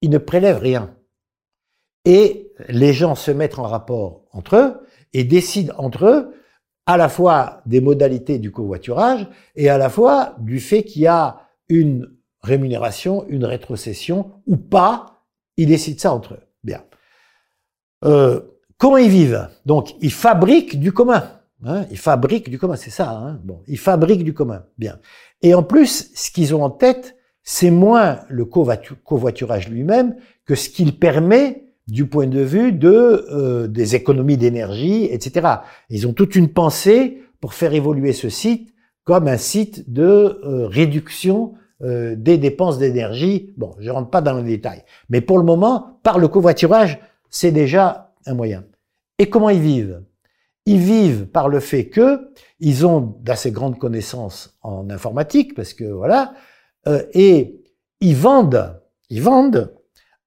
Ils 0.00 0.10
ne 0.10 0.18
prélèvent 0.18 0.58
rien. 0.58 0.96
Et 2.04 2.52
les 2.68 2.92
gens 2.92 3.14
se 3.14 3.30
mettent 3.30 3.58
en 3.58 3.64
rapport 3.64 4.22
entre 4.32 4.56
eux 4.56 4.86
et 5.12 5.24
décident 5.24 5.74
entre 5.78 6.06
eux 6.06 6.34
à 6.86 6.96
la 6.96 7.08
fois 7.08 7.62
des 7.66 7.80
modalités 7.80 8.38
du 8.38 8.50
covoiturage 8.50 9.28
et 9.54 9.68
à 9.68 9.78
la 9.78 9.88
fois 9.88 10.34
du 10.38 10.60
fait 10.60 10.82
qu'il 10.82 11.02
y 11.02 11.06
a 11.06 11.42
une 11.68 12.10
rémunération, 12.42 13.26
une 13.28 13.44
rétrocession 13.44 14.32
ou 14.46 14.56
pas. 14.56 15.24
Ils 15.56 15.66
décident 15.66 16.00
ça 16.00 16.14
entre 16.14 16.34
eux. 16.34 16.40
Bien. 16.64 16.82
Euh, 18.04 18.40
comment 18.78 18.96
ils 18.96 19.10
vivent? 19.10 19.48
Donc, 19.66 19.94
ils 20.00 20.12
fabriquent 20.12 20.80
du 20.80 20.92
commun. 20.92 21.40
Hein, 21.64 21.84
ils 21.90 21.98
fabriquent 21.98 22.48
du 22.48 22.58
commun, 22.58 22.76
c'est 22.76 22.90
ça. 22.90 23.10
Hein 23.10 23.38
bon, 23.44 23.62
ils 23.66 23.78
fabriquent 23.78 24.24
du 24.24 24.32
commun. 24.32 24.64
Bien. 24.78 24.98
Et 25.42 25.54
en 25.54 25.62
plus, 25.62 26.10
ce 26.14 26.30
qu'ils 26.30 26.54
ont 26.54 26.64
en 26.64 26.70
tête, 26.70 27.16
c'est 27.42 27.70
moins 27.70 28.20
le 28.28 28.44
covoiturage 28.44 29.68
lui-même 29.68 30.16
que 30.46 30.54
ce 30.54 30.68
qu'il 30.70 30.98
permet 30.98 31.69
du 31.90 32.06
point 32.06 32.26
de 32.26 32.40
vue 32.40 32.72
de 32.72 33.26
euh, 33.30 33.66
des 33.66 33.94
économies 33.94 34.36
d'énergie, 34.36 35.04
etc. 35.04 35.48
Ils 35.88 36.06
ont 36.06 36.12
toute 36.12 36.36
une 36.36 36.48
pensée 36.48 37.22
pour 37.40 37.54
faire 37.54 37.74
évoluer 37.74 38.12
ce 38.12 38.28
site 38.28 38.74
comme 39.04 39.28
un 39.28 39.38
site 39.38 39.90
de 39.92 40.02
euh, 40.04 40.66
réduction 40.66 41.54
euh, 41.82 42.14
des 42.14 42.38
dépenses 42.38 42.78
d'énergie. 42.78 43.54
Bon, 43.56 43.74
je 43.80 43.90
rentre 43.90 44.10
pas 44.10 44.20
dans 44.20 44.34
les 44.34 44.42
détails, 44.42 44.84
mais 45.08 45.20
pour 45.20 45.38
le 45.38 45.44
moment, 45.44 45.98
par 46.02 46.18
le 46.18 46.28
covoiturage, 46.28 47.00
c'est 47.30 47.52
déjà 47.52 48.12
un 48.26 48.34
moyen. 48.34 48.64
Et 49.18 49.30
comment 49.30 49.48
ils 49.48 49.60
vivent? 49.60 50.02
Ils 50.66 50.78
vivent 50.78 51.26
par 51.26 51.48
le 51.48 51.58
fait 51.58 51.88
que 51.88 52.32
ils 52.60 52.86
ont 52.86 53.16
d'assez 53.22 53.50
grandes 53.50 53.78
connaissances 53.78 54.58
en 54.62 54.90
informatique, 54.90 55.54
parce 55.54 55.72
que 55.72 55.84
voilà, 55.84 56.34
euh, 56.86 57.02
et 57.14 57.62
ils 58.00 58.16
vendent, 58.16 58.80
ils 59.08 59.22
vendent 59.22 59.74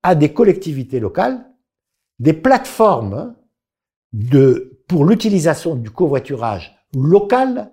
à 0.02 0.16
des 0.16 0.34
collectivités 0.34 1.00
locales 1.00 1.46
des 2.24 2.32
plateformes 2.32 3.36
pour 4.88 5.06
l'utilisation 5.06 5.76
du 5.76 5.92
covoiturage 5.92 6.74
local 6.96 7.70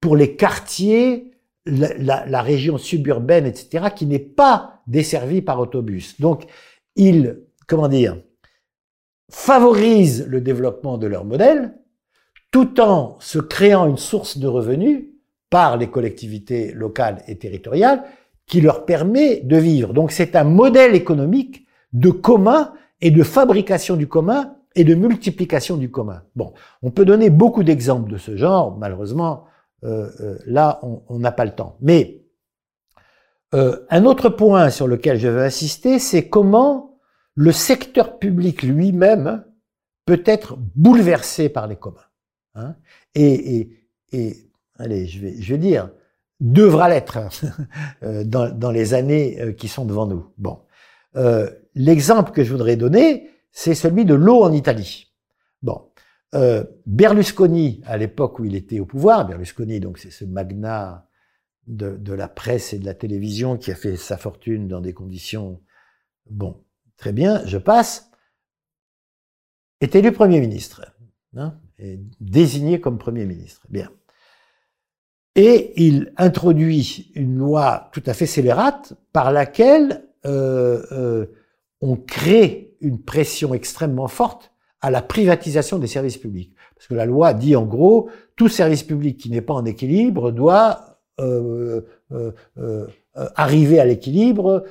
pour 0.00 0.16
les 0.16 0.34
quartiers, 0.34 1.30
la, 1.66 2.26
la, 2.26 2.42
région 2.42 2.78
suburbaine, 2.78 3.46
etc., 3.46 3.86
qui 3.94 4.06
n'est 4.06 4.18
pas 4.18 4.82
desservie 4.88 5.40
par 5.40 5.60
autobus. 5.60 6.20
Donc, 6.20 6.46
ils, 6.96 7.44
comment 7.68 7.88
dire, 7.88 8.16
favorisent 9.30 10.26
le 10.26 10.40
développement 10.40 10.98
de 10.98 11.06
leur 11.06 11.24
modèle 11.24 11.78
tout 12.50 12.80
en 12.80 13.16
se 13.20 13.38
créant 13.38 13.86
une 13.86 13.98
source 13.98 14.38
de 14.38 14.48
revenus 14.48 15.04
par 15.48 15.76
les 15.76 15.90
collectivités 15.90 16.72
locales 16.72 17.22
et 17.28 17.38
territoriales 17.38 18.02
qui 18.46 18.60
leur 18.60 18.84
permet 18.84 19.42
de 19.42 19.56
vivre. 19.56 19.92
Donc 19.92 20.10
c'est 20.10 20.34
un 20.34 20.44
modèle 20.44 20.94
économique 20.94 21.66
de 21.92 22.10
commun 22.10 22.72
et 23.00 23.10
de 23.10 23.22
fabrication 23.22 23.96
du 23.96 24.08
commun 24.08 24.54
et 24.74 24.84
de 24.84 24.94
multiplication 24.94 25.76
du 25.76 25.90
commun. 25.90 26.22
Bon, 26.36 26.52
on 26.82 26.90
peut 26.90 27.04
donner 27.04 27.30
beaucoup 27.30 27.64
d'exemples 27.64 28.10
de 28.10 28.18
ce 28.18 28.36
genre, 28.36 28.76
malheureusement, 28.76 29.44
euh, 29.84 30.10
euh, 30.20 30.38
là, 30.46 30.80
on 30.82 31.18
n'a 31.18 31.32
pas 31.32 31.44
le 31.44 31.52
temps. 31.52 31.76
Mais 31.80 32.22
euh, 33.54 33.84
un 33.90 34.04
autre 34.04 34.28
point 34.28 34.70
sur 34.70 34.86
lequel 34.86 35.18
je 35.18 35.28
veux 35.28 35.42
insister, 35.42 35.98
c'est 35.98 36.28
comment 36.28 36.98
le 37.34 37.52
secteur 37.52 38.18
public 38.18 38.62
lui-même 38.62 39.44
peut 40.04 40.22
être 40.24 40.56
bouleversé 40.74 41.48
par 41.48 41.66
les 41.66 41.76
communs. 41.76 42.00
Hein 42.54 42.76
et, 43.14 43.56
et, 43.56 43.88
et, 44.12 44.50
allez, 44.78 45.06
je 45.06 45.20
vais, 45.20 45.40
je 45.40 45.54
vais 45.54 45.58
dire, 45.58 45.90
devra 46.40 46.88
l'être 46.88 47.18
hein, 47.18 47.28
dans, 48.24 48.50
dans, 48.50 48.70
les 48.70 48.94
années 48.94 49.54
qui 49.56 49.68
sont 49.68 49.84
devant 49.84 50.06
nous. 50.06 50.26
Bon, 50.38 50.60
euh, 51.16 51.50
l'exemple 51.74 52.32
que 52.32 52.44
je 52.44 52.52
voudrais 52.52 52.76
donner, 52.76 53.30
c'est 53.52 53.74
celui 53.74 54.04
de 54.04 54.14
l'eau 54.14 54.42
en 54.42 54.52
Italie. 54.52 55.12
Bon, 55.62 55.90
euh, 56.34 56.64
Berlusconi, 56.84 57.80
à 57.86 57.96
l'époque 57.96 58.38
où 58.38 58.44
il 58.44 58.54
était 58.54 58.80
au 58.80 58.86
pouvoir, 58.86 59.26
Berlusconi, 59.26 59.80
donc 59.80 59.98
c'est 59.98 60.10
ce 60.10 60.24
magnat 60.24 61.08
de, 61.66 62.12
la 62.12 62.28
presse 62.28 62.72
et 62.72 62.78
de 62.78 62.84
la 62.84 62.94
télévision 62.94 63.56
qui 63.56 63.72
a 63.72 63.74
fait 63.74 63.96
sa 63.96 64.16
fortune 64.16 64.68
dans 64.68 64.80
des 64.80 64.92
conditions, 64.92 65.60
bon, 66.28 66.62
très 66.96 67.12
bien, 67.12 67.44
je 67.46 67.58
passe, 67.58 68.10
est 69.80 69.94
élu 69.94 70.12
Premier 70.12 70.40
ministre, 70.40 70.94
hein, 71.36 71.58
est 71.78 72.00
désigné 72.20 72.80
comme 72.80 72.98
Premier 72.98 73.24
ministre. 73.24 73.66
Bien. 73.68 73.90
Et 75.34 75.72
il 75.82 76.12
introduit 76.16 77.10
une 77.14 77.36
loi 77.36 77.90
tout 77.92 78.02
à 78.06 78.14
fait 78.14 78.26
scélérate 78.26 78.94
par 79.12 79.32
laquelle 79.32 80.06
euh, 80.26 80.82
euh, 80.92 81.26
on 81.80 81.96
crée 81.96 82.74
une 82.80 83.00
pression 83.00 83.54
extrêmement 83.54 84.08
forte 84.08 84.52
à 84.80 84.90
la 84.90 85.02
privatisation 85.02 85.78
des 85.78 85.86
services 85.86 86.18
publics. 86.18 86.54
Parce 86.74 86.86
que 86.86 86.94
la 86.94 87.06
loi 87.06 87.34
dit 87.34 87.56
en 87.56 87.64
gros, 87.64 88.10
tout 88.36 88.48
service 88.48 88.82
public 88.82 89.18
qui 89.18 89.30
n'est 89.30 89.40
pas 89.40 89.54
en 89.54 89.64
équilibre 89.64 90.30
doit 90.30 90.96
euh, 91.18 91.80
euh, 92.12 92.32
euh, 92.58 92.86
arriver 93.34 93.80
à 93.80 93.86
l'équilibre 93.86 94.64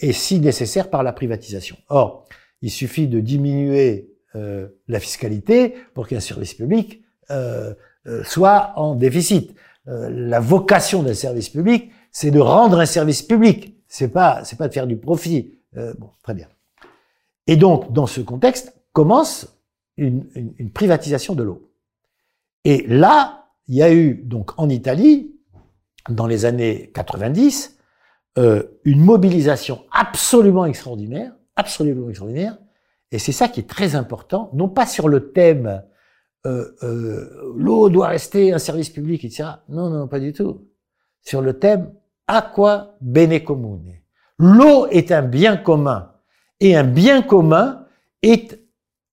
et 0.00 0.12
si 0.12 0.40
nécessaire 0.40 0.90
par 0.90 1.04
la 1.04 1.12
privatisation. 1.12 1.76
Or, 1.88 2.26
il 2.60 2.70
suffit 2.70 3.06
de 3.06 3.20
diminuer 3.20 4.10
la 4.34 4.98
fiscalité 4.98 5.74
pour 5.94 6.08
qu'un 6.08 6.18
service 6.18 6.54
public 6.54 7.04
soit 8.24 8.72
en 8.74 8.96
déficit. 8.96 9.54
la 9.86 10.40
vocation 10.40 11.04
d'un 11.04 11.14
service 11.14 11.48
public, 11.48 11.92
c'est 12.14 12.30
de 12.30 12.40
rendre 12.40 12.80
un 12.80 12.86
service 12.86 13.20
public. 13.20 13.76
C'est 13.88 14.08
pas, 14.08 14.42
c'est 14.44 14.56
pas 14.56 14.68
de 14.68 14.72
faire 14.72 14.86
du 14.86 14.96
profit. 14.96 15.58
bon, 15.74 16.10
très 16.22 16.32
bien. 16.32 16.48
Et 17.46 17.56
donc, 17.56 17.92
dans 17.92 18.06
ce 18.06 18.22
contexte, 18.22 18.74
commence 18.94 19.58
une, 19.98 20.26
une, 20.34 20.70
privatisation 20.70 21.34
de 21.34 21.42
l'eau. 21.42 21.70
Et 22.64 22.86
là, 22.86 23.48
il 23.68 23.74
y 23.74 23.82
a 23.82 23.92
eu, 23.92 24.14
donc 24.14 24.52
en 24.58 24.70
Italie, 24.70 25.34
dans 26.08 26.26
les 26.26 26.44
années 26.44 26.90
90, 26.94 27.78
euh, 28.36 28.64
une 28.84 29.00
mobilisation 29.00 29.84
absolument 29.92 30.64
extraordinaire, 30.66 31.32
absolument 31.56 32.08
extraordinaire, 32.08 32.58
et 33.12 33.18
c'est 33.18 33.32
ça 33.32 33.48
qui 33.48 33.60
est 33.60 33.68
très 33.68 33.94
important, 33.94 34.50
non 34.54 34.68
pas 34.68 34.86
sur 34.86 35.08
le 35.08 35.30
thème 35.32 35.84
euh, 36.46 36.72
euh, 36.82 37.54
l'eau 37.56 37.88
doit 37.88 38.08
rester 38.08 38.52
un 38.52 38.58
service 38.58 38.90
public, 38.90 39.24
etc. 39.24 39.44
Non, 39.68 39.88
non, 39.88 40.08
pas 40.08 40.20
du 40.20 40.32
tout. 40.32 40.66
Sur 41.22 41.40
le 41.40 41.58
thème 41.58 41.94
aqua 42.26 42.96
bene 43.00 43.42
comune. 43.42 43.94
L'eau 44.38 44.86
est 44.86 45.12
un 45.12 45.22
bien 45.22 45.56
commun 45.56 46.12
et 46.60 46.76
un 46.76 46.84
bien 46.84 47.22
commun 47.22 47.86
est 48.22 48.58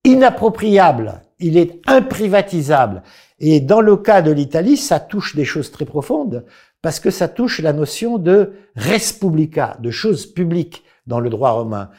inappropriable, 0.04 1.22
il 1.40 1.58
est 1.58 1.82
imprivatisable. 1.88 3.04
Et 3.40 3.60
dans 3.60 3.82
le 3.82 3.98
cas 3.98 4.22
de 4.22 4.32
l'Italie, 4.32 4.78
ça 4.78 5.00
touche 5.00 5.36
des 5.36 5.46
choses 5.46 5.72
très 5.72 5.86
profondes, 5.86 6.46
parce 6.82 7.00
que 7.00 7.12
ça 7.12 7.28
touche 7.28 7.60
la 7.60 7.74
notion 7.74 8.18
de 8.18 8.54
res 8.76 9.20
publica, 9.20 9.78
de 9.80 9.92
choses 9.92 10.26
publiques 10.26 10.84
dans 11.08 11.20
le 11.20 11.30
droit 11.30 11.52
romain. 11.52 11.90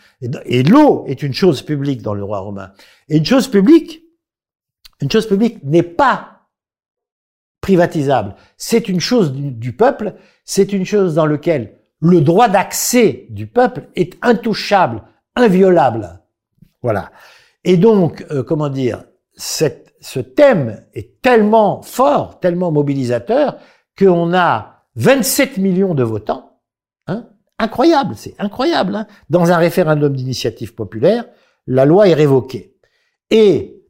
Et 0.46 0.62
l'eau 0.62 1.04
est 1.06 1.22
une 1.22 1.34
chose 1.34 1.62
publique 1.62 2.02
dans 2.02 2.14
le 2.14 2.20
droit 2.20 2.38
romain. 2.38 2.72
Et 3.08 3.18
une 3.18 3.26
chose 3.26 3.48
publique, 3.48 4.04
une 5.00 5.10
chose 5.10 5.26
publique 5.26 5.62
n'est 5.64 5.82
pas 5.82 6.31
privatisable. 7.62 8.34
C'est 8.58 8.90
une 8.90 9.00
chose 9.00 9.32
du, 9.32 9.72
peuple, 9.72 10.14
c'est 10.44 10.74
une 10.74 10.84
chose 10.84 11.14
dans 11.14 11.24
laquelle 11.24 11.78
le 12.00 12.20
droit 12.20 12.48
d'accès 12.48 13.26
du 13.30 13.46
peuple 13.46 13.88
est 13.96 14.18
intouchable, 14.20 15.02
inviolable. 15.36 16.20
Voilà. 16.82 17.10
Et 17.64 17.78
donc, 17.78 18.26
euh, 18.30 18.42
comment 18.42 18.68
dire, 18.68 19.04
cette, 19.34 19.94
ce 20.00 20.18
thème 20.20 20.84
est 20.92 21.22
tellement 21.22 21.80
fort, 21.80 22.40
tellement 22.40 22.72
mobilisateur, 22.72 23.56
qu'on 23.96 24.34
a 24.34 24.84
27 24.96 25.58
millions 25.58 25.94
de 25.94 26.02
votants. 26.02 26.58
Hein? 27.06 27.28
Incroyable, 27.58 28.14
c'est 28.16 28.34
incroyable. 28.40 28.96
Hein 28.96 29.06
Dans 29.30 29.52
un 29.52 29.56
référendum 29.56 30.14
d'initiative 30.14 30.74
populaire, 30.74 31.24
la 31.68 31.84
loi 31.84 32.08
est 32.08 32.14
révoquée. 32.14 32.76
Et 33.30 33.80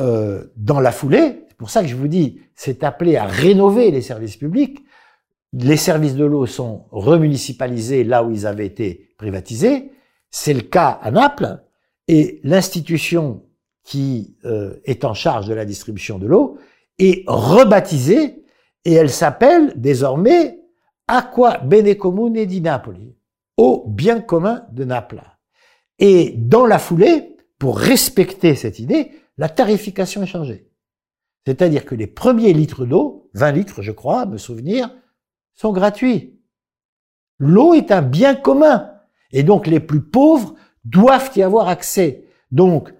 euh, 0.00 0.44
dans 0.56 0.80
la 0.80 0.92
foulée, 0.92 1.44
pour 1.58 1.70
ça 1.70 1.82
que 1.82 1.88
je 1.88 1.96
vous 1.96 2.08
dis, 2.08 2.40
c'est 2.54 2.84
appelé 2.84 3.16
à 3.16 3.24
rénover 3.24 3.90
les 3.90 4.00
services 4.00 4.36
publics. 4.36 4.84
Les 5.52 5.76
services 5.76 6.14
de 6.14 6.24
l'eau 6.24 6.46
sont 6.46 6.86
remunicipalisés 6.90 8.04
là 8.04 8.22
où 8.22 8.30
ils 8.30 8.46
avaient 8.46 8.66
été 8.66 9.10
privatisés. 9.18 9.90
C'est 10.30 10.54
le 10.54 10.60
cas 10.60 10.98
à 11.02 11.10
Naples, 11.10 11.58
et 12.06 12.40
l'institution 12.42 13.44
qui 13.84 14.36
euh, 14.44 14.80
est 14.84 15.04
en 15.04 15.14
charge 15.14 15.46
de 15.46 15.54
la 15.54 15.64
distribution 15.64 16.18
de 16.18 16.26
l'eau 16.26 16.58
est 16.98 17.24
rebaptisée 17.26 18.44
et 18.84 18.92
elle 18.92 19.10
s'appelle 19.10 19.72
désormais 19.76 20.58
Aqua 21.06 21.58
Bene 21.58 21.94
Comune 21.96 22.44
di 22.44 22.60
Napoli, 22.60 23.16
au 23.56 23.84
bien 23.88 24.20
commun 24.20 24.64
de 24.72 24.84
Naples. 24.84 25.22
Et 25.98 26.34
dans 26.36 26.66
la 26.66 26.78
foulée, 26.78 27.36
pour 27.58 27.78
respecter 27.78 28.54
cette 28.54 28.78
idée, 28.78 29.10
la 29.36 29.48
tarification 29.48 30.22
est 30.22 30.26
changée. 30.26 30.67
C'est-à-dire 31.48 31.86
que 31.86 31.94
les 31.94 32.06
premiers 32.06 32.52
litres 32.52 32.84
d'eau, 32.84 33.30
20 33.32 33.52
litres 33.52 33.80
je 33.80 33.90
crois, 33.90 34.26
me 34.26 34.36
souvenir, 34.36 34.90
sont 35.54 35.72
gratuits. 35.72 36.38
L'eau 37.38 37.72
est 37.72 37.90
un 37.90 38.02
bien 38.02 38.34
commun. 38.34 38.90
Et 39.32 39.42
donc 39.44 39.66
les 39.66 39.80
plus 39.80 40.02
pauvres 40.02 40.56
doivent 40.84 41.30
y 41.36 41.42
avoir 41.42 41.68
accès. 41.68 42.26
Donc 42.52 42.92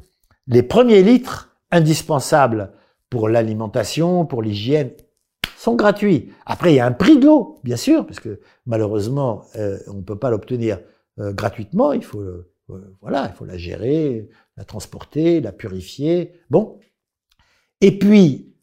les 0.46 0.62
premiers 0.62 1.02
litres 1.02 1.58
indispensables 1.70 2.72
pour 3.10 3.28
l'alimentation, 3.28 4.24
pour 4.24 4.40
l'hygiène, 4.40 4.92
sont 5.58 5.74
gratuits. 5.74 6.32
Après, 6.46 6.72
il 6.72 6.76
y 6.76 6.80
a 6.80 6.86
un 6.86 6.92
prix 6.92 7.18
de 7.18 7.26
l'eau, 7.26 7.60
bien 7.64 7.76
sûr, 7.76 8.06
parce 8.06 8.18
que 8.18 8.40
malheureusement, 8.64 9.44
euh, 9.56 9.78
on 9.88 9.96
ne 9.96 10.02
peut 10.02 10.18
pas 10.18 10.30
l'obtenir 10.30 10.80
euh, 11.18 11.34
gratuitement. 11.34 11.92
Il 11.92 12.02
faut, 12.02 12.22
euh, 12.22 12.48
voilà, 13.02 13.28
il 13.30 13.36
faut 13.36 13.44
la 13.44 13.58
gérer, 13.58 14.30
la 14.56 14.64
transporter, 14.64 15.42
la 15.42 15.52
purifier. 15.52 16.32
Bon. 16.48 16.78
Et 17.80 17.98
puis, 17.98 18.54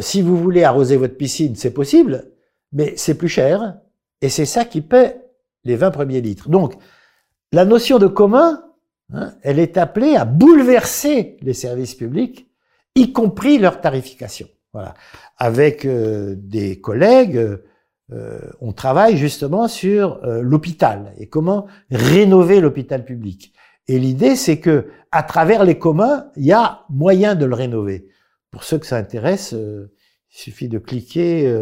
si 0.00 0.22
vous 0.22 0.36
voulez 0.36 0.64
arroser 0.64 0.96
votre 0.96 1.16
piscine, 1.16 1.56
c'est 1.56 1.74
possible, 1.74 2.32
mais 2.72 2.94
c'est 2.96 3.16
plus 3.18 3.28
cher, 3.28 3.78
et 4.22 4.28
c'est 4.28 4.46
ça 4.46 4.64
qui 4.64 4.80
paie 4.80 5.20
les 5.64 5.76
20 5.76 5.90
premiers 5.90 6.20
litres. 6.20 6.48
Donc, 6.48 6.74
la 7.52 7.64
notion 7.64 7.98
de 7.98 8.06
commun, 8.06 8.62
hein, 9.12 9.34
elle 9.42 9.58
est 9.58 9.76
appelée 9.76 10.16
à 10.16 10.24
bouleverser 10.24 11.36
les 11.42 11.52
services 11.52 11.94
publics, 11.94 12.48
y 12.94 13.12
compris 13.12 13.58
leur 13.58 13.80
tarification. 13.80 14.48
Voilà. 14.72 14.94
Avec 15.36 15.84
euh, 15.84 16.34
des 16.38 16.80
collègues, 16.80 17.58
euh, 18.12 18.38
on 18.60 18.72
travaille 18.72 19.16
justement 19.16 19.68
sur 19.68 20.24
euh, 20.24 20.40
l'hôpital 20.40 21.12
et 21.18 21.28
comment 21.28 21.66
rénover 21.90 22.60
l'hôpital 22.60 23.04
public. 23.04 23.52
Et 23.88 23.98
l'idée, 23.98 24.36
c'est 24.36 24.60
que 24.60 24.88
à 25.10 25.22
travers 25.22 25.64
les 25.64 25.78
communs, 25.78 26.26
il 26.36 26.44
y 26.44 26.52
a 26.52 26.84
moyen 26.88 27.34
de 27.34 27.44
le 27.44 27.54
rénover. 27.54 28.08
Pour 28.52 28.62
ceux 28.62 28.78
que 28.78 28.86
ça 28.86 28.96
intéresse, 28.96 29.52
il 29.52 29.88
suffit 30.28 30.68
de 30.68 30.78
cliquer 30.78 31.52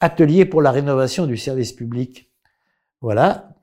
Atelier 0.00 0.44
pour 0.44 0.60
la 0.60 0.70
rénovation 0.70 1.26
du 1.26 1.38
service 1.38 1.72
public. 1.72 2.30
Voilà, 3.00 3.56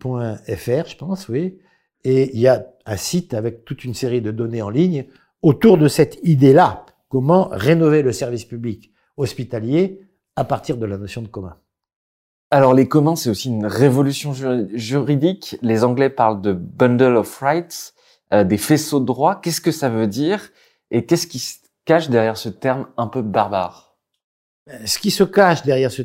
.fr, 0.00 0.86
je 0.86 0.96
pense, 0.96 1.28
oui. 1.28 1.58
Et 2.04 2.30
il 2.34 2.40
y 2.40 2.48
a 2.48 2.66
un 2.84 2.96
site 2.96 3.32
avec 3.32 3.64
toute 3.64 3.84
une 3.84 3.94
série 3.94 4.20
de 4.20 4.30
données 4.30 4.62
en 4.62 4.68
ligne 4.68 5.06
autour 5.40 5.78
de 5.78 5.88
cette 5.88 6.18
idée-là. 6.22 6.84
Comment 7.08 7.48
rénover 7.50 8.02
le 8.02 8.12
service 8.12 8.44
public 8.44 8.92
hospitalier 9.16 10.00
à 10.36 10.44
partir 10.44 10.76
de 10.76 10.86
la 10.86 10.96
notion 10.96 11.20
de 11.20 11.26
commun. 11.26 11.56
Alors 12.50 12.72
les 12.72 12.88
communs, 12.88 13.16
c'est 13.16 13.28
aussi 13.28 13.48
une 13.48 13.66
révolution 13.66 14.32
juridique. 14.32 15.56
Les 15.60 15.84
Anglais 15.84 16.08
parlent 16.08 16.40
de 16.40 16.52
bundle 16.52 17.16
of 17.16 17.38
rights, 17.40 17.92
euh, 18.32 18.44
des 18.44 18.56
faisceaux 18.56 19.00
de 19.00 19.04
droit. 19.04 19.40
Qu'est-ce 19.40 19.60
que 19.60 19.72
ça 19.72 19.90
veut 19.90 20.06
dire? 20.06 20.50
Et 20.90 21.04
qu'est-ce 21.04 21.26
qui 21.26 21.42
cache 21.88 22.10
derrière 22.10 22.36
ce 22.36 22.50
terme 22.50 22.86
un 22.98 23.06
peu 23.06 23.22
barbare 23.22 23.96
Ce 24.84 24.98
qui 24.98 25.10
se 25.10 25.24
cache 25.24 25.62
derrière 25.62 25.90
ce, 25.90 26.02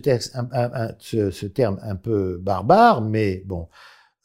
terme 1.47 1.77
un 1.84 1.95
peu 1.97 2.38
barbare, 2.38 3.01
mais 3.01 3.43
bon, 3.45 3.67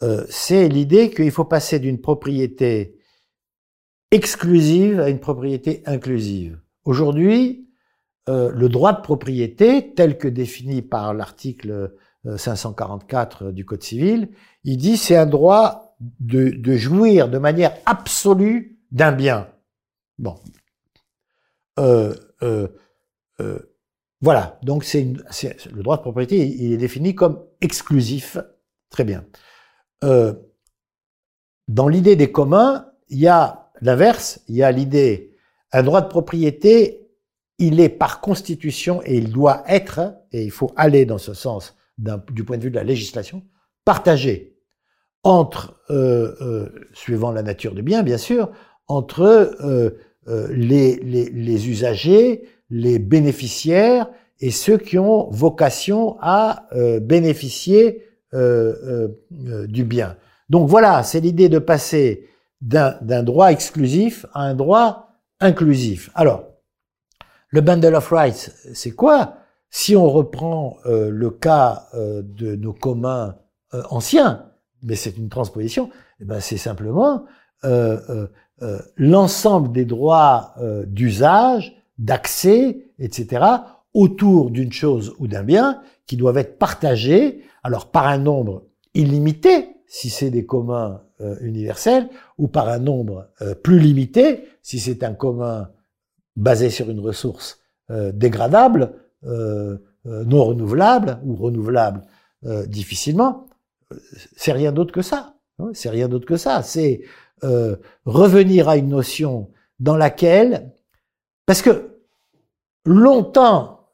euh, 0.05 0.25
c'est 0.31 0.69
l'idée 0.69 1.11
qu'il 1.11 1.33
faut 1.33 1.45
passer 1.45 1.81
d'une 1.81 2.01
propriété 2.01 3.01
exclusive 4.13 5.01
à 5.01 5.09
une 5.09 5.19
propriété 5.19 5.83
inclusive. 5.85 6.61
Aujourd'hui, 6.85 7.69
euh, 8.29 8.53
le 8.55 8.69
droit 8.69 8.93
de 8.93 9.01
propriété, 9.01 9.95
tel 9.95 10.17
que 10.17 10.29
défini 10.29 10.81
par 10.81 11.13
l'article 11.13 11.93
544 12.37 13.47
euh, 13.47 13.53
du 13.53 13.65
Code 13.65 13.83
civil, 13.83 14.29
il 14.63 14.77
dit 14.77 14.97
c'est 14.97 15.17
un 15.17 15.27
droit 15.27 15.97
de, 16.21 16.51
de, 16.51 16.77
jouir 16.77 17.29
de 17.29 17.39
manière 17.39 17.75
absolue 17.85 18.79
d'un 18.93 19.11
bien. 19.11 19.49
Bon. 20.19 20.37
Euh, 21.79 22.15
euh, 22.43 22.69
euh 23.41 23.59
voilà, 24.21 24.59
donc 24.65 24.83
c'est 24.83 25.15
le 25.73 25.83
droit 25.85 25.97
de 25.97 26.03
propriété, 26.03 26.45
il 26.45 26.73
est 26.73 26.77
défini 26.77 27.15
comme 27.15 27.45
exclusif. 27.61 28.37
Très 28.91 29.05
bien. 29.05 29.25
Dans 30.03 31.87
l'idée 31.87 32.17
des 32.17 32.33
communs, 32.33 32.91
il 33.11 33.21
y 33.21 33.29
a 33.29 33.71
l'inverse, 33.81 34.41
il 34.49 34.57
y 34.57 34.65
a 34.65 34.73
l'idée, 34.73 35.37
un 35.71 35.85
droit 35.85 36.01
de 36.01 36.09
propriété 36.09 37.09
il 37.59 37.79
est 37.79 37.89
par 37.89 38.21
constitution 38.21 39.03
et 39.05 39.17
il 39.17 39.33
doit 39.33 39.63
être, 39.69 40.01
et 40.33 40.43
il 40.43 40.51
faut 40.51 40.73
aller 40.75 41.07
dans 41.07 41.19
ce 41.19 41.33
sens 41.33 41.77
du 41.97 42.43
point 42.43 42.59
de 42.59 42.65
vue 42.65 42.71
de 42.73 42.77
la 42.77 42.83
législation, 42.83 43.45
partagé 43.85 44.57
entre, 45.23 45.81
suivant 46.93 47.31
la 47.31 47.43
nature 47.43 47.77
du 47.77 47.83
bien, 47.83 48.03
bien 48.03 48.19
sûr, 48.19 48.51
entre 48.89 49.97
les, 50.51 50.97
les, 50.97 51.69
usagers, 51.69 52.43
les 52.71 52.99
bénéficiaires 52.99 54.11
et 54.41 54.51
ceux 54.51 54.79
qui 54.79 54.99
ont 54.99 55.31
vocation 55.31 56.17
à 56.21 56.67
euh, 56.73 57.01
bénéficier 57.01 58.05
euh, 58.35 59.09
du 59.31 59.85
bien. 59.85 60.17
Donc 60.51 60.69
voilà, 60.69 61.03
c'est 61.03 61.21
l'idée 61.21 61.49
de 61.49 61.59
passer 61.59 62.29
d'un 62.61 63.23
droit 63.23 63.53
exclusif 63.53 64.27
à 64.33 64.43
un 64.43 64.55
droit 64.55 65.09
inclusif. 65.41 66.11
Alors, 66.15 66.45
le 67.51 67.61
bundle 67.61 67.95
of 67.95 68.09
rights, 68.11 68.53
c'est 68.75 68.91
quoi? 68.91 69.37
Si 69.71 69.97
on 69.97 70.09
reprend 70.09 70.79
euh, 70.87 71.11
le 71.11 71.31
cas 71.31 71.89
euh, 71.95 72.23
de 72.23 72.57
nos 72.57 72.73
communs 72.73 73.37
euh, 73.75 73.83
anciens, 73.91 74.47
mais 74.83 74.95
c'est 74.97 75.17
une 75.17 75.29
transposition, 75.29 75.91
eh 76.21 76.25
ben 76.25 76.41
c'est 76.41 76.57
simplement 76.57 77.25
l'ensemble 78.97 79.73
des 79.73 79.85
droits 79.85 80.55
d'usage, 80.87 81.77
d'accès, 81.99 82.87
etc., 82.99 83.45
autour 83.95 84.51
d'une 84.51 84.73
chose 84.73 85.15
ou 85.19 85.27
d'un 85.27 85.43
bien 85.43 85.81
qui 86.07 86.17
doivent 86.17 86.39
être 86.39 86.59
partagés, 86.59 87.43
alors 87.63 87.91
par 87.91 88.07
un 88.07 88.19
nombre 88.19 88.65
illimité, 88.95 89.69
si 89.87 90.11
c'est 90.11 90.31
des 90.31 90.47
communs 90.47 91.01
universels, 91.41 92.09
ou 92.37 92.49
par 92.49 92.69
un 92.69 92.79
nombre 92.79 93.29
plus 93.63 93.81
limité, 93.81 94.45
si 94.63 94.79
c'est 94.79 95.03
un 95.03 95.15
commun 95.15 95.69
basé 96.39 96.71
sur 96.71 96.89
une 96.89 97.01
ressource 97.01 97.59
euh, 97.91 98.13
dégradable, 98.13 98.93
euh, 99.25 99.77
euh, 100.07 100.25
non 100.25 100.45
renouvelable 100.45 101.19
ou 101.25 101.35
renouvelable 101.35 102.03
difficilement, 102.69 103.49
c'est 104.37 104.53
rien 104.53 104.71
d'autre 104.71 104.93
que 104.93 105.03
ça. 105.03 105.35
C'est 105.73 105.91
rien 105.91 106.09
d'autre 106.09 106.25
que 106.25 106.37
ça. 106.37 106.63
C'est 106.63 107.03
revenir 108.05 108.69
à 108.69 108.77
une 108.77 108.89
notion 108.89 109.51
dans 109.81 109.97
laquelle, 109.97 110.73
parce 111.47 111.63
que 111.63 111.99
longtemps, 112.85 113.89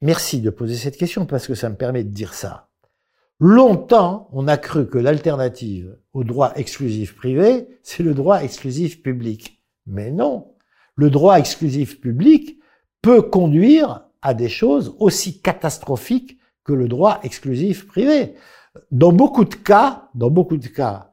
merci 0.00 0.40
de 0.40 0.50
poser 0.50 0.76
cette 0.76 0.96
question 0.96 1.26
parce 1.26 1.46
que 1.46 1.54
ça 1.54 1.68
me 1.68 1.76
permet 1.76 2.04
de 2.04 2.10
dire 2.10 2.34
ça. 2.34 2.68
Longtemps, 3.40 4.28
on 4.32 4.46
a 4.46 4.56
cru 4.56 4.86
que 4.88 4.98
l'alternative 4.98 5.98
au 6.12 6.22
droit 6.22 6.52
exclusif 6.54 7.16
privé, 7.16 7.66
c'est 7.82 8.04
le 8.04 8.14
droit 8.14 8.42
exclusif 8.42 9.02
public. 9.02 9.60
Mais 9.86 10.12
non, 10.12 10.54
le 10.94 11.10
droit 11.10 11.38
exclusif 11.38 12.00
public 12.00 12.60
peut 13.00 13.22
conduire 13.22 14.04
à 14.22 14.34
des 14.34 14.48
choses 14.48 14.94
aussi 15.00 15.40
catastrophiques 15.40 16.38
que 16.64 16.72
le 16.72 16.86
droit 16.86 17.18
exclusif 17.24 17.88
privé. 17.88 18.34
Dans 18.92 19.12
beaucoup 19.12 19.44
de 19.44 19.56
cas, 19.56 20.08
dans 20.14 20.30
beaucoup 20.30 20.56
de 20.56 20.68
cas, 20.68 21.11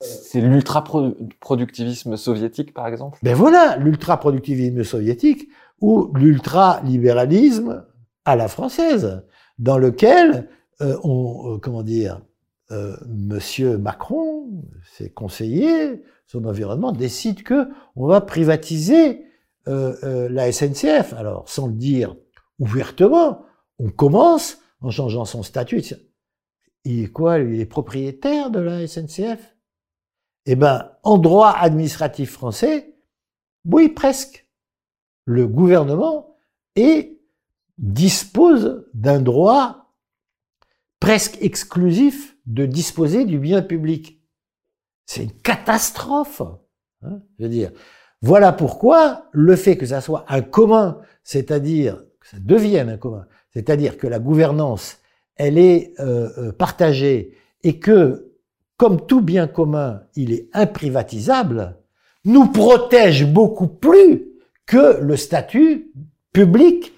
c'est 0.00 0.40
l'ultra-productivisme 0.40 2.16
soviétique, 2.16 2.74
par 2.74 2.86
exemple? 2.86 3.18
Ben 3.22 3.34
voilà, 3.34 3.76
l'ultra-productivisme 3.76 4.84
soviétique 4.84 5.48
ou 5.80 6.10
l'ultra-libéralisme 6.14 7.86
à 8.24 8.36
la 8.36 8.48
française, 8.48 9.22
dans 9.58 9.78
lequel 9.78 10.48
euh, 10.80 10.98
on, 11.04 11.54
euh, 11.54 11.58
comment 11.58 11.82
dire, 11.82 12.20
euh, 12.70 12.96
Monsieur 13.06 13.78
Macron, 13.78 14.62
ses 14.96 15.10
conseillers, 15.10 16.02
son 16.26 16.44
environnement 16.44 16.92
décide 16.92 17.42
que 17.42 17.68
on 17.94 18.06
va 18.06 18.20
privatiser 18.20 19.26
euh, 19.68 20.28
la 20.30 20.50
SNCF. 20.50 21.12
Alors, 21.14 21.48
sans 21.48 21.66
le 21.66 21.74
dire 21.74 22.16
ouvertement, 22.58 23.42
on 23.78 23.90
commence 23.90 24.58
en 24.80 24.90
changeant 24.90 25.24
son 25.24 25.42
statut. 25.42 25.82
Il 26.84 27.04
est 27.04 27.08
quoi 27.08 27.38
Il 27.38 27.60
est 27.60 27.66
propriétaire 27.66 28.50
de 28.50 28.60
la 28.60 28.86
SNCF 28.86 29.53
Eh 30.46 30.56
ben, 30.56 30.90
en 31.02 31.18
droit 31.18 31.50
administratif 31.50 32.32
français, 32.32 32.94
oui, 33.64 33.88
presque. 33.88 34.46
Le 35.24 35.46
gouvernement 35.46 36.36
est, 36.76 37.18
dispose 37.78 38.86
d'un 38.92 39.20
droit 39.20 39.84
presque 41.00 41.38
exclusif 41.40 42.36
de 42.46 42.66
disposer 42.66 43.24
du 43.24 43.38
bien 43.38 43.62
public. 43.62 44.22
C'est 45.06 45.24
une 45.24 45.32
catastrophe. 45.32 46.42
Hein, 47.02 47.20
je 47.38 47.44
veux 47.44 47.50
dire, 47.50 47.72
voilà 48.22 48.52
pourquoi 48.52 49.28
le 49.32 49.56
fait 49.56 49.76
que 49.76 49.86
ça 49.86 50.00
soit 50.00 50.24
un 50.28 50.40
commun, 50.40 50.98
c'est-à-dire 51.22 52.02
que 52.20 52.28
ça 52.28 52.38
devienne 52.40 52.88
un 52.88 52.96
commun, 52.96 53.26
c'est-à-dire 53.52 53.98
que 53.98 54.06
la 54.06 54.18
gouvernance, 54.18 54.98
elle 55.36 55.58
est 55.58 55.92
euh, 56.00 56.30
euh, 56.38 56.52
partagée 56.52 57.36
et 57.62 57.78
que, 57.78 58.33
comme 58.84 59.06
tout 59.06 59.22
bien 59.22 59.46
commun, 59.46 60.02
il 60.14 60.30
est 60.34 60.50
imprivatisable, 60.52 61.78
nous 62.26 62.48
protège 62.48 63.24
beaucoup 63.24 63.66
plus 63.66 64.26
que 64.66 65.00
le 65.00 65.16
statut 65.16 65.90
public. 66.34 66.92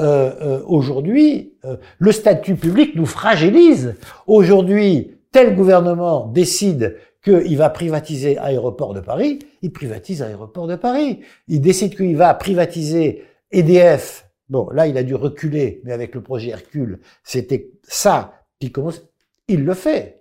Euh, 0.00 0.60
aujourd'hui, 0.66 1.52
le 2.00 2.10
statut 2.10 2.56
public 2.56 2.96
nous 2.96 3.06
fragilise. 3.06 3.94
Aujourd'hui, 4.26 5.12
tel 5.30 5.54
gouvernement 5.54 6.26
décide 6.26 6.96
qu'il 7.22 7.56
va 7.56 7.70
privatiser 7.70 8.36
Aéroport 8.36 8.92
de 8.92 9.00
Paris, 9.00 9.38
il 9.62 9.70
privatise 9.70 10.22
Aéroport 10.22 10.66
de 10.66 10.74
Paris. 10.74 11.20
Il 11.46 11.60
décide 11.60 11.94
qu'il 11.94 12.16
va 12.16 12.34
privatiser 12.34 13.22
EDF. 13.52 14.28
Bon, 14.48 14.68
là, 14.70 14.88
il 14.88 14.98
a 14.98 15.04
dû 15.04 15.14
reculer, 15.14 15.82
mais 15.84 15.92
avec 15.92 16.16
le 16.16 16.20
projet 16.20 16.48
Hercule, 16.48 16.98
c'était 17.22 17.70
ça 17.84 18.42
qui 18.58 18.72
commence. 18.72 19.04
Il 19.46 19.64
le 19.64 19.74
fait. 19.74 20.17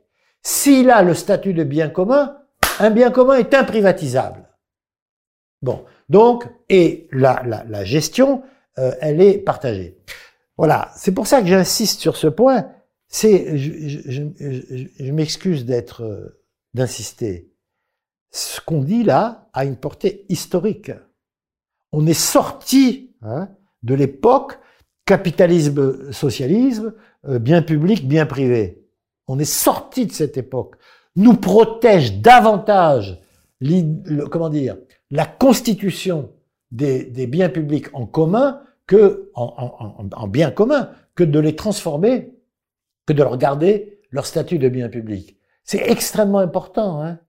S'il 0.49 0.91
a 0.91 1.03
le 1.03 1.13
statut 1.13 1.53
de 1.53 1.65
bien 1.65 1.89
commun, 1.89 2.37
un 2.79 2.89
bien 2.89 3.11
commun 3.11 3.35
est 3.35 3.53
imprivatisable. 3.53 4.47
Bon, 5.61 5.83
donc, 6.07 6.47
et 6.69 7.09
la, 7.11 7.43
la, 7.43 7.83
gestion, 7.83 8.43
euh, 8.77 8.93
elle 9.01 9.19
est 9.19 9.39
partagée. 9.39 9.97
Voilà, 10.55 10.89
c'est 10.95 11.11
pour 11.11 11.27
ça 11.27 11.41
que 11.41 11.47
j'insiste 11.47 11.99
sur 11.99 12.15
ce 12.15 12.27
point. 12.27 12.69
C'est, 13.09 13.57
je 13.57 15.11
m'excuse 15.11 15.65
d'être 15.65 16.03
euh, 16.03 16.39
d'insister. 16.73 17.51
Ce 18.31 18.61
qu'on 18.61 18.83
dit 18.83 19.03
là 19.03 19.49
a 19.51 19.65
une 19.65 19.75
portée 19.75 20.25
historique. 20.29 20.93
On 21.91 22.07
est 22.07 22.13
sorti 22.13 23.13
hein, 23.21 23.49
de 23.83 23.95
l'époque 23.95 24.59
capitalisme-socialisme, 25.03 26.93
euh, 27.25 27.37
bien 27.37 27.61
public, 27.61 28.07
bien 28.07 28.25
privé. 28.25 28.86
On 29.28 29.39
est 29.39 29.45
sorti 29.45 30.05
de 30.05 30.11
cette 30.11 30.38
époque. 30.38 30.75
Nous 31.15 31.36
protège 31.36 32.21
davantage, 32.21 33.19
comment 34.32 34.49
dire, 34.49 34.78
la 35.11 35.25
constitution 35.25 36.32
des, 36.71 37.03
des 37.05 37.28
biens 37.28 37.49
publics 37.49 37.88
en 37.93 38.05
commun 38.05 38.61
que 38.86 39.30
en, 39.34 39.53
en, 39.57 40.09
en 40.11 40.28
biens 40.28 40.51
communs, 40.51 40.89
que 41.15 41.23
de 41.23 41.39
les 41.39 41.55
transformer, 41.55 42.34
que 43.05 43.13
de 43.13 43.23
leur 43.23 43.38
garder 43.38 43.99
leur 44.11 44.25
statut 44.25 44.59
de 44.59 44.69
bien 44.69 44.89
public. 44.89 45.38
C'est 45.63 45.89
extrêmement 45.89 46.39
important. 46.39 47.01
Hein 47.01 47.19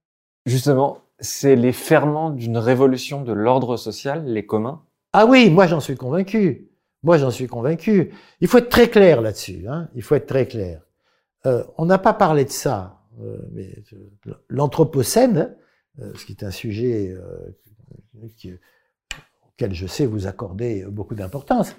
Justement, 0.47 0.99
c'est 1.19 1.57
les 1.57 1.73
ferments 1.73 2.31
d'une 2.31 2.59
révolution 2.59 3.23
de 3.23 3.33
l'ordre 3.33 3.77
social, 3.77 4.25
les 4.27 4.47
communs 4.47 4.83
Ah 5.13 5.27
oui, 5.27 5.51
moi 5.51 5.67
j'en 5.67 5.81
suis 5.81 5.97
convaincu. 5.97 6.69
Moi 7.03 7.19
j'en 7.19 7.31
suis 7.31 7.47
convaincu. 7.47 8.13
Il 8.41 8.49
faut 8.49 8.59
être 8.59 8.69
très 8.69 8.89
clair 8.89 9.21
là-dessus. 9.21 9.67
Hein 9.69 9.89
Il 9.95 10.03
faut 10.03 10.15
être 10.15 10.27
très 10.27 10.47
clair. 10.47 10.83
Euh, 11.47 11.65
on 11.77 11.87
n'a 11.87 11.99
pas 11.99 12.15
parlé 12.15 12.45
de 12.45 12.51
ça, 12.51 13.01
euh, 13.21 13.39
mais 13.53 13.71
euh, 13.93 14.35
l'anthropocène, 14.49 15.57
ce 16.15 16.25
qui 16.25 16.33
est 16.33 16.45
un 16.45 16.53
sujet 16.53 17.13
auquel 18.23 19.75
je 19.75 19.87
sais 19.89 20.07
vous 20.07 20.29
accorder 20.29 20.85
beaucoup 20.85 21.17
d'importance. 21.17 21.75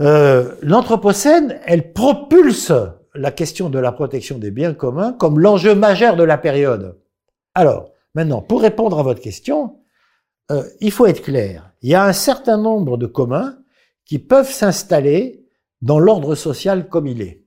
L'anthropocène, 0.00 1.60
elle 1.64 1.92
propulse 1.92 2.72
la 3.14 3.30
question 3.30 3.70
de 3.70 3.78
la 3.78 3.92
protection 3.92 4.38
des 4.38 4.50
biens 4.50 4.74
communs 4.74 5.12
comme 5.12 5.38
l'enjeu 5.38 5.76
majeur 5.76 6.16
de 6.16 6.24
la 6.24 6.38
période. 6.38 6.98
Alors, 7.54 7.92
maintenant, 8.16 8.42
pour 8.42 8.62
répondre 8.62 8.98
à 8.98 9.04
votre 9.04 9.20
question, 9.20 9.78
il 10.80 10.90
faut 10.90 11.06
être 11.06 11.22
clair. 11.22 11.70
Il 11.82 11.90
y 11.90 11.94
a 11.94 12.04
un 12.04 12.12
certain 12.12 12.58
nombre 12.58 12.96
de 12.96 13.06
communs 13.06 13.58
qui 14.04 14.18
peuvent 14.18 14.50
s'installer 14.50 15.46
dans 15.82 16.00
l'ordre 16.00 16.34
social 16.34 16.88
comme 16.88 17.06
il 17.06 17.22
est. 17.22 17.44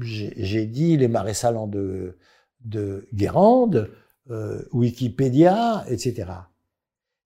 J'ai 0.00 0.66
dit 0.66 0.96
les 0.96 1.08
marais 1.08 1.34
salants 1.34 1.66
de, 1.66 2.16
de 2.64 3.06
Guérande, 3.12 3.90
euh, 4.30 4.62
Wikipédia, 4.72 5.84
etc. 5.88 6.30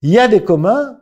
Il 0.02 0.10
y 0.10 0.18
a 0.18 0.28
des 0.28 0.42
communs 0.42 0.98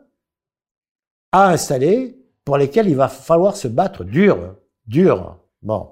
à 1.31 1.49
installer 1.49 2.17
pour 2.43 2.57
lesquels 2.57 2.87
il 2.87 2.95
va 2.95 3.07
falloir 3.07 3.55
se 3.55 3.67
battre 3.67 4.03
dur, 4.03 4.55
dur. 4.87 5.39
Bon, 5.61 5.91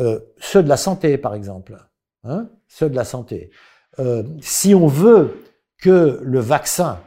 euh, 0.00 0.18
ceux 0.38 0.62
de 0.62 0.68
la 0.68 0.76
santé, 0.76 1.16
par 1.18 1.34
exemple, 1.34 1.76
hein, 2.24 2.48
ceux 2.66 2.90
de 2.90 2.96
la 2.96 3.04
santé. 3.04 3.50
Euh, 3.98 4.24
si 4.40 4.74
on 4.74 4.86
veut 4.86 5.44
que 5.78 6.20
le 6.22 6.40
vaccin 6.40 7.00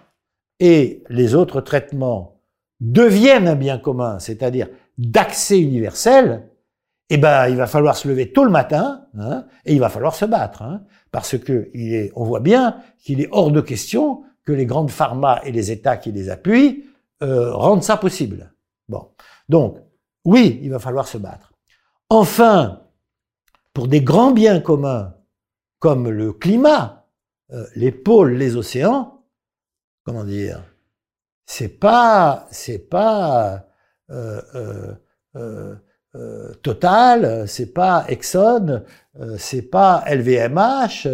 et 0.59 1.03
les 1.09 1.35
autres 1.35 1.61
traitements 1.61 2.41
deviennent 2.79 3.47
un 3.47 3.55
bien 3.55 3.77
commun, 3.77 4.19
c'est-à-dire 4.19 4.69
d'accès 4.97 5.59
universel, 5.59 6.47
eh 7.09 7.17
ben, 7.17 7.47
il 7.49 7.55
va 7.55 7.67
falloir 7.67 7.95
se 7.95 8.07
lever 8.07 8.31
tôt 8.31 8.43
le 8.43 8.49
matin 8.49 9.05
hein, 9.17 9.45
et 9.65 9.73
il 9.73 9.79
va 9.79 9.89
falloir 9.89 10.15
se 10.15 10.25
battre, 10.25 10.63
hein, 10.63 10.83
parce 11.11 11.37
que 11.37 11.69
est, 11.73 12.11
on 12.15 12.23
voit 12.23 12.39
bien 12.39 12.81
qu'il 12.97 13.21
est 13.21 13.29
hors 13.31 13.51
de 13.51 13.61
question 13.61 14.23
que 14.43 14.51
les 14.51 14.65
grandes 14.65 14.91
pharma 14.91 15.41
et 15.43 15.51
les 15.51 15.71
États 15.71 15.97
qui 15.97 16.11
les 16.11 16.29
appuient 16.29 16.85
euh, 17.21 17.53
rendent 17.53 17.83
ça 17.83 17.97
possible. 17.97 18.53
Bon, 18.89 19.09
donc 19.49 19.77
oui, 20.23 20.59
il 20.63 20.71
va 20.71 20.79
falloir 20.79 21.07
se 21.07 21.17
battre. 21.17 21.53
Enfin, 22.09 22.81
pour 23.73 23.87
des 23.87 24.01
grands 24.01 24.31
biens 24.31 24.59
communs 24.59 25.15
comme 25.79 26.09
le 26.09 26.33
climat, 26.33 27.07
euh, 27.51 27.65
les 27.75 27.91
pôles, 27.91 28.33
les 28.33 28.55
océans, 28.55 29.23
comment 30.03 30.23
dire, 30.23 30.63
c'est 31.45 31.79
pas, 31.79 32.47
c'est 32.49 32.89
pas 32.89 33.67
euh, 34.09 34.95
euh, 36.15 36.49
euh 36.49 36.53
Total, 36.63 37.47
c'est 37.47 37.73
pas 37.73 38.05
Exxon, 38.07 38.83
c'est 39.37 39.63
pas 39.63 40.03
LVMH, 40.09 41.07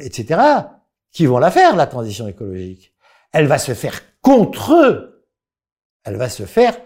etc. 0.00 0.40
qui 1.12 1.26
vont 1.26 1.38
la 1.38 1.50
faire 1.50 1.76
la 1.76 1.86
transition 1.86 2.26
écologique. 2.28 2.94
Elle 3.32 3.46
va 3.46 3.58
se 3.58 3.74
faire 3.74 4.00
contre 4.22 4.74
eux. 4.74 5.24
Elle 6.04 6.16
va 6.16 6.28
se 6.28 6.44
faire 6.44 6.76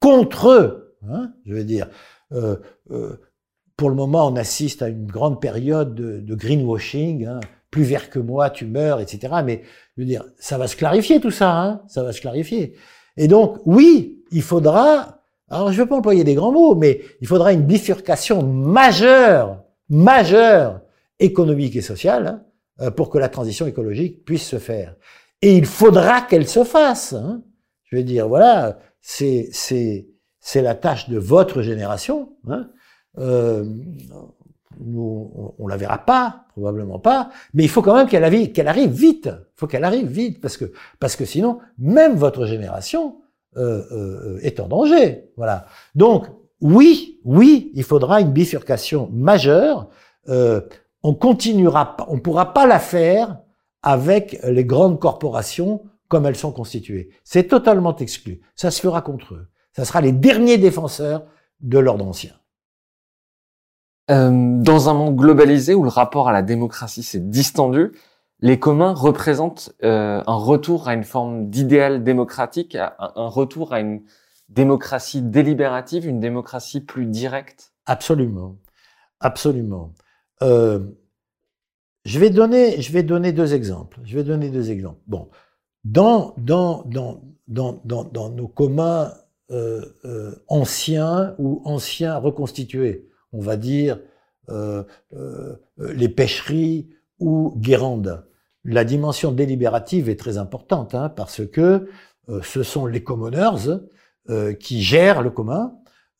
contre 0.00 0.50
eux. 0.50 0.96
Hein, 1.08 1.32
je 1.46 1.54
veux 1.54 1.64
dire, 1.64 1.88
euh, 2.32 2.56
euh, 2.90 3.20
pour 3.76 3.88
le 3.88 3.96
moment, 3.96 4.28
on 4.28 4.36
assiste 4.36 4.82
à 4.82 4.88
une 4.88 5.06
grande 5.06 5.40
période 5.40 5.94
de, 5.94 6.34
greenwashing. 6.34 7.26
Hein. 7.26 7.40
plus 7.70 7.84
vert 7.84 8.10
que 8.10 8.18
moi, 8.18 8.50
tu 8.50 8.66
meurs, 8.66 9.00
etc. 9.00 9.34
Mais 9.44 9.62
je 9.96 10.02
veux 10.02 10.06
dire, 10.06 10.24
ça 10.38 10.58
va 10.58 10.68
se 10.68 10.76
clarifier 10.76 11.20
tout 11.20 11.30
ça. 11.30 11.60
Hein, 11.60 11.82
ça 11.88 12.02
va 12.02 12.12
se 12.12 12.20
clarifier. 12.20 12.76
Et 13.16 13.28
donc, 13.28 13.58
oui, 13.64 14.24
il 14.30 14.42
faudra. 14.42 15.21
Alors, 15.52 15.70
je 15.70 15.76
ne 15.76 15.82
veux 15.82 15.88
pas 15.88 15.96
employer 15.96 16.24
des 16.24 16.34
grands 16.34 16.50
mots, 16.50 16.74
mais 16.74 17.02
il 17.20 17.28
faudra 17.28 17.52
une 17.52 17.60
bifurcation 17.60 18.42
majeure, 18.42 19.62
majeure, 19.90 20.80
économique 21.18 21.76
et 21.76 21.82
sociale, 21.82 22.26
hein, 22.26 22.42
euh, 22.80 22.90
pour 22.90 23.10
que 23.10 23.18
la 23.18 23.28
transition 23.28 23.66
écologique 23.66 24.24
puisse 24.24 24.46
se 24.46 24.58
faire. 24.58 24.96
Et 25.42 25.54
il 25.58 25.66
faudra 25.66 26.22
qu'elle 26.22 26.48
se 26.48 26.64
fasse. 26.64 27.12
Hein. 27.12 27.42
Je 27.84 27.96
veux 27.96 28.02
dire, 28.02 28.28
voilà, 28.28 28.78
c'est 29.02 29.50
c'est 29.52 30.08
c'est 30.40 30.62
la 30.62 30.74
tâche 30.74 31.10
de 31.10 31.18
votre 31.18 31.60
génération. 31.60 32.30
Hein. 32.48 32.70
Euh, 33.18 33.62
nous, 34.80 35.54
on, 35.58 35.66
la 35.66 35.76
verra 35.76 35.98
pas, 35.98 36.46
probablement 36.52 36.98
pas, 36.98 37.28
mais 37.52 37.62
il 37.62 37.68
faut 37.68 37.82
quand 37.82 37.94
même 37.94 38.08
qu'elle 38.08 38.24
arrive, 38.24 38.52
qu'elle 38.52 38.68
arrive 38.68 38.90
vite. 38.90 39.26
Il 39.26 39.56
faut 39.56 39.66
qu'elle 39.66 39.84
arrive 39.84 40.06
vite 40.06 40.40
parce 40.40 40.56
que 40.56 40.72
parce 40.98 41.14
que 41.14 41.26
sinon, 41.26 41.58
même 41.76 42.14
votre 42.14 42.46
génération 42.46 43.21
est 43.56 44.60
en 44.60 44.68
danger. 44.68 45.30
Voilà. 45.36 45.66
Donc 45.94 46.26
oui, 46.60 47.20
oui, 47.24 47.70
il 47.74 47.84
faudra 47.84 48.20
une 48.20 48.32
bifurcation 48.32 49.08
majeure. 49.12 49.88
Euh, 50.28 50.60
on 51.02 51.14
continuera, 51.14 51.96
on 52.08 52.18
pourra 52.18 52.54
pas 52.54 52.66
la 52.66 52.78
faire 52.78 53.38
avec 53.82 54.38
les 54.44 54.64
grandes 54.64 55.00
corporations 55.00 55.82
comme 56.08 56.26
elles 56.26 56.36
sont 56.36 56.52
constituées. 56.52 57.10
C'est 57.24 57.48
totalement 57.48 57.96
exclu. 57.96 58.40
Ça 58.54 58.70
se 58.70 58.80
fera 58.80 59.02
contre 59.02 59.34
eux 59.34 59.48
ça 59.72 59.84
sera 59.84 60.00
les 60.00 60.12
derniers 60.12 60.58
défenseurs 60.58 61.24
de 61.60 61.78
l'ordre 61.78 62.06
ancien. 62.06 62.32
Euh, 64.10 64.30
dans 64.60 64.88
un 64.88 64.94
monde 64.94 65.16
globalisé 65.16 65.74
où 65.74 65.84
le 65.84 65.88
rapport 65.88 66.28
à 66.28 66.32
la 66.32 66.42
démocratie 66.42 67.02
s'est 67.02 67.20
distendu, 67.20 67.92
les 68.42 68.58
communs 68.58 68.92
représentent 68.92 69.72
euh, 69.84 70.20
un 70.26 70.34
retour 70.34 70.88
à 70.88 70.94
une 70.94 71.04
forme 71.04 71.48
d'idéal 71.48 72.02
démocratique, 72.02 72.74
un, 72.76 73.28
retour 73.28 73.72
à 73.72 73.80
une 73.80 74.02
démocratie 74.48 75.22
délibérative, 75.22 76.06
une 76.06 76.18
démocratie 76.18 76.80
plus 76.80 77.06
directe? 77.06 77.72
Absolument, 77.86 78.56
absolument. 79.20 79.92
Euh, 80.42 80.80
je 82.04 82.18
vais 82.18 82.30
donner, 82.30 82.82
je 82.82 82.92
vais 82.92 83.04
donner 83.04 83.30
deux 83.32 83.54
exemples. 83.54 84.00
Je 84.02 84.16
vais 84.16 84.24
donner 84.24 84.50
deux 84.50 84.72
exemples. 84.72 85.00
Bon, 85.06 85.28
dans 85.84 86.34
dans 86.36 86.82
dans 86.86 87.22
dans 87.46 87.80
dans, 87.84 88.02
dans 88.02 88.28
nos 88.28 88.48
communs 88.48 89.12
euh, 89.52 90.34
anciens 90.48 91.36
ou 91.38 91.62
anciens 91.64 92.16
reconstitués. 92.16 93.08
On 93.32 93.40
va 93.40 93.56
dire 93.56 94.00
les 95.78 96.08
pêcheries 96.08 96.90
ou 97.20 97.54
Guérande. 97.56 98.24
La 98.64 98.84
dimension 98.84 99.32
délibérative 99.32 100.08
est 100.08 100.18
très 100.18 100.38
importante 100.38 100.94
hein, 100.94 101.08
parce 101.08 101.46
que 101.46 101.88
ce 102.42 102.62
sont 102.62 102.86
les 102.86 103.02
commoners 103.02 103.80
qui 104.60 104.82
gèrent 104.82 105.22
le 105.22 105.30
commun 105.30 105.74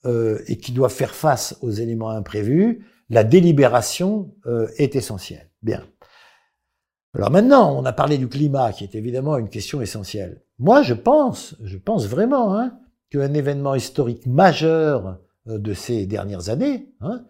et 0.05 0.59
qui 0.59 0.73
doivent 0.73 0.93
faire 0.93 1.15
face 1.15 1.57
aux 1.63 1.71
éléments 1.71 2.11
imprévus. 2.11 2.85
La 3.09 3.23
délibération 3.23 4.35
est 4.77 4.97
essentielle. 4.97 5.53
Bien. 5.63 5.85
Alors 7.15 7.31
maintenant, 7.31 7.79
on 7.79 7.85
a 7.85 7.93
parlé 7.93 8.17
du 8.17 8.29
climat, 8.29 8.73
qui 8.73 8.85
est 8.85 8.95
évidemment 8.95 9.37
une 9.37 9.51
question 9.51 9.83
essentielle. 9.83 10.43
Moi, 10.59 10.83
je 10.83 10.95
pense, 10.95 11.57
je 11.63 11.77
pense 11.77 12.07
vraiment, 12.07 12.57
hein, 12.57 12.79
qu'un 13.11 13.35
événement 13.35 13.75
historique 13.75 14.27
majeur 14.27 15.19
euh, 15.47 15.59
de 15.59 15.75
ces 15.75 16.07
dernières 16.07 16.49
années, 16.49 16.89
hein, 17.01 17.27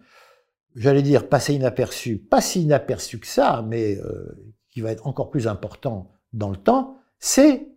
j'allais 0.75 1.01
dire 1.01 1.27
passé 1.27 1.53
inaperçu, 1.53 2.17
pas 2.17 2.39
si 2.39 2.61
inaperçu 2.61 3.19
que 3.19 3.27
ça, 3.27 3.65
mais 3.67 3.97
euh, 3.97 4.53
qui 4.73 4.81
va 4.81 4.91
être 4.91 5.07
encore 5.07 5.29
plus 5.29 5.47
important 5.47 6.09
dans 6.33 6.49
le 6.49 6.57
temps, 6.57 6.97
c'est 7.19 7.67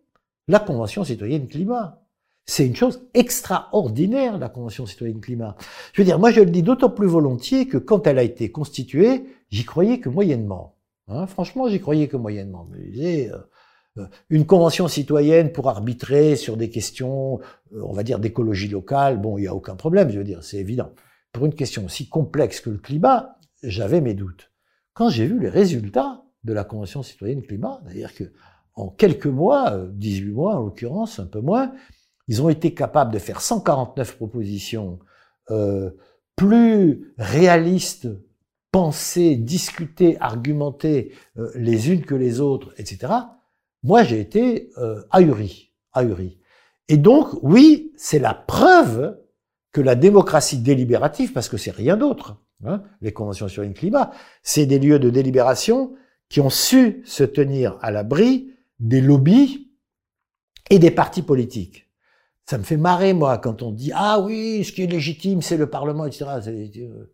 la 0.48 0.58
Convention 0.58 1.04
citoyenne 1.04 1.46
climat. 1.46 2.02
C'est 2.46 2.66
une 2.66 2.76
chose 2.76 3.02
extraordinaire, 3.12 4.38
la 4.38 4.48
Convention 4.48 4.86
citoyenne 4.86 5.20
climat. 5.20 5.56
Je 5.92 6.00
veux 6.00 6.06
dire, 6.06 6.18
moi 6.18 6.30
je 6.30 6.40
le 6.40 6.50
dis 6.50 6.62
d'autant 6.62 6.90
plus 6.90 7.06
volontiers 7.06 7.68
que 7.68 7.76
quand 7.76 8.06
elle 8.06 8.18
a 8.18 8.22
été 8.22 8.50
constituée, 8.50 9.24
j'y 9.50 9.64
croyais 9.64 10.00
que 10.00 10.08
moyennement. 10.08 10.76
Hein, 11.08 11.26
franchement, 11.26 11.68
j'y 11.68 11.80
croyais 11.80 12.08
que 12.08 12.16
moyennement. 12.16 12.66
Me 12.70 12.78
disais, 12.78 13.30
euh, 13.30 13.38
euh, 13.98 14.06
une 14.30 14.46
convention 14.46 14.88
citoyenne 14.88 15.52
pour 15.52 15.68
arbitrer 15.68 16.36
sur 16.36 16.56
des 16.56 16.70
questions, 16.70 17.40
euh, 17.74 17.82
on 17.82 17.92
va 17.92 18.02
dire, 18.02 18.18
d'écologie 18.18 18.68
locale, 18.68 19.20
bon, 19.20 19.38
il 19.38 19.42
n'y 19.42 19.48
a 19.48 19.54
aucun 19.54 19.76
problème, 19.76 20.10
je 20.10 20.18
veux 20.18 20.24
dire, 20.24 20.42
c'est 20.42 20.58
évident. 20.58 20.92
Pour 21.32 21.46
une 21.46 21.54
question 21.54 21.84
aussi 21.84 22.08
complexe 22.08 22.60
que 22.60 22.70
le 22.70 22.78
climat, 22.78 23.38
j'avais 23.62 24.00
mes 24.00 24.14
doutes. 24.14 24.50
Quand 24.94 25.10
j'ai 25.10 25.26
vu 25.26 25.38
les 25.38 25.48
résultats 25.48 26.22
de 26.44 26.52
la 26.52 26.64
convention 26.64 27.02
citoyenne 27.02 27.42
climat, 27.42 27.80
c'est-à-dire 27.84 28.14
que 28.14 28.24
en 28.74 28.88
quelques 28.88 29.26
mois, 29.26 29.86
18 29.92 30.28
euh, 30.28 30.34
mois 30.34 30.56
en 30.56 30.62
l'occurrence, 30.62 31.18
un 31.18 31.26
peu 31.26 31.40
moins, 31.40 31.72
ils 32.28 32.42
ont 32.42 32.48
été 32.48 32.74
capables 32.74 33.12
de 33.12 33.18
faire 33.18 33.40
149 33.40 34.16
propositions 34.16 34.98
euh, 35.50 35.90
plus 36.34 37.14
réalistes, 37.16 38.08
pensées, 38.70 39.36
discutées, 39.36 40.18
argumentées 40.20 41.12
les 41.54 41.90
unes 41.90 42.04
que 42.04 42.14
les 42.14 42.40
autres, 42.40 42.74
etc 42.76 43.08
moi 43.86 44.02
j'ai 44.02 44.20
été 44.20 44.70
euh, 44.78 45.02
ahuri, 45.10 45.72
ahuri. 45.92 46.38
Et 46.88 46.96
donc, 46.96 47.28
oui, 47.42 47.92
c'est 47.96 48.18
la 48.18 48.34
preuve 48.34 49.18
que 49.72 49.80
la 49.80 49.94
démocratie 49.94 50.58
délibérative, 50.58 51.32
parce 51.32 51.48
que 51.48 51.56
c'est 51.56 51.70
rien 51.70 51.96
d'autre, 51.96 52.42
hein, 52.64 52.82
les 53.00 53.12
conventions 53.12 53.48
sur 53.48 53.62
le 53.62 53.70
climat, 53.70 54.10
c'est 54.42 54.66
des 54.66 54.78
lieux 54.78 54.98
de 54.98 55.08
délibération 55.08 55.94
qui 56.28 56.40
ont 56.40 56.50
su 56.50 57.02
se 57.04 57.24
tenir 57.24 57.78
à 57.80 57.90
l'abri 57.90 58.50
des 58.80 59.00
lobbies 59.00 59.70
et 60.70 60.78
des 60.78 60.90
partis 60.90 61.22
politiques. 61.22 61.88
Ça 62.44 62.58
me 62.58 62.62
fait 62.62 62.76
marrer, 62.76 63.12
moi, 63.12 63.38
quand 63.38 63.62
on 63.62 63.72
dit 63.72 63.90
Ah 63.94 64.20
oui, 64.20 64.64
ce 64.64 64.72
qui 64.72 64.82
est 64.82 64.86
légitime, 64.86 65.42
c'est 65.42 65.56
le 65.56 65.68
Parlement, 65.68 66.06
etc. 66.06 66.26
Euh, 66.46 67.12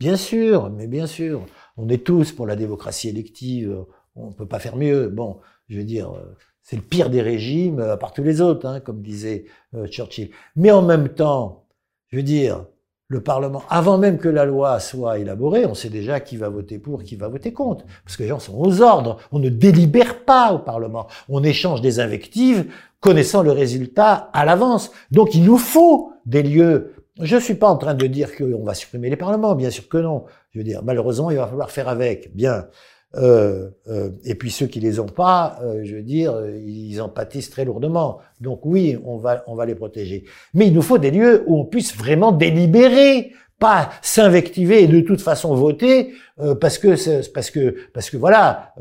bien 0.00 0.16
sûr, 0.16 0.70
mais 0.70 0.86
bien 0.86 1.06
sûr, 1.06 1.46
on 1.76 1.88
est 1.88 2.04
tous 2.04 2.32
pour 2.32 2.46
la 2.46 2.56
démocratie 2.56 3.08
élective, 3.08 3.84
on 4.16 4.28
ne 4.28 4.32
peut 4.32 4.46
pas 4.46 4.58
faire 4.58 4.76
mieux. 4.76 5.08
Bon, 5.08 5.38
je 5.68 5.78
veux 5.78 5.84
dire, 5.84 6.12
euh, 6.12 6.36
c'est 6.62 6.76
le 6.76 6.82
pire 6.82 7.10
des 7.10 7.22
régimes, 7.22 7.80
à 7.80 7.96
part 7.96 8.12
tous 8.12 8.22
les 8.22 8.40
autres, 8.40 8.66
hein, 8.66 8.80
comme 8.80 9.02
disait 9.02 9.46
euh, 9.74 9.86
Churchill. 9.86 10.30
Mais 10.56 10.70
en 10.70 10.82
même 10.82 11.08
temps, 11.08 11.66
je 12.08 12.16
veux 12.16 12.22
dire, 12.22 12.66
le 13.12 13.20
Parlement, 13.20 13.62
avant 13.68 13.98
même 13.98 14.16
que 14.16 14.28
la 14.28 14.46
loi 14.46 14.80
soit 14.80 15.18
élaborée, 15.18 15.66
on 15.66 15.74
sait 15.74 15.90
déjà 15.90 16.18
qui 16.18 16.38
va 16.38 16.48
voter 16.48 16.78
pour, 16.78 17.02
qui 17.02 17.16
va 17.16 17.28
voter 17.28 17.52
contre. 17.52 17.84
Parce 18.04 18.16
que 18.16 18.22
les 18.22 18.30
gens 18.30 18.38
sont 18.38 18.56
aux 18.56 18.80
ordres. 18.80 19.18
On 19.32 19.38
ne 19.38 19.50
délibère 19.50 20.24
pas 20.24 20.54
au 20.54 20.58
Parlement. 20.58 21.06
On 21.28 21.44
échange 21.44 21.82
des 21.82 22.00
invectives 22.00 22.64
connaissant 23.00 23.42
le 23.42 23.52
résultat 23.52 24.30
à 24.32 24.46
l'avance. 24.46 24.92
Donc 25.10 25.34
il 25.34 25.44
nous 25.44 25.58
faut 25.58 26.12
des 26.24 26.42
lieux. 26.42 26.94
Je 27.20 27.36
suis 27.36 27.54
pas 27.54 27.68
en 27.68 27.76
train 27.76 27.92
de 27.92 28.06
dire 28.06 28.34
qu'on 28.34 28.64
va 28.64 28.72
supprimer 28.72 29.10
les 29.10 29.16
parlements, 29.16 29.54
bien 29.54 29.68
sûr 29.68 29.86
que 29.88 29.98
non. 29.98 30.24
Je 30.52 30.58
veux 30.60 30.64
dire, 30.64 30.82
malheureusement, 30.82 31.30
il 31.30 31.36
va 31.36 31.46
falloir 31.46 31.70
faire 31.70 31.88
avec. 31.88 32.34
Bien. 32.34 32.68
Euh, 33.16 33.68
euh, 33.88 34.10
et 34.24 34.34
puis 34.34 34.50
ceux 34.50 34.66
qui 34.66 34.80
les 34.80 34.98
ont 34.98 35.06
pas, 35.06 35.58
euh, 35.62 35.82
je 35.84 35.96
veux 35.96 36.02
dire, 36.02 36.34
ils 36.66 37.00
en 37.00 37.08
pâtissent 37.08 37.50
très 37.50 37.64
lourdement. 37.64 38.20
Donc 38.40 38.60
oui, 38.64 38.98
on 39.04 39.18
va, 39.18 39.44
on 39.46 39.54
va 39.54 39.66
les 39.66 39.74
protéger. 39.74 40.24
Mais 40.54 40.66
il 40.68 40.72
nous 40.72 40.82
faut 40.82 40.98
des 40.98 41.10
lieux 41.10 41.44
où 41.46 41.58
on 41.58 41.64
puisse 41.64 41.96
vraiment 41.96 42.32
délibérer, 42.32 43.32
pas 43.58 43.90
s'invectiver 44.00 44.82
et 44.82 44.88
de 44.88 45.00
toute 45.00 45.20
façon 45.20 45.54
voter 45.54 46.14
parce 46.60 46.78
que 46.78 47.30
parce 47.30 47.50
que 47.50 47.76
parce 47.94 48.10
que 48.10 48.16
voilà, 48.16 48.74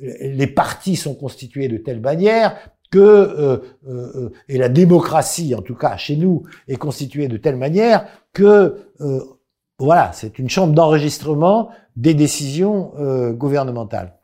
les 0.00 0.48
partis 0.48 0.96
sont 0.96 1.14
constitués 1.14 1.68
de 1.68 1.76
telle 1.76 2.00
manière 2.00 2.56
que 2.90 3.60
et 4.48 4.58
la 4.58 4.68
démocratie, 4.68 5.54
en 5.54 5.62
tout 5.62 5.76
cas 5.76 5.96
chez 5.96 6.16
nous, 6.16 6.42
est 6.66 6.74
constituée 6.74 7.28
de 7.28 7.36
telle 7.36 7.54
manière 7.54 8.08
que 8.32 8.74
voilà, 9.78 10.10
c'est 10.14 10.38
une 10.38 10.48
chambre 10.48 10.72
d'enregistrement 10.72 11.68
des 11.96 12.14
décisions 12.14 12.92
euh, 12.98 13.32
gouvernementales. 13.32 14.14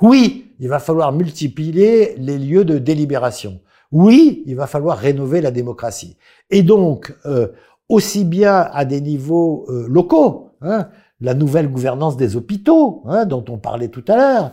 Oui, 0.00 0.52
il 0.60 0.68
va 0.68 0.78
falloir 0.78 1.12
multiplier 1.12 2.14
les 2.18 2.38
lieux 2.38 2.64
de 2.64 2.78
délibération. 2.78 3.60
Oui, 3.90 4.44
il 4.46 4.54
va 4.54 4.66
falloir 4.68 4.96
rénover 4.96 5.40
la 5.40 5.50
démocratie. 5.50 6.16
Et 6.50 6.62
donc, 6.62 7.12
euh, 7.26 7.48
aussi 7.88 8.24
bien 8.24 8.68
à 8.72 8.84
des 8.84 9.00
niveaux 9.00 9.66
euh, 9.68 9.86
locaux, 9.88 10.52
hein, 10.60 10.88
la 11.20 11.34
nouvelle 11.34 11.68
gouvernance 11.68 12.16
des 12.16 12.36
hôpitaux, 12.36 13.02
hein, 13.06 13.24
dont 13.26 13.44
on 13.48 13.58
parlait 13.58 13.88
tout 13.88 14.04
à 14.06 14.16
l'heure, 14.16 14.52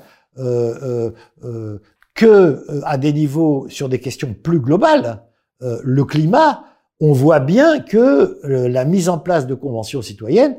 que 2.13 2.84
à 2.84 2.97
des 2.97 3.13
niveaux 3.13 3.68
sur 3.70 3.89
des 3.89 3.99
questions 3.99 4.36
plus 4.36 4.59
globales, 4.59 5.24
le 5.61 6.03
climat, 6.03 6.63
on 7.00 7.14
voit 7.14 7.39
bien 7.39 7.80
que 7.80 8.39
la 8.43 8.86
mise 8.86 9.10
en 9.10 9.20
place 9.20 9.48
de 9.48 9.56
conventions 9.56 10.02
citoyennes 10.02 10.58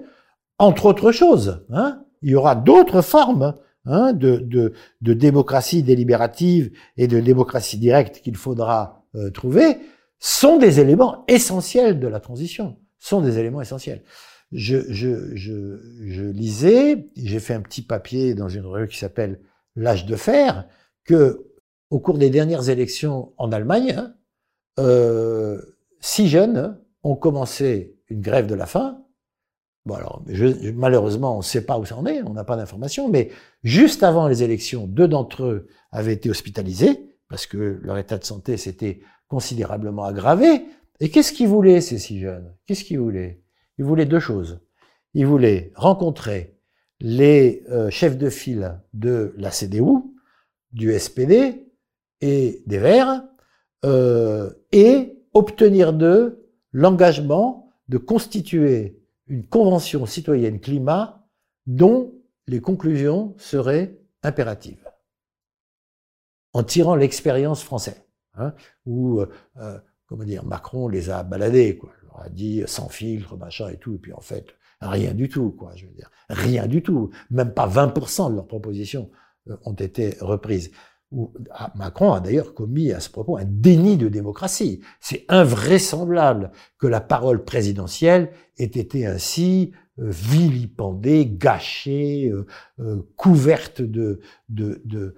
entre 0.59 0.86
autres 0.86 1.12
choses. 1.12 1.64
Hein, 1.70 2.05
il 2.22 2.30
y 2.30 2.34
aura 2.34 2.55
d'autres 2.55 3.03
formes 3.03 3.55
hein, 3.86 4.12
de, 4.12 4.36
de, 4.39 4.72
de, 5.01 5.12
démocratie 5.14 5.82
délibérative 5.82 6.72
et 6.97 7.07
de 7.07 7.20
démocratie 7.20 7.78
directe 7.78 8.20
qu'il 8.20 8.36
faudra 8.36 9.05
euh, 9.14 9.30
trouver, 9.30 9.78
sont 10.18 10.59
des 10.59 10.80
éléments 10.80 11.24
essentiels 11.28 12.01
de 12.01 12.09
la 12.09 12.20
transition, 12.20 12.76
sont 12.99 13.20
des 13.20 13.39
éléments 13.39 13.62
essentiels. 13.62 14.03
Je, 14.51 14.78
je, 14.89 15.36
je, 15.36 15.78
je 16.07 16.24
lisais, 16.24 17.09
j'ai 17.16 17.39
fait 17.39 17.55
un 17.55 17.61
petit 17.61 17.82
papier 17.82 18.34
dans 18.34 18.49
une 18.49 18.66
revue 18.66 18.89
qui 18.89 18.99
s'appelle 18.99 19.41
L'âge 19.76 20.07
de 20.07 20.16
fer, 20.16 20.66
que 21.05 21.47
au 21.91 22.01
cours 22.01 22.18
des 22.18 22.30
dernières 22.30 22.68
élections 22.68 23.32
en 23.36 23.53
Allemagne, 23.53 23.95
hein, 23.97 24.14
euh, 24.80 25.61
six 26.01 26.28
jeunes 26.28 26.78
ont 27.03 27.16
commencé 27.16 27.96
une 28.09 28.20
grève 28.20 28.46
de 28.46 28.55
la 28.55 28.66
faim 28.66 29.03
Bon, 29.88 29.94
alors, 29.94 30.22
malheureusement, 30.74 31.36
on 31.36 31.38
ne 31.38 31.42
sait 31.42 31.64
pas 31.64 31.78
où 31.78 31.86
ça 31.86 31.96
en 31.96 32.05
est, 32.05 32.20
on 32.22 32.34
n'a 32.34 32.44
pas 32.44 32.57
d'informations, 32.57 33.09
mais 33.09 33.30
juste 33.64 34.03
avant 34.03 34.28
les 34.28 34.42
élections, 34.42 34.86
deux 34.86 35.09
d'entre 35.09 35.44
eux 35.44 35.68
avaient 35.92 36.12
été 36.12 36.28
hospitalisés 36.28 37.09
parce 37.30 37.46
que 37.46 37.80
leur 37.82 37.96
état 37.96 38.18
de 38.18 38.24
santé 38.24 38.59
s'était 38.59 39.01
considérablement 39.28 40.05
aggravé. 40.05 40.66
Et 41.01 41.11
qu'est-ce 41.11 41.32
qu'ils 41.32 41.49
voulaient, 41.49 41.80
ces 41.80 41.99
six 41.99 42.20
jeunes? 42.20 42.55
Qu'est-ce 42.66 42.84
qu'ils 42.84 42.99
voulaient? 43.01 43.40
Ils 43.78 43.84
voulaient 43.86 44.05
deux 44.05 44.20
choses. 44.20 44.61
Ils 45.14 45.26
voulaient 45.26 45.72
rencontrer 45.74 46.59
les 47.01 47.62
euh, 47.70 47.88
chefs 47.88 48.18
de 48.18 48.28
file 48.28 48.80
de 48.92 49.32
la 49.38 49.51
CDU, 49.51 50.03
du 50.72 50.99
SPD 50.99 51.66
et 52.20 52.62
des 52.66 52.78
Verts, 52.78 53.24
euh, 53.86 54.51
et 54.72 55.18
obtenir 55.39 55.93
d'eux 55.93 56.51
l'engagement 56.72 57.70
de 57.89 57.97
constituer 57.97 59.01
une 59.28 59.47
convention 59.47 60.05
citoyenne 60.05 60.61
climat 60.61 61.26
dont 61.66 62.12
les 62.49 62.61
conclusions 62.61 63.34
seraient 63.39 63.99
impératives. 64.22 64.84
En 66.55 66.64
tirant 66.64 66.97
l'expérience 66.97 67.62
française, 67.62 68.03
hein, 68.34 68.53
où, 68.84 69.20
euh, 69.20 69.28
euh, 69.59 69.78
comment 70.07 70.24
dire, 70.24 70.45
Macron 70.45 70.89
les 70.89 71.11
a 71.11 71.22
baladés, 71.22 71.76
quoi. 71.76 71.93
Leur 72.03 72.22
a 72.22 72.28
dit 72.30 72.64
sans 72.66 72.89
filtre, 72.89 73.36
machin 73.36 73.68
et 73.68 73.76
tout, 73.76 73.95
et 73.95 73.99
puis 73.99 74.12
en 74.12 74.20
fait, 74.20 74.47
rien 74.80 75.14
du 75.14 75.28
tout, 75.28 75.51
quoi, 75.51 75.76
je 75.76 75.86
veux 75.86 75.93
dire. 75.93 76.11
Rien 76.28 76.66
du 76.66 76.82
tout. 76.82 77.11
Même 77.30 77.53
pas 77.53 77.68
20% 77.68 78.30
de 78.30 78.36
leurs 78.36 78.47
propositions 78.47 79.11
euh, 79.49 79.57
ont 79.64 79.74
été 79.74 80.16
reprises. 80.20 80.72
Ah, 81.50 81.72
Macron 81.74 82.12
a 82.12 82.20
d'ailleurs 82.20 82.52
commis 82.52 82.92
à 82.92 83.00
ce 83.00 83.09
propos 83.09 83.38
un 83.38 83.44
déni 83.44 83.96
de 83.96 84.09
démocratie. 84.09 84.80
C'est 85.00 85.24
invraisemblable 85.28 86.50
que 86.78 86.86
la 86.86 87.00
parole 87.00 87.44
présidentielle 87.44 88.30
ait 88.59 88.64
été 88.64 89.06
ainsi 89.06 89.72
euh, 90.00 90.11
vilipendée, 90.11 91.26
gâchée, 91.26 92.28
euh, 92.30 92.46
euh, 92.80 93.02
couverte 93.16 93.80
de, 93.80 94.20
de, 94.50 94.82
de, 94.84 95.14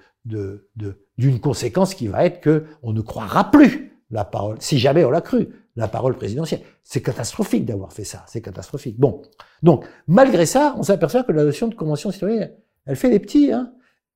d'une 1.19 1.41
conséquence 1.41 1.95
qui 1.95 2.07
va 2.07 2.25
être 2.25 2.41
que 2.41 2.67
on 2.83 2.93
ne 2.93 3.01
croira 3.01 3.51
plus 3.51 3.93
la 4.11 4.25
parole, 4.25 4.57
si 4.61 4.79
jamais 4.79 5.05
on 5.05 5.11
l'a 5.11 5.21
cru, 5.21 5.49
la 5.77 5.89
parole 5.89 6.17
présidentielle. 6.17 6.61
C'est 6.85 7.03
catastrophique 7.03 7.65
d'avoir 7.65 7.93
fait 7.93 8.05
ça, 8.05 8.25
c'est 8.29 8.43
catastrophique. 8.43 8.99
Bon, 8.99 9.23
donc 9.63 9.87
malgré 10.07 10.47
ça, 10.47 10.75
on 10.79 10.83
s'aperçoit 10.83 11.25
que 11.25 11.33
la 11.33 11.45
notion 11.45 11.69
de 11.69 11.75
convention 11.75 12.11
citoyenne, 12.11 12.53
elle 12.87 12.97
fait 12.97 13.11
des 13.11 13.21
petits. 13.21 13.53
Hein. 13.53 13.73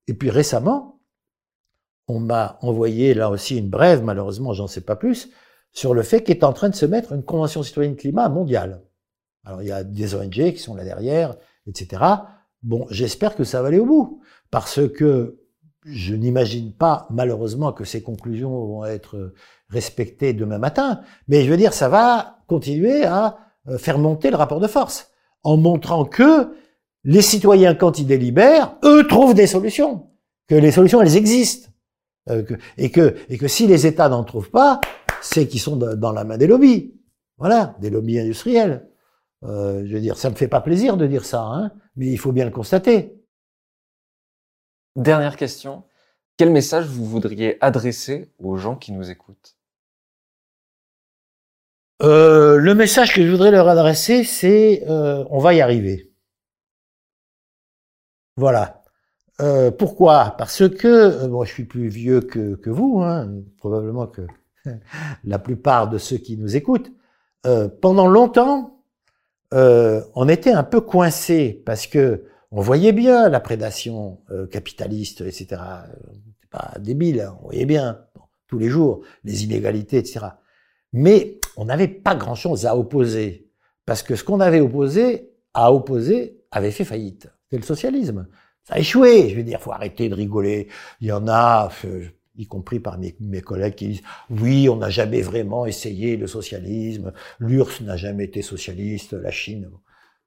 Et 0.06 0.14
puis 0.14 0.30
récemment, 0.30 0.93
on 2.09 2.20
m'a 2.20 2.59
envoyé 2.62 3.14
là 3.14 3.30
aussi 3.30 3.57
une 3.57 3.70
brève, 3.70 4.02
malheureusement 4.02 4.52
j'en 4.52 4.66
sais 4.66 4.80
pas 4.82 4.96
plus, 4.96 5.30
sur 5.72 5.94
le 5.94 6.02
fait 6.02 6.22
qu'est 6.22 6.44
en 6.44 6.52
train 6.52 6.68
de 6.68 6.74
se 6.74 6.86
mettre 6.86 7.12
une 7.12 7.22
convention 7.22 7.62
citoyenne 7.62 7.96
climat 7.96 8.28
mondiale. 8.28 8.82
Alors 9.44 9.62
il 9.62 9.68
y 9.68 9.72
a 9.72 9.84
des 9.84 10.14
ONG 10.14 10.52
qui 10.52 10.59
sont 10.59 10.74
là 10.74 10.84
derrière, 10.84 11.36
etc. 11.66 12.02
Bon, 12.62 12.86
j'espère 12.90 13.36
que 13.36 13.44
ça 13.44 13.61
va 13.62 13.68
aller 13.68 13.78
au 13.78 13.86
bout, 13.86 14.20
parce 14.50 14.80
que 14.88 15.40
je 15.84 16.14
n'imagine 16.14 16.72
pas 16.72 17.07
malheureusement 17.11 17.72
que 17.72 17.84
ces 17.84 18.02
conclusions 18.02 18.50
vont 18.50 18.84
être 18.84 19.34
respectées 19.68 20.32
demain 20.32 20.59
matin, 20.59 21.00
mais 21.28 21.44
je 21.44 21.50
veux 21.50 21.57
dire, 21.57 21.74
ça 21.74 21.88
va 21.88 22.38
continuer 22.46 23.05
à 23.05 23.38
euh, 23.68 23.78
faire 23.78 23.98
monter 23.98 24.30
le 24.30 24.36
rapport 24.36 24.61
de 24.61 24.66
force, 24.66 25.11
en 25.42 25.57
montrant 25.57 26.05
que 26.05 26.55
les 27.05 27.22
citoyens, 27.22 27.74
quand 27.74 27.98
ils 27.98 28.07
délibèrent, 28.07 28.76
eux 28.82 29.07
trouvent 29.07 29.34
des 29.34 29.46
solutions, 29.46 30.09
que 30.48 30.55
les 30.55 30.70
solutions, 30.70 31.02
elles 31.02 31.16
existent. 31.16 31.68
Euh, 32.30 32.44
et, 32.78 32.90
que, 32.90 33.16
et 33.28 33.38
que 33.38 33.48
si 33.48 33.66
les 33.66 33.86
États 33.86 34.08
n'en 34.08 34.24
trouvent 34.24 34.50
pas, 34.50 34.80
c'est 35.20 35.46
qu'ils 35.46 35.60
sont 35.60 35.76
dans 35.76 36.12
la 36.12 36.24
main 36.24 36.38
des 36.38 36.46
lobbies. 36.46 36.94
Voilà, 37.36 37.76
des 37.80 37.90
lobbies 37.90 38.18
industriels. 38.18 38.88
Euh, 39.42 39.84
je 39.86 39.94
veux 39.94 40.00
dire, 40.00 40.16
ça 40.16 40.30
me 40.30 40.34
fait 40.34 40.48
pas 40.48 40.60
plaisir 40.60 40.96
de 40.96 41.06
dire 41.06 41.24
ça, 41.24 41.42
hein, 41.42 41.72
mais 41.96 42.06
il 42.06 42.18
faut 42.18 42.32
bien 42.32 42.44
le 42.44 42.50
constater. 42.50 43.20
Dernière 44.96 45.36
question. 45.36 45.84
Quel 46.36 46.50
message 46.50 46.86
vous 46.86 47.04
voudriez 47.04 47.62
adresser 47.62 48.32
aux 48.38 48.56
gens 48.56 48.76
qui 48.76 48.92
nous 48.92 49.10
écoutent? 49.10 49.56
Euh, 52.02 52.58
Le 52.58 52.74
message 52.74 53.14
que 53.14 53.22
je 53.24 53.30
voudrais 53.30 53.50
leur 53.50 53.68
adresser, 53.68 54.24
c'est 54.24 54.84
euh, 54.88 55.24
on 55.30 55.38
va 55.38 55.54
y 55.54 55.60
arriver. 55.60 56.12
Voilà. 58.36 58.84
Euh, 59.41 59.70
pourquoi? 59.70 60.35
Parce 60.39 60.68
que, 60.68 60.87
euh, 60.87 61.28
bon, 61.28 61.45
je 61.45 61.53
suis 61.53 61.64
plus 61.64 61.89
vieux 61.89 62.20
que, 62.20 62.70
vous, 62.70 63.01
hein, 63.03 63.30
probablement 63.59 64.07
que 64.07 64.22
la 65.24 65.39
plupart 65.39 65.89
de 65.89 65.99
ceux 65.99 66.18
qui 66.18 66.37
nous 66.37 66.57
écoutent. 66.57 66.91
Euh, 67.47 67.68
pendant 67.68 68.07
longtemps, 68.07 68.70
on 69.53 70.28
était 70.28 70.51
un 70.51 70.64
peu 70.64 70.80
coincé 70.80 71.62
parce 71.64 71.87
que 71.87 72.24
on 72.51 72.61
voyait 72.61 72.93
bien 72.93 73.28
la 73.28 73.39
prédation 73.39 74.18
capitaliste, 74.51 75.20
etc. 75.20 75.61
pas 76.51 76.74
débile, 76.80 77.20
hein, 77.20 77.37
on 77.41 77.45
voyait 77.45 77.64
bien, 77.64 78.01
tous 78.49 78.59
les 78.59 78.68
jours, 78.68 79.03
les 79.22 79.45
inégalités, 79.45 79.99
etc. 79.99 80.26
Mais 80.93 81.39
on 81.57 81.66
n'avait 81.66 81.87
pas 81.87 82.16
grand-chose 82.16 82.66
à 82.66 82.76
opposer, 82.76 83.49
parce 83.87 84.03
que 84.03 84.16
ce 84.16 84.24
qu'on 84.24 84.41
avait 84.41 84.61
opposé, 84.61 85.30
à 85.53 85.72
opposer, 85.72 86.41
avait 86.51 86.72
fait 86.72 86.85
faillite. 86.85 87.28
C'est 87.49 87.57
le 87.57 87.62
socialisme. 87.62 88.26
Ça 88.64 88.74
a 88.74 88.78
échoué. 88.78 89.28
Je 89.30 89.36
veux 89.36 89.42
dire, 89.42 89.60
faut 89.60 89.72
arrêter 89.72 90.08
de 90.08 90.14
rigoler. 90.14 90.68
Il 91.00 91.08
y 91.08 91.12
en 91.12 91.28
a, 91.28 91.70
euh, 91.84 92.06
y 92.36 92.46
compris 92.46 92.80
parmi 92.80 93.14
mes 93.20 93.40
collègues 93.40 93.74
qui 93.74 93.88
disent 93.88 94.02
oui, 94.30 94.68
on 94.68 94.76
n'a 94.76 94.90
jamais 94.90 95.22
vraiment 95.22 95.66
essayé 95.66 96.16
le 96.16 96.26
socialisme. 96.26 97.12
L'URSS 97.38 97.82
n'a 97.82 97.96
jamais 97.96 98.24
été 98.24 98.42
socialiste. 98.42 99.12
La 99.12 99.30
Chine. 99.30 99.70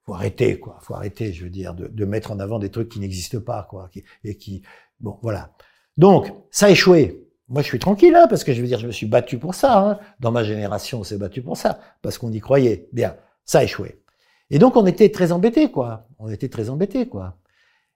Faut 0.07 0.13
arrêter, 0.13 0.57
quoi. 0.57 0.79
Faut 0.81 0.93
arrêter, 0.93 1.33
je 1.33 1.43
veux 1.43 1.49
dire, 1.49 1.73
de, 1.73 2.05
mettre 2.05 2.31
en 2.31 2.39
avant 2.39 2.59
des 2.59 2.69
trucs 2.69 2.87
qui 2.87 3.01
n'existent 3.01 3.41
pas, 3.41 3.67
quoi, 3.69 3.89
et 4.23 4.37
qui, 4.37 4.61
bon, 5.01 5.19
voilà. 5.21 5.51
Donc, 5.97 6.31
ça 6.49 6.67
a 6.67 6.69
échoué. 6.69 7.27
Moi, 7.49 7.61
je 7.61 7.67
suis 7.67 7.79
tranquille, 7.79 8.15
hein, 8.15 8.27
parce 8.29 8.45
que 8.45 8.53
je 8.53 8.61
veux 8.61 8.67
dire, 8.67 8.79
je 8.79 8.87
me 8.87 8.93
suis 8.93 9.05
battu 9.05 9.37
pour 9.37 9.53
ça. 9.53 9.77
Hein. 9.77 9.99
Dans 10.21 10.31
ma 10.31 10.45
génération, 10.45 11.01
on 11.01 11.03
s'est 11.03 11.17
battu 11.17 11.41
pour 11.41 11.57
ça, 11.57 11.81
parce 12.01 12.17
qu'on 12.17 12.31
y 12.31 12.39
croyait. 12.39 12.87
Bien, 12.93 13.17
ça 13.43 13.59
a 13.59 13.63
échoué. 13.65 14.01
Et 14.49 14.59
donc, 14.59 14.77
on 14.77 14.85
était 14.85 15.09
très 15.09 15.33
embêtés, 15.33 15.71
quoi. 15.71 16.07
On 16.19 16.29
était 16.29 16.47
très 16.47 16.69
embêtés, 16.69 17.09
quoi. 17.09 17.37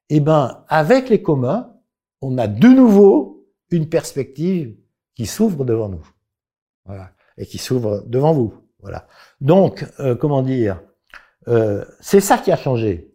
Eh 0.09 0.19
ben, 0.19 0.63
avec 0.67 1.09
les 1.09 1.21
communs, 1.21 1.73
on 2.21 2.37
a 2.37 2.47
de 2.47 2.67
nouveau 2.67 3.47
une 3.69 3.89
perspective 3.89 4.75
qui 5.15 5.25
s'ouvre 5.25 5.65
devant 5.65 5.89
nous. 5.89 6.05
Voilà. 6.85 7.11
Et 7.37 7.45
qui 7.45 7.57
s'ouvre 7.57 8.03
devant 8.07 8.33
vous. 8.33 8.53
Voilà. 8.81 9.07
Donc, 9.39 9.85
euh, 9.99 10.15
comment 10.15 10.41
dire, 10.41 10.81
euh, 11.47 11.85
c'est 11.99 12.19
ça 12.19 12.37
qui 12.37 12.51
a 12.51 12.57
changé. 12.57 13.13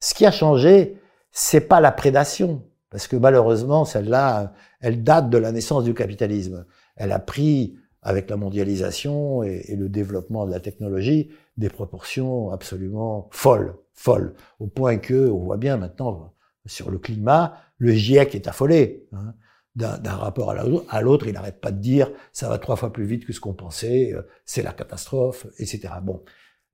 Ce 0.00 0.14
qui 0.14 0.26
a 0.26 0.30
changé, 0.30 1.00
c'est 1.32 1.60
pas 1.60 1.80
la 1.80 1.92
prédation, 1.92 2.62
parce 2.90 3.08
que 3.08 3.16
malheureusement, 3.16 3.84
celle-là, 3.84 4.52
elle 4.80 5.02
date 5.02 5.30
de 5.30 5.38
la 5.38 5.52
naissance 5.52 5.84
du 5.84 5.94
capitalisme. 5.94 6.66
Elle 6.96 7.12
a 7.12 7.18
pris, 7.18 7.76
avec 8.02 8.30
la 8.30 8.36
mondialisation 8.36 9.42
et, 9.42 9.64
et 9.68 9.76
le 9.76 9.88
développement 9.88 10.46
de 10.46 10.52
la 10.52 10.60
technologie, 10.60 11.30
des 11.56 11.68
proportions 11.68 12.50
absolument 12.50 13.28
folles, 13.32 13.74
folles, 13.98 14.34
au 14.60 14.68
point 14.68 14.98
que 14.98 15.28
on 15.28 15.44
voit 15.44 15.56
bien 15.56 15.76
maintenant 15.76 16.32
sur 16.66 16.90
le 16.90 16.98
climat, 16.98 17.56
le 17.78 17.92
GIEC 17.92 18.34
est 18.34 18.46
affolé. 18.46 19.06
Hein, 19.12 19.34
d'un 19.74 20.16
rapport 20.16 20.50
à 20.50 21.00
l'autre, 21.02 21.28
il 21.28 21.34
n'arrête 21.34 21.60
pas 21.60 21.70
de 21.70 21.78
dire 21.78 22.10
ça 22.32 22.48
va 22.48 22.58
trois 22.58 22.74
fois 22.74 22.92
plus 22.92 23.04
vite 23.04 23.24
que 23.24 23.32
ce 23.32 23.38
qu'on 23.38 23.54
pensait, 23.54 24.12
euh, 24.12 24.22
c'est 24.44 24.62
la 24.62 24.72
catastrophe, 24.72 25.46
etc. 25.58 25.90
Bon, 26.02 26.24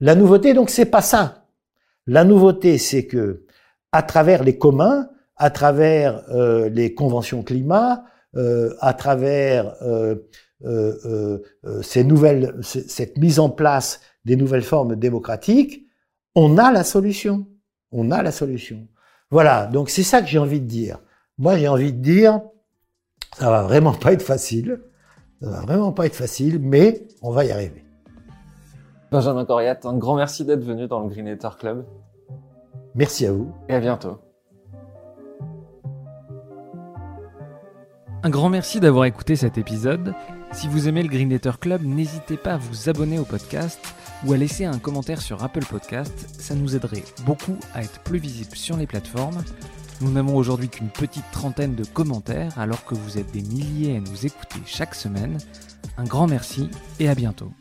la 0.00 0.14
nouveauté 0.14 0.54
donc 0.54 0.70
c'est 0.70 0.86
pas 0.86 1.02
ça. 1.02 1.46
La 2.06 2.24
nouveauté 2.24 2.78
c'est 2.78 3.06
que 3.06 3.44
à 3.92 4.02
travers 4.02 4.42
les 4.42 4.56
communs, 4.56 5.10
à 5.36 5.50
travers 5.50 6.24
euh, 6.30 6.70
les 6.70 6.94
conventions 6.94 7.42
climat, 7.42 8.04
euh, 8.36 8.74
à 8.80 8.94
travers 8.94 9.74
euh, 9.82 10.16
euh, 10.64 11.38
euh 11.64 11.82
ces 11.82 12.04
nouvelles, 12.04 12.58
cette 12.62 13.18
mise 13.18 13.38
en 13.38 13.50
place 13.50 14.00
des 14.24 14.36
nouvelles 14.36 14.62
formes 14.62 14.96
démocratiques, 14.96 15.83
on 16.34 16.58
a 16.58 16.72
la 16.72 16.84
solution. 16.84 17.46
On 17.92 18.10
a 18.10 18.22
la 18.22 18.32
solution. 18.32 18.86
Voilà, 19.30 19.66
donc 19.66 19.90
c'est 19.90 20.02
ça 20.02 20.20
que 20.20 20.28
j'ai 20.28 20.38
envie 20.38 20.60
de 20.60 20.66
dire. 20.66 20.98
Moi, 21.38 21.56
j'ai 21.58 21.68
envie 21.68 21.92
de 21.92 22.00
dire, 22.00 22.40
ça 23.36 23.50
va 23.50 23.62
vraiment 23.62 23.92
pas 23.92 24.12
être 24.12 24.22
facile. 24.22 24.80
Ça 25.40 25.50
va 25.50 25.60
vraiment 25.62 25.92
pas 25.92 26.06
être 26.06 26.14
facile, 26.14 26.58
mais 26.60 27.06
on 27.22 27.30
va 27.30 27.44
y 27.44 27.50
arriver. 27.50 27.84
Benjamin 29.10 29.44
Coriat, 29.44 29.78
un 29.84 29.96
grand 29.96 30.16
merci 30.16 30.44
d'être 30.44 30.64
venu 30.64 30.88
dans 30.88 31.00
le 31.00 31.08
Greenetter 31.08 31.48
Club. 31.58 31.84
Merci 32.94 33.26
à 33.26 33.32
vous. 33.32 33.52
Et 33.68 33.74
à 33.74 33.80
bientôt. 33.80 34.18
Un 38.22 38.30
grand 38.30 38.48
merci 38.48 38.80
d'avoir 38.80 39.04
écouté 39.04 39.36
cet 39.36 39.58
épisode. 39.58 40.14
Si 40.54 40.68
vous 40.68 40.88
aimez 40.88 41.02
le 41.02 41.08
Greenletter 41.08 41.52
Club, 41.60 41.82
n'hésitez 41.84 42.36
pas 42.36 42.54
à 42.54 42.56
vous 42.56 42.88
abonner 42.88 43.18
au 43.18 43.24
podcast 43.24 43.80
ou 44.24 44.32
à 44.32 44.36
laisser 44.36 44.64
un 44.64 44.78
commentaire 44.78 45.20
sur 45.20 45.42
Apple 45.42 45.64
Podcast. 45.64 46.12
Ça 46.38 46.54
nous 46.54 46.76
aiderait 46.76 47.04
beaucoup 47.26 47.56
à 47.74 47.82
être 47.82 48.00
plus 48.00 48.18
visible 48.18 48.56
sur 48.56 48.76
les 48.76 48.86
plateformes. 48.86 49.42
Nous 50.00 50.10
n'avons 50.10 50.36
aujourd'hui 50.36 50.68
qu'une 50.68 50.88
petite 50.88 51.30
trentaine 51.32 51.74
de 51.74 51.84
commentaires 51.84 52.58
alors 52.58 52.84
que 52.84 52.94
vous 52.94 53.18
êtes 53.18 53.32
des 53.32 53.42
milliers 53.42 53.96
à 53.96 54.00
nous 54.00 54.26
écouter 54.26 54.60
chaque 54.64 54.94
semaine. 54.94 55.38
Un 55.98 56.04
grand 56.04 56.28
merci 56.28 56.70
et 57.00 57.08
à 57.08 57.14
bientôt. 57.14 57.52